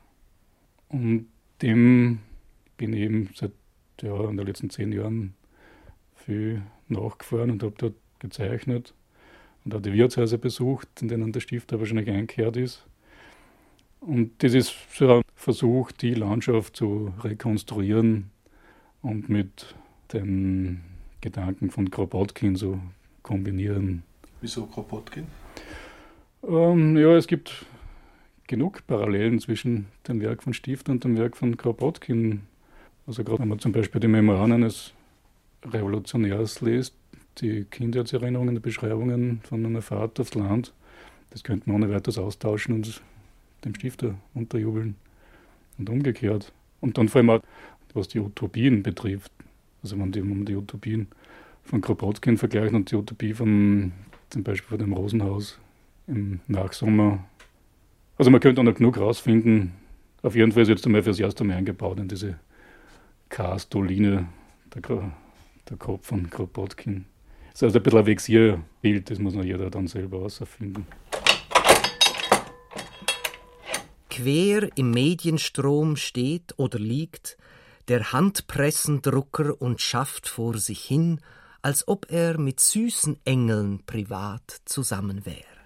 Und 0.88 1.26
dem 1.62 2.20
bin 2.76 2.92
ich 2.92 3.00
eben 3.00 3.30
seit 3.34 3.52
ja, 4.02 4.28
in 4.28 4.36
den 4.36 4.46
letzten 4.46 4.70
zehn 4.70 4.92
Jahren 4.92 5.34
viel 6.14 6.62
nachgefahren 6.88 7.50
und 7.50 7.62
habe 7.62 7.74
dort 7.76 7.94
gezeichnet 8.18 8.94
und 9.64 9.74
auch 9.74 9.82
die 9.82 9.92
Wirtshäuser 9.92 10.38
besucht, 10.38 10.88
in 11.00 11.08
denen 11.08 11.32
der 11.32 11.40
Stifter 11.40 11.78
wahrscheinlich 11.78 12.08
eingekehrt 12.08 12.56
ist. 12.56 12.84
Und 14.00 14.42
das 14.42 14.54
ist 14.54 14.74
so 14.94 15.12
ein 15.12 15.22
Versuch, 15.34 15.92
die 15.92 16.14
Landschaft 16.14 16.76
zu 16.76 17.12
rekonstruieren 17.22 18.30
und 19.02 19.28
mit 19.28 19.74
den 20.12 20.82
Gedanken 21.20 21.70
von 21.70 21.90
Kropotkin 21.90 22.56
zu 22.56 22.80
kombinieren. 23.22 24.04
Wieso 24.40 24.66
Kropotkin? 24.66 25.26
Ähm, 26.46 26.96
ja, 26.96 27.16
es 27.16 27.26
gibt 27.26 27.66
genug 28.46 28.86
Parallelen 28.86 29.40
zwischen 29.40 29.86
dem 30.06 30.20
Werk 30.20 30.42
von 30.42 30.54
Stifter 30.54 30.92
und 30.92 31.04
dem 31.04 31.16
Werk 31.18 31.36
von 31.36 31.56
Kropotkin. 31.56 32.42
Also 33.08 33.24
gerade 33.24 33.38
wenn 33.38 33.48
man 33.48 33.58
zum 33.58 33.72
Beispiel 33.72 34.02
die 34.02 34.06
Memoiren 34.06 34.52
eines 34.52 34.92
Revolutionärs 35.64 36.60
liest, 36.60 36.94
die 37.38 37.64
Kindheitserinnerungen, 37.64 38.54
die 38.54 38.60
Beschreibungen 38.60 39.40
von 39.44 39.64
einer 39.64 39.80
Fahrt 39.80 40.20
aufs 40.20 40.34
Land, 40.34 40.74
das 41.30 41.42
könnte 41.42 41.70
man 41.70 41.76
ohne 41.82 41.92
weiteres 41.92 42.18
austauschen 42.18 42.74
und 42.74 43.00
dem 43.64 43.74
Stifter 43.74 44.14
unterjubeln 44.34 44.94
und 45.78 45.88
umgekehrt. 45.88 46.52
Und 46.82 46.98
dann 46.98 47.08
vor 47.08 47.20
allem 47.20 47.30
auch, 47.30 47.40
was 47.94 48.08
die 48.08 48.20
Utopien 48.20 48.82
betrifft. 48.82 49.32
Also 49.82 49.98
wenn 49.98 50.10
man 50.10 50.44
die 50.44 50.54
Utopien 50.54 51.08
von 51.64 51.80
Kropotkin 51.80 52.36
vergleichen 52.36 52.76
und 52.76 52.90
die 52.90 52.96
Utopie 52.96 53.32
von 53.32 53.92
zum 54.28 54.42
Beispiel 54.42 54.68
von 54.68 54.78
dem 54.78 54.92
Rosenhaus 54.92 55.58
im 56.08 56.40
Nachsommer. 56.46 57.24
Also 58.18 58.30
man 58.30 58.40
könnte 58.40 58.60
auch 58.60 58.66
noch 58.66 58.74
genug 58.74 58.98
rausfinden. 58.98 59.72
Auf 60.20 60.36
jeden 60.36 60.52
Fall 60.52 60.64
ist 60.64 60.68
jetzt 60.68 60.84
einmal 60.84 61.02
fürs 61.02 61.18
erste 61.18 61.42
Mal 61.42 61.56
eingebaut 61.56 61.98
in 62.00 62.08
diese 62.08 62.38
Karstoline, 63.28 64.28
der, 64.74 65.12
der 65.68 65.76
Kopf 65.76 66.06
von 66.06 66.30
Kropotkin. 66.30 67.06
Das 67.50 67.62
ist 67.62 67.62
also 67.64 67.78
ein 67.78 67.82
bisschen 67.82 67.98
ein 67.98 68.06
Vexierbild, 68.06 69.10
das 69.10 69.18
muss 69.18 69.34
noch 69.34 69.44
jeder 69.44 69.70
dann 69.70 69.86
selber 69.86 70.18
herausfinden. 70.18 70.86
Quer 74.10 74.76
im 74.76 74.90
Medienstrom 74.90 75.96
steht 75.96 76.54
oder 76.56 76.78
liegt 76.78 77.36
der 77.88 78.12
Handpressendrucker 78.12 79.60
und 79.60 79.80
schafft 79.80 80.28
vor 80.28 80.58
sich 80.58 80.82
hin, 80.84 81.20
als 81.62 81.88
ob 81.88 82.06
er 82.10 82.38
mit 82.38 82.60
süßen 82.60 83.18
Engeln 83.24 83.84
privat 83.86 84.60
zusammen 84.64 85.24
wäre. 85.24 85.57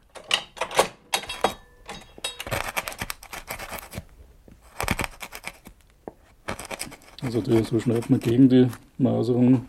Also 7.35 7.51
der, 7.51 7.65
so 7.65 7.81
schneidet 7.81 8.11
man 8.11 8.21
gegen 8.21 8.51
die 8.51 8.69
Maserung. 8.99 9.67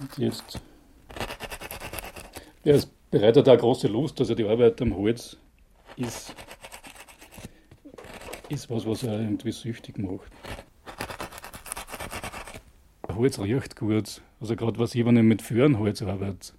Und 0.00 0.16
jetzt. 0.16 0.58
Ja, 2.64 2.72
es 2.72 2.86
bereitet 3.10 3.46
auch 3.46 3.58
große 3.58 3.88
Lust, 3.88 4.18
also 4.20 4.34
die 4.34 4.46
Arbeit 4.46 4.80
am 4.80 4.96
Holz 4.96 5.36
ist 5.98 6.34
ist 8.48 8.70
was, 8.70 8.86
was 8.86 9.02
er 9.02 9.20
irgendwie 9.20 9.52
süchtig 9.52 9.98
macht. 9.98 10.32
Holz 13.14 13.38
riecht 13.38 13.76
gut. 13.76 14.22
Also 14.40 14.56
gerade 14.56 14.78
was 14.78 14.94
ich, 14.94 15.04
wenn 15.04 15.18
ich 15.18 15.22
mit 15.22 15.42
Föhrenholz 15.42 16.00
arbeite, 16.00 16.54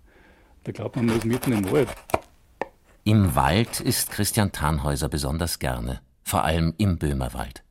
da 0.64 0.72
glaubt 0.72 0.96
man, 0.96 1.08
man 1.08 1.18
ist 1.18 1.26
mitten 1.26 1.54
im 1.54 1.72
Wald. 1.72 1.90
Im 3.04 3.34
Wald 3.36 3.80
ist 3.80 4.12
Christian 4.12 4.52
Tannhäuser 4.52 5.10
besonders 5.10 5.58
gerne, 5.58 6.02
vor 6.24 6.44
allem 6.44 6.76
im 6.78 7.00
Böhmerwald. 7.00 7.64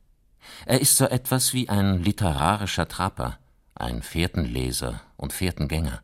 Er 0.65 0.81
ist 0.81 0.97
so 0.97 1.05
etwas 1.05 1.53
wie 1.53 1.69
ein 1.69 2.03
literarischer 2.03 2.87
Trapper, 2.87 3.37
ein 3.75 4.01
Fährtenleser 4.01 5.01
und 5.17 5.33
Fährtengänger. 5.33 6.01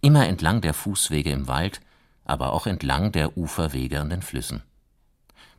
Immer 0.00 0.26
entlang 0.26 0.60
der 0.60 0.74
Fußwege 0.74 1.30
im 1.30 1.48
Wald, 1.48 1.80
aber 2.24 2.52
auch 2.52 2.66
entlang 2.66 3.12
der 3.12 3.36
Uferwege 3.36 4.00
an 4.00 4.10
den 4.10 4.22
Flüssen. 4.22 4.62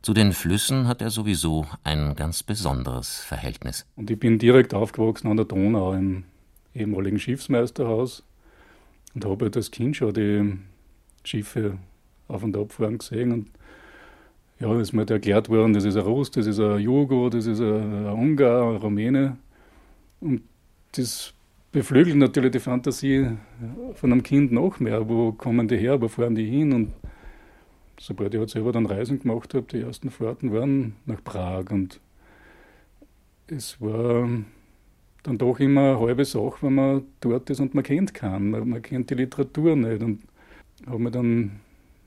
Zu 0.02 0.14
den 0.14 0.32
Flüssen 0.32 0.86
hat 0.86 1.02
er 1.02 1.10
sowieso 1.10 1.66
ein 1.82 2.14
ganz 2.14 2.42
besonderes 2.42 3.18
Verhältnis. 3.20 3.84
Und 3.96 4.10
ich 4.10 4.18
bin 4.18 4.38
direkt 4.38 4.72
aufgewachsen 4.72 5.28
an 5.28 5.36
der 5.36 5.46
Donau 5.46 5.92
im 5.92 6.24
ehemaligen 6.74 7.18
Schiffsmeisterhaus. 7.18 8.22
Und 9.14 9.24
habe 9.24 9.50
als 9.54 9.70
Kind 9.70 9.96
schon 9.96 10.14
die 10.14 10.58
Schiffe 11.24 11.78
auf 12.28 12.44
und 12.44 12.56
ab 12.56 12.72
fahren 12.72 12.98
gesehen. 12.98 13.32
Und 13.32 13.50
ja, 14.60 14.80
ist 14.80 14.92
mir 14.92 15.08
erklärt 15.08 15.48
worden, 15.48 15.72
das 15.72 15.84
ist 15.84 15.96
ein 15.96 16.02
Russ, 16.02 16.30
das 16.30 16.46
ist 16.46 16.58
ein 16.58 16.80
Jugo, 16.80 17.28
das 17.30 17.46
ist 17.46 17.60
ein 17.60 18.06
Ungar, 18.06 18.70
ein 18.70 18.76
Rumäne. 18.76 19.36
Und 20.20 20.42
das 20.92 21.32
beflügelt 21.70 22.16
natürlich 22.16 22.52
die 22.52 22.58
Fantasie 22.58 23.28
von 23.94 24.12
einem 24.12 24.22
Kind 24.22 24.52
noch 24.52 24.80
mehr. 24.80 25.08
Wo 25.08 25.32
kommen 25.32 25.68
die 25.68 25.76
her, 25.76 26.00
wo 26.00 26.08
fahren 26.08 26.34
die 26.34 26.46
hin? 26.46 26.72
Und 26.72 26.92
sobald 28.00 28.34
ich 28.34 28.40
halt 28.40 28.50
selber 28.50 28.72
dann 28.72 28.86
Reisen 28.86 29.20
gemacht 29.20 29.54
habe, 29.54 29.66
die 29.70 29.80
ersten 29.80 30.10
Fahrten 30.10 30.52
waren 30.52 30.96
nach 31.06 31.22
Prag. 31.22 31.70
Und 31.70 32.00
es 33.46 33.80
war 33.80 34.28
dann 35.22 35.38
doch 35.38 35.60
immer 35.60 35.90
eine 35.92 36.00
halbe 36.00 36.24
Sache, 36.24 36.58
wenn 36.62 36.74
man 36.74 37.02
dort 37.20 37.48
ist 37.50 37.60
und 37.60 37.74
man 37.74 37.84
kennt 37.84 38.14
keinen. 38.14 38.50
Man, 38.50 38.68
man 38.68 38.82
kennt 38.82 39.10
die 39.10 39.14
Literatur 39.14 39.76
nicht. 39.76 40.02
Und 40.02 40.22
habe 40.86 40.98
mich 40.98 41.12
dann 41.12 41.60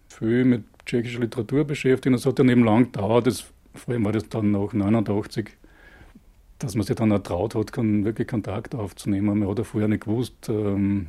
viel 0.10 0.44
mit 0.44 0.71
tschechischer 0.86 1.20
Literatur 1.20 1.64
beschäftigt. 1.66 2.08
Und 2.08 2.14
es 2.16 2.26
hat 2.26 2.40
dann 2.40 2.50
eben 2.50 2.64
lang 2.64 2.92
gedauert, 2.92 3.28
das, 3.28 3.46
vor 3.74 3.94
allem 3.94 4.06
war 4.06 4.12
das 4.12 4.28
dann 4.30 4.52
nach 4.52 4.74
89, 4.74 5.50
dass 6.60 6.76
man 6.76 6.86
sich 6.86 6.96
dann 6.96 7.12
auch 7.12 7.20
traut 7.20 7.56
hat, 7.56 7.72
kann, 7.72 8.06
wirklich 8.06 8.28
Kontakt 8.28 8.76
aufzunehmen. 8.76 9.40
Man 9.40 9.50
hat 9.50 9.58
ja 9.58 9.64
vorher 9.64 9.88
nicht 9.88 10.06
gewusst, 10.06 10.50
ähm, 10.50 11.08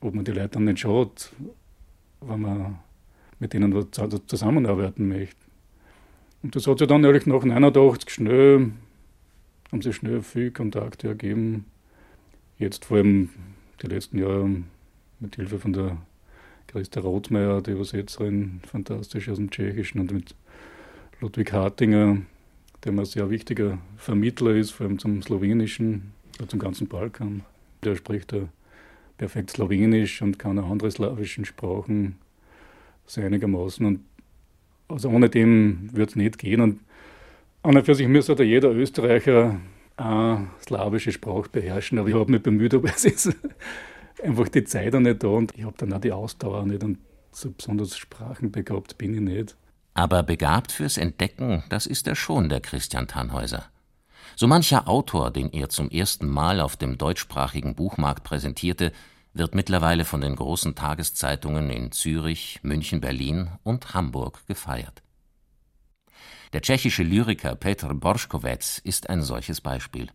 ob 0.00 0.14
man 0.14 0.24
die 0.24 0.32
Leute 0.32 0.50
dann 0.50 0.64
nicht 0.64 0.80
schaut, 0.80 1.32
wenn 2.20 2.40
man 2.40 2.78
mit 3.38 3.52
denen 3.52 3.74
was 3.74 3.88
zusammenarbeiten 4.26 5.08
möchte. 5.08 5.36
Und 6.42 6.54
das 6.54 6.66
hat 6.66 6.78
sich 6.78 6.88
dann 6.88 7.04
ehrlich 7.04 7.26
nach 7.26 7.44
89 7.44 8.10
schnell, 8.10 8.70
haben 9.70 9.82
sich 9.82 9.96
schnell 9.96 10.22
viel 10.22 10.50
Kontakte 10.50 11.08
ergeben. 11.08 11.64
Jetzt 12.58 12.86
vor 12.86 12.98
allem 12.98 13.30
die 13.82 13.88
letzten 13.88 14.18
Jahre 14.18 14.48
mit 15.20 15.36
Hilfe 15.36 15.58
von 15.58 15.72
der 15.72 15.98
Christa 16.66 17.00
Rothmeier, 17.00 17.62
die 17.62 17.72
Übersetzerin, 17.72 18.60
fantastisch 18.66 19.28
aus 19.28 19.36
dem 19.36 19.50
Tschechischen 19.50 20.00
und 20.00 20.12
mit 20.12 20.34
Ludwig 21.20 21.52
Hartinger, 21.52 22.18
der 22.84 22.92
ein 22.92 23.04
sehr 23.04 23.30
wichtiger 23.30 23.78
Vermittler 23.96 24.54
ist, 24.54 24.72
vor 24.72 24.86
allem 24.86 24.98
zum 24.98 25.22
Slowenischen, 25.22 26.12
zum 26.46 26.58
ganzen 26.58 26.88
Balkan. 26.88 27.42
Der 27.82 27.96
spricht 27.96 28.32
ja 28.32 28.48
perfekt 29.18 29.50
Slowenisch 29.50 30.22
und 30.22 30.38
kann 30.38 30.58
auch 30.58 30.70
andere 30.70 30.90
slawischen 30.90 31.44
Sprachen 31.44 32.16
sehr 33.06 33.26
einigermaßen. 33.26 33.86
Und 33.86 34.00
also 34.88 35.08
ohne 35.08 35.28
dem 35.28 35.90
wird 35.92 36.10
es 36.10 36.16
nicht 36.16 36.38
gehen. 36.38 36.60
Und 36.60 36.80
an 37.62 37.76
und 37.76 37.84
für 37.84 37.94
sich 37.94 38.08
müsste 38.08 38.42
jeder 38.44 38.70
Österreicher 38.70 39.58
eine 39.96 40.48
slawische 40.60 41.12
Sprache 41.12 41.48
beherrschen, 41.50 41.98
aber 41.98 42.08
ich 42.08 42.14
habe 42.14 42.30
mich 42.30 42.42
bemüht, 42.42 42.74
aber 42.74 42.88
es 42.88 43.04
ist 43.04 43.34
einfach 44.22 44.48
die 44.48 44.64
Zeit 44.64 44.94
auch 44.94 45.00
nicht 45.00 45.22
da 45.22 45.28
und 45.28 45.52
ich 45.56 45.64
habe 45.64 45.76
dann 45.78 45.92
auch 45.92 46.00
die 46.00 46.12
Ausdauer 46.12 46.64
nicht 46.66 46.82
und 46.84 46.98
so 47.32 47.50
besonders 47.50 47.96
sprachenbegabt 47.96 48.96
bin 48.98 49.14
ich 49.14 49.20
nicht. 49.20 49.56
Aber 49.94 50.22
begabt 50.22 50.72
fürs 50.72 50.96
Entdecken, 50.96 51.64
das 51.68 51.86
ist 51.86 52.06
er 52.06 52.16
schon, 52.16 52.48
der 52.48 52.60
Christian 52.60 53.08
Tannhäuser. 53.08 53.66
So 54.34 54.46
mancher 54.46 54.88
Autor, 54.88 55.30
den 55.30 55.50
er 55.50 55.68
zum 55.68 55.90
ersten 55.90 56.28
Mal 56.28 56.60
auf 56.60 56.76
dem 56.76 56.98
deutschsprachigen 56.98 57.74
Buchmarkt 57.74 58.24
präsentierte, 58.24 58.92
wird 59.32 59.54
mittlerweile 59.54 60.04
von 60.04 60.20
den 60.20 60.36
großen 60.36 60.74
Tageszeitungen 60.74 61.70
in 61.70 61.92
Zürich, 61.92 62.60
München, 62.62 63.00
Berlin 63.00 63.50
und 63.62 63.94
Hamburg 63.94 64.46
gefeiert. 64.46 65.02
Der 66.52 66.62
tschechische 66.62 67.02
Lyriker 67.02 67.54
Petr 67.54 67.92
Borschkowetz 67.92 68.78
ist 68.78 69.10
ein 69.10 69.22
solches 69.22 69.60
Beispiel. 69.60 70.10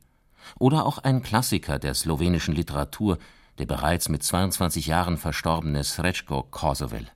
Oder 0.58 0.86
auch 0.86 0.98
ein 0.98 1.22
Klassiker 1.22 1.78
der 1.78 1.94
slowenischen 1.94 2.56
Literatur, 2.56 3.20
der 3.58 3.66
bereits 3.66 4.10
mit 4.10 4.24
22 4.24 4.88
Jahren 4.88 5.18
verstorbene 5.18 5.84
Srećko 5.84 6.44
Kosovel. 6.52 7.08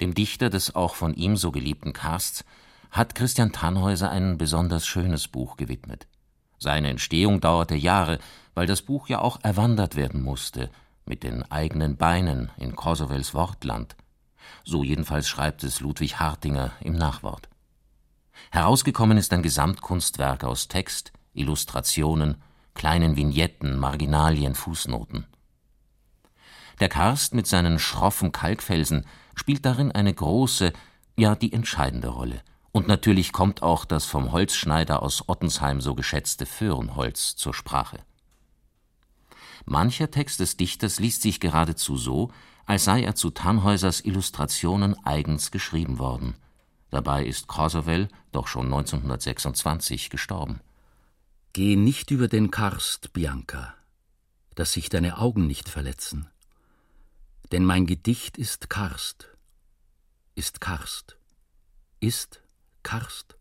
Dem 0.00 0.14
Dichter 0.14 0.50
des 0.50 0.74
auch 0.74 0.94
von 0.94 1.14
ihm 1.14 1.36
so 1.36 1.50
geliebten 1.50 1.92
Karsts 1.92 2.44
hat 2.90 3.14
Christian 3.14 3.52
Tannhäuser 3.52 4.10
ein 4.10 4.38
besonders 4.38 4.86
schönes 4.86 5.28
Buch 5.28 5.56
gewidmet. 5.56 6.06
Seine 6.58 6.90
Entstehung 6.90 7.40
dauerte 7.40 7.74
Jahre, 7.74 8.18
weil 8.54 8.66
das 8.66 8.82
Buch 8.82 9.08
ja 9.08 9.20
auch 9.20 9.38
erwandert 9.42 9.96
werden 9.96 10.22
musste, 10.22 10.70
mit 11.04 11.22
den 11.22 11.42
eigenen 11.50 11.96
Beinen 11.96 12.50
in 12.56 12.74
Kosovels 12.74 13.34
Wortland. 13.34 13.96
So 14.64 14.82
jedenfalls 14.82 15.28
schreibt 15.28 15.64
es 15.64 15.80
Ludwig 15.80 16.18
Hartinger 16.18 16.72
im 16.80 16.94
Nachwort. 16.94 17.48
Herausgekommen 18.50 19.18
ist 19.18 19.32
ein 19.32 19.42
Gesamtkunstwerk 19.42 20.44
aus 20.44 20.68
Text, 20.68 21.12
Illustrationen, 21.32 22.42
kleinen 22.76 23.16
Vignetten, 23.16 23.76
Marginalien, 23.78 24.54
Fußnoten. 24.54 25.26
Der 26.78 26.88
Karst 26.88 27.34
mit 27.34 27.48
seinen 27.48 27.80
schroffen 27.80 28.30
Kalkfelsen 28.30 29.04
spielt 29.34 29.66
darin 29.66 29.90
eine 29.90 30.14
große, 30.14 30.72
ja 31.16 31.34
die 31.34 31.52
entscheidende 31.52 32.08
Rolle. 32.08 32.42
Und 32.70 32.86
natürlich 32.86 33.32
kommt 33.32 33.62
auch 33.62 33.84
das 33.86 34.04
vom 34.04 34.32
Holzschneider 34.32 35.02
aus 35.02 35.28
Ottensheim 35.28 35.80
so 35.80 35.94
geschätzte 35.94 36.44
Föhrenholz 36.44 37.34
zur 37.34 37.54
Sprache. 37.54 37.98
Mancher 39.64 40.10
Text 40.10 40.40
des 40.40 40.56
Dichters 40.56 41.00
liest 41.00 41.22
sich 41.22 41.40
geradezu 41.40 41.96
so, 41.96 42.30
als 42.66 42.84
sei 42.84 43.02
er 43.02 43.14
zu 43.14 43.30
Tannhäusers 43.30 44.00
Illustrationen 44.02 44.94
eigens 45.04 45.50
geschrieben 45.50 45.98
worden. 45.98 46.34
Dabei 46.90 47.24
ist 47.24 47.46
Kosovel 47.46 48.08
doch 48.32 48.46
schon 48.46 48.66
1926 48.66 50.10
gestorben. 50.10 50.60
Geh 51.56 51.74
nicht 51.74 52.10
über 52.10 52.28
den 52.28 52.50
Karst, 52.50 53.14
Bianca, 53.14 53.74
dass 54.54 54.72
sich 54.72 54.90
deine 54.90 55.16
Augen 55.16 55.46
nicht 55.46 55.70
verletzen. 55.70 56.28
Denn 57.50 57.64
mein 57.64 57.86
Gedicht 57.86 58.36
ist 58.36 58.68
Karst, 58.68 59.30
ist 60.34 60.60
Karst, 60.60 61.16
ist 61.98 62.42
Karst. 62.82 63.38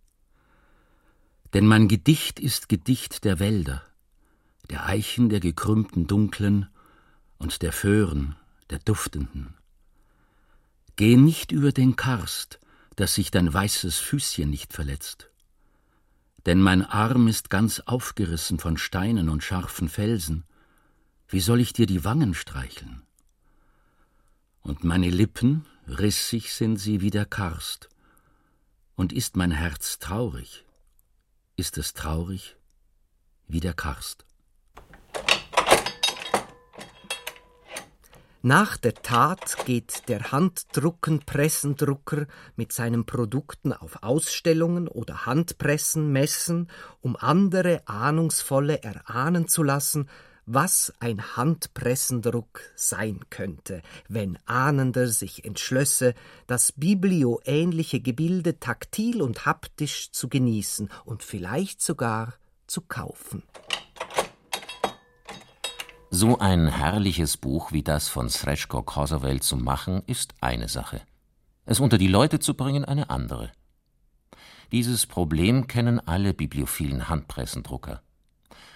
Denn 1.54 1.68
mein 1.68 1.90
Gedicht 1.90 2.40
ist 2.40 2.70
Gedicht 2.70 3.26
der 3.26 3.40
Wälder, 3.40 3.84
der 4.70 4.86
Eichen 4.86 5.28
der 5.28 5.42
gekrümmten 5.42 6.08
dunklen 6.08 6.70
und 7.38 7.64
der 7.64 7.74
Föhren 7.74 8.38
der 8.70 8.80
duftenden. 8.80 9.56
Geh 10.96 11.18
nicht 11.18 11.52
über 11.52 11.74
den 11.74 11.98
Karst, 11.98 12.62
dass 12.96 13.16
sich 13.16 13.30
dein 13.30 13.54
weißes 13.54 14.00
Füßchen 14.00 14.50
nicht 14.50 14.72
verletzt 14.72 15.30
denn 16.46 16.62
mein 16.62 16.84
Arm 16.84 17.28
ist 17.28 17.50
ganz 17.50 17.80
aufgerissen 17.80 18.60
von 18.60 18.78
Steinen 18.78 19.30
und 19.30 19.44
scharfen 19.44 19.90
Felsen. 19.90 20.44
Wie 21.28 21.40
soll 21.40 21.60
ich 21.60 21.74
dir 21.74 21.88
die 21.88 22.04
Wangen 22.04 22.34
streicheln? 22.34 23.02
Und 24.62 24.84
meine 24.84 25.10
Lippen, 25.10 25.66
rissig 25.88 26.54
sind 26.54 26.78
sie 26.78 27.02
wie 27.02 27.12
der 27.12 27.26
Karst. 27.26 27.90
Und 28.96 29.12
ist 29.12 29.36
mein 29.36 29.52
Herz 29.52 30.00
traurig? 30.00 30.66
Ist 31.56 31.78
es 31.78 31.94
traurig 31.94 32.56
wie 33.48 33.60
der 33.60 33.74
Karst? 33.74 34.25
Nach 38.48 38.78
der 38.78 38.94
Tat 38.94 39.66
geht 39.66 40.08
der 40.08 40.32
Handdruckenpressendrucker 40.32 42.28
mit 42.56 42.74
seinen 42.74 43.08
Produkten 43.08 43.74
auf 43.74 44.04
Ausstellungen 44.04 44.88
oder 44.88 45.26
Handpressen 45.26 46.12
messen, 46.12 46.70
um 47.02 47.16
andere 47.16 47.82
Ahnungsvolle 47.88 48.84
erahnen 48.84 49.48
zu 49.48 49.64
lassen, 49.64 50.08
was 50.46 50.94
ein 51.00 51.36
Handpressendruck 51.36 52.62
sein 52.76 53.22
könnte, 53.32 53.82
wenn 54.10 54.38
Ahnender 54.46 55.08
sich 55.08 55.44
entschlösse, 55.44 56.14
das 56.46 56.72
biblioähnliche 56.72 58.00
Gebilde 58.00 58.60
taktil 58.60 59.24
und 59.24 59.48
haptisch 59.48 60.12
zu 60.12 60.30
genießen 60.30 60.92
und 61.04 61.24
vielleicht 61.24 61.82
sogar 61.82 62.36
zu 62.68 62.82
kaufen. 62.82 63.42
So 66.18 66.40
ein 66.40 66.68
herrliches 66.68 67.36
Buch 67.36 67.74
wie 67.74 67.84
das 67.84 68.08
von 68.08 68.30
Srećko 68.30 68.84
Kosovel 68.84 69.42
zu 69.42 69.58
machen, 69.58 70.02
ist 70.08 70.34
eine 70.40 70.70
Sache. 70.70 71.02
Es 71.66 71.82
unter 71.82 71.98
die 71.98 72.08
Leute 72.08 72.40
zu 72.40 72.54
bringen, 72.54 72.86
eine 72.86 73.10
andere. 73.10 73.52
Dieses 74.72 75.08
Problem 75.08 75.68
kennen 75.68 76.00
alle 76.00 76.34
bibliophilen 76.34 77.10
Handpressendrucker. 77.10 78.02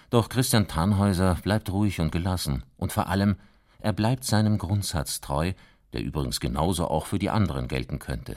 Doch 0.09 0.27
Christian 0.27 0.67
Tannhäuser 0.67 1.35
bleibt 1.35 1.71
ruhig 1.71 2.01
und 2.01 2.11
gelassen 2.11 2.65
und 2.75 2.91
vor 2.91 3.07
allem, 3.07 3.37
er 3.79 3.93
bleibt 3.93 4.25
seinem 4.25 4.57
Grundsatz 4.57 5.21
treu, 5.21 5.53
der 5.93 6.03
übrigens 6.03 6.41
genauso 6.41 6.89
auch 6.89 7.05
für 7.05 7.19
die 7.19 7.29
anderen 7.29 7.69
gelten 7.69 7.99
könnte. 7.99 8.35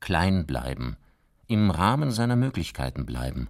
Klein 0.00 0.44
bleiben, 0.44 0.98
im 1.46 1.70
Rahmen 1.70 2.10
seiner 2.10 2.36
Möglichkeiten 2.36 3.06
bleiben, 3.06 3.48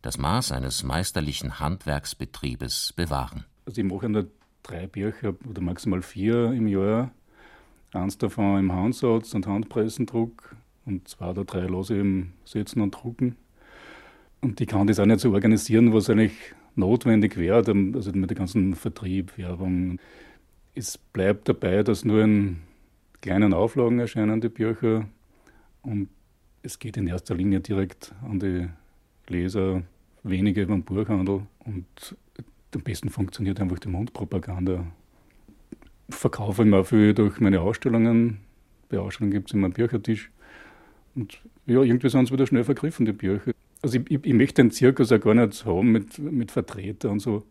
das 0.00 0.16
Maß 0.16 0.52
eines 0.52 0.84
meisterlichen 0.84 1.58
Handwerksbetriebes 1.58 2.92
bewahren. 2.92 3.46
Also 3.66 3.80
ich 3.80 3.86
mache 3.86 4.08
nur 4.08 4.28
drei 4.62 4.86
Bücher 4.86 5.34
oder 5.48 5.60
maximal 5.60 6.00
vier 6.00 6.52
im 6.52 6.68
Jahr. 6.68 7.10
Eins 7.92 8.16
davon 8.16 8.60
im 8.60 8.72
Handsatz 8.72 9.34
und 9.34 9.46
Handpressendruck 9.46 10.54
und 10.84 11.08
zwei 11.08 11.30
oder 11.30 11.44
drei 11.44 11.66
lasse 11.66 11.94
ich 11.94 12.00
im 12.00 12.32
Setzen 12.44 12.80
und 12.80 12.92
Drucken. 12.92 13.36
Und 14.40 14.60
ich 14.60 14.68
kann 14.68 14.86
das 14.86 15.00
auch 15.00 15.06
nicht 15.06 15.20
so 15.20 15.32
organisieren, 15.32 15.92
was 15.92 16.08
eigentlich 16.08 16.54
notwendig 16.76 17.36
wäre, 17.36 17.56
also 17.56 18.12
mit 18.12 18.30
dem 18.30 18.36
ganzen 18.36 18.74
Vertrieb, 18.74 19.36
Werbung. 19.36 19.98
Es 20.74 20.98
bleibt 20.98 21.48
dabei, 21.48 21.82
dass 21.82 22.04
nur 22.04 22.22
in 22.22 22.58
kleinen 23.22 23.52
Auflagen 23.52 23.98
erscheinen 23.98 24.40
die 24.40 24.48
Bücher 24.48 25.08
und 25.82 26.08
es 26.62 26.78
geht 26.78 26.96
in 26.96 27.06
erster 27.06 27.34
Linie 27.34 27.60
direkt 27.60 28.14
an 28.22 28.38
die 28.38 28.68
Leser, 29.28 29.82
wenige 30.22 30.66
beim 30.66 30.82
Buchhandel 30.82 31.42
und 31.60 32.16
am 32.74 32.82
besten 32.82 33.08
funktioniert 33.08 33.60
einfach 33.60 33.78
die 33.78 33.88
Mundpropaganda. 33.88 34.86
Ich 36.08 36.14
verkaufe 36.14 36.62
immer 36.62 36.84
viel 36.84 37.14
durch 37.14 37.40
meine 37.40 37.60
Ausstellungen. 37.60 38.38
Bei 38.88 38.98
Ausstellungen 38.98 39.32
gibt 39.32 39.48
es 39.48 39.54
immer 39.54 39.66
einen 39.66 39.74
Büchertisch. 39.74 40.30
Und 41.14 41.40
ja, 41.66 41.82
irgendwie 41.82 42.08
sind 42.08 42.26
sie 42.26 42.34
wieder 42.34 42.46
schnell 42.46 42.64
vergriffen, 42.64 43.06
die 43.06 43.12
Bücher. 43.12 43.52
Also 43.82 43.98
ich, 43.98 44.10
ich, 44.10 44.24
ich 44.24 44.34
möchte 44.34 44.62
den 44.62 44.70
Zirkus 44.70 45.10
auch 45.12 45.20
gar 45.20 45.34
nicht 45.34 45.64
haben 45.64 45.92
mit, 45.92 46.18
mit 46.18 46.50
Vertretern 46.50 47.12
und 47.12 47.20
so. 47.20 47.44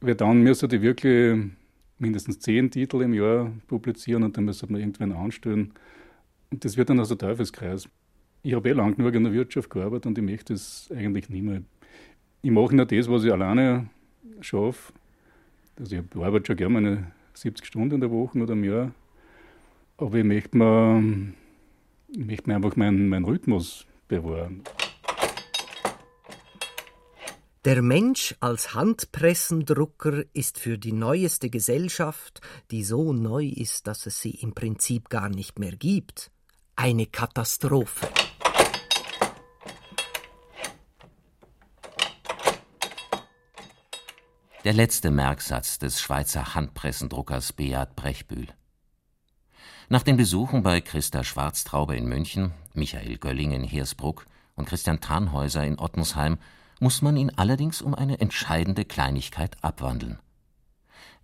Weil 0.00 0.14
dann 0.14 0.42
müsste 0.42 0.68
die 0.68 0.82
wirklich 0.82 1.38
mindestens 1.98 2.40
zehn 2.40 2.70
Titel 2.70 3.00
im 3.02 3.14
Jahr 3.14 3.52
publizieren 3.68 4.22
und 4.24 4.36
dann 4.36 4.44
müsste 4.44 4.70
man 4.70 4.80
irgendwann 4.80 5.12
anstellen. 5.12 5.72
Und 6.50 6.64
das 6.64 6.76
wird 6.76 6.90
dann 6.90 6.98
also 6.98 7.14
Teufelskreis. 7.14 7.88
Ich 8.42 8.54
habe 8.54 8.68
eh 8.68 8.72
lang 8.72 8.96
genug 8.96 9.14
in 9.14 9.24
der 9.24 9.32
Wirtschaft 9.32 9.70
gearbeitet 9.70 10.06
und 10.06 10.18
ich 10.18 10.24
möchte 10.24 10.52
das 10.52 10.90
eigentlich 10.94 11.30
nicht 11.30 11.42
mehr. 11.42 11.62
Ich 12.42 12.50
mache 12.50 12.76
nur 12.76 12.84
das, 12.84 13.08
was 13.08 13.24
ich 13.24 13.32
alleine 13.32 13.88
schaffe. 14.40 14.92
Also 15.78 15.96
ich 15.96 16.02
arbeite 16.16 16.46
schon 16.46 16.56
gerne 16.56 16.74
meine 16.74 17.12
70 17.34 17.66
Stunden 17.66 17.96
in 17.96 18.00
der 18.00 18.10
Woche 18.10 18.38
oder 18.38 18.52
im 18.52 18.64
Jahr. 18.64 18.92
Aber 19.96 20.16
ich 20.16 20.24
möchte 20.24 20.56
mir, 20.56 21.24
ich 22.08 22.24
möchte 22.24 22.48
mir 22.48 22.56
einfach 22.56 22.76
meinen, 22.76 23.08
meinen 23.08 23.24
Rhythmus 23.24 23.86
bewahren. 24.08 24.62
Der 27.64 27.80
Mensch 27.80 28.34
als 28.40 28.74
Handpressendrucker 28.74 30.24
ist 30.34 30.58
für 30.58 30.76
die 30.76 30.92
neueste 30.92 31.48
Gesellschaft, 31.48 32.42
die 32.70 32.84
so 32.84 33.14
neu 33.14 33.46
ist, 33.46 33.86
dass 33.86 34.04
es 34.04 34.20
sie 34.20 34.32
im 34.32 34.54
Prinzip 34.54 35.08
gar 35.08 35.30
nicht 35.30 35.58
mehr 35.58 35.74
gibt, 35.74 36.30
eine 36.76 37.06
Katastrophe. 37.06 38.06
Der 44.64 44.72
letzte 44.72 45.10
Merksatz 45.10 45.78
des 45.78 46.00
Schweizer 46.00 46.54
Handpressendruckers 46.54 47.52
Beat 47.52 47.96
Brechbühl. 47.96 48.46
Nach 49.90 50.02
den 50.02 50.16
Besuchen 50.16 50.62
bei 50.62 50.80
Christa 50.80 51.22
Schwarztraube 51.22 51.94
in 51.96 52.06
München, 52.06 52.52
Michael 52.72 53.18
Gölling 53.18 53.52
in 53.52 53.62
Heersbruck 53.62 54.26
und 54.54 54.66
Christian 54.66 55.02
Tannhäuser 55.02 55.66
in 55.66 55.78
Ottensheim 55.78 56.38
muss 56.80 57.02
man 57.02 57.18
ihn 57.18 57.30
allerdings 57.36 57.82
um 57.82 57.94
eine 57.94 58.20
entscheidende 58.20 58.86
Kleinigkeit 58.86 59.62
abwandeln. 59.62 60.18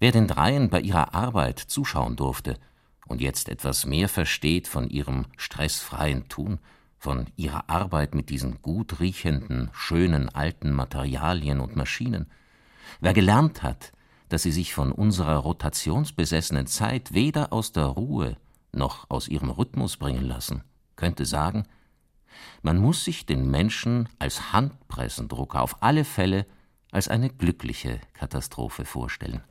Wer 0.01 0.13
den 0.13 0.27
Dreien 0.29 0.69
bei 0.69 0.83
ihrer 0.83 1.15
Arbeit 1.15 1.61
zuschauen 1.61 2.17
durfte 2.17 2.59
und 3.07 3.23
jetzt 3.23 3.49
etwas 3.49 3.87
mehr 3.87 4.11
versteht 4.11 4.69
von 4.69 4.91
ihrem 4.91 5.25
stressfreien 5.39 6.29
Tun, 6.29 6.59
von 6.99 7.25
ihrer 7.37 7.71
Arbeit 7.71 8.15
mit 8.15 8.29
diesen 8.29 8.61
gut 8.61 9.01
riechenden, 9.01 9.71
schönen 9.73 10.29
alten 10.29 10.73
Materialien 10.73 11.61
und 11.61 11.75
Maschinen, 11.75 12.27
Wer 13.01 13.13
gelernt 13.13 13.63
hat, 13.63 13.93
dass 14.29 14.43
sie 14.43 14.53
sich 14.53 14.75
von 14.75 14.93
unserer 14.93 15.37
rotationsbesessenen 15.37 16.67
Zeit 16.67 17.13
weder 17.13 17.53
aus 17.53 17.73
der 17.73 17.87
Ruhe 17.87 18.37
noch 18.73 19.09
aus 19.11 19.29
ihrem 19.29 19.51
Rhythmus 19.51 19.97
bringen 19.97 20.25
lassen, 20.25 20.63
könnte 20.97 21.27
sagen, 21.27 21.65
man 22.63 22.79
muss 22.79 23.05
sich 23.05 23.27
den 23.27 23.51
Menschen 23.51 24.09
als 24.19 24.53
Handpressendrucker 24.53 25.61
auf 25.61 25.83
alle 25.83 26.05
Fälle 26.05 26.47
als 26.93 27.09
eine 27.09 27.31
glückliche 27.31 28.01
Katastrophe 28.13 28.85
vorstellen. 28.85 29.43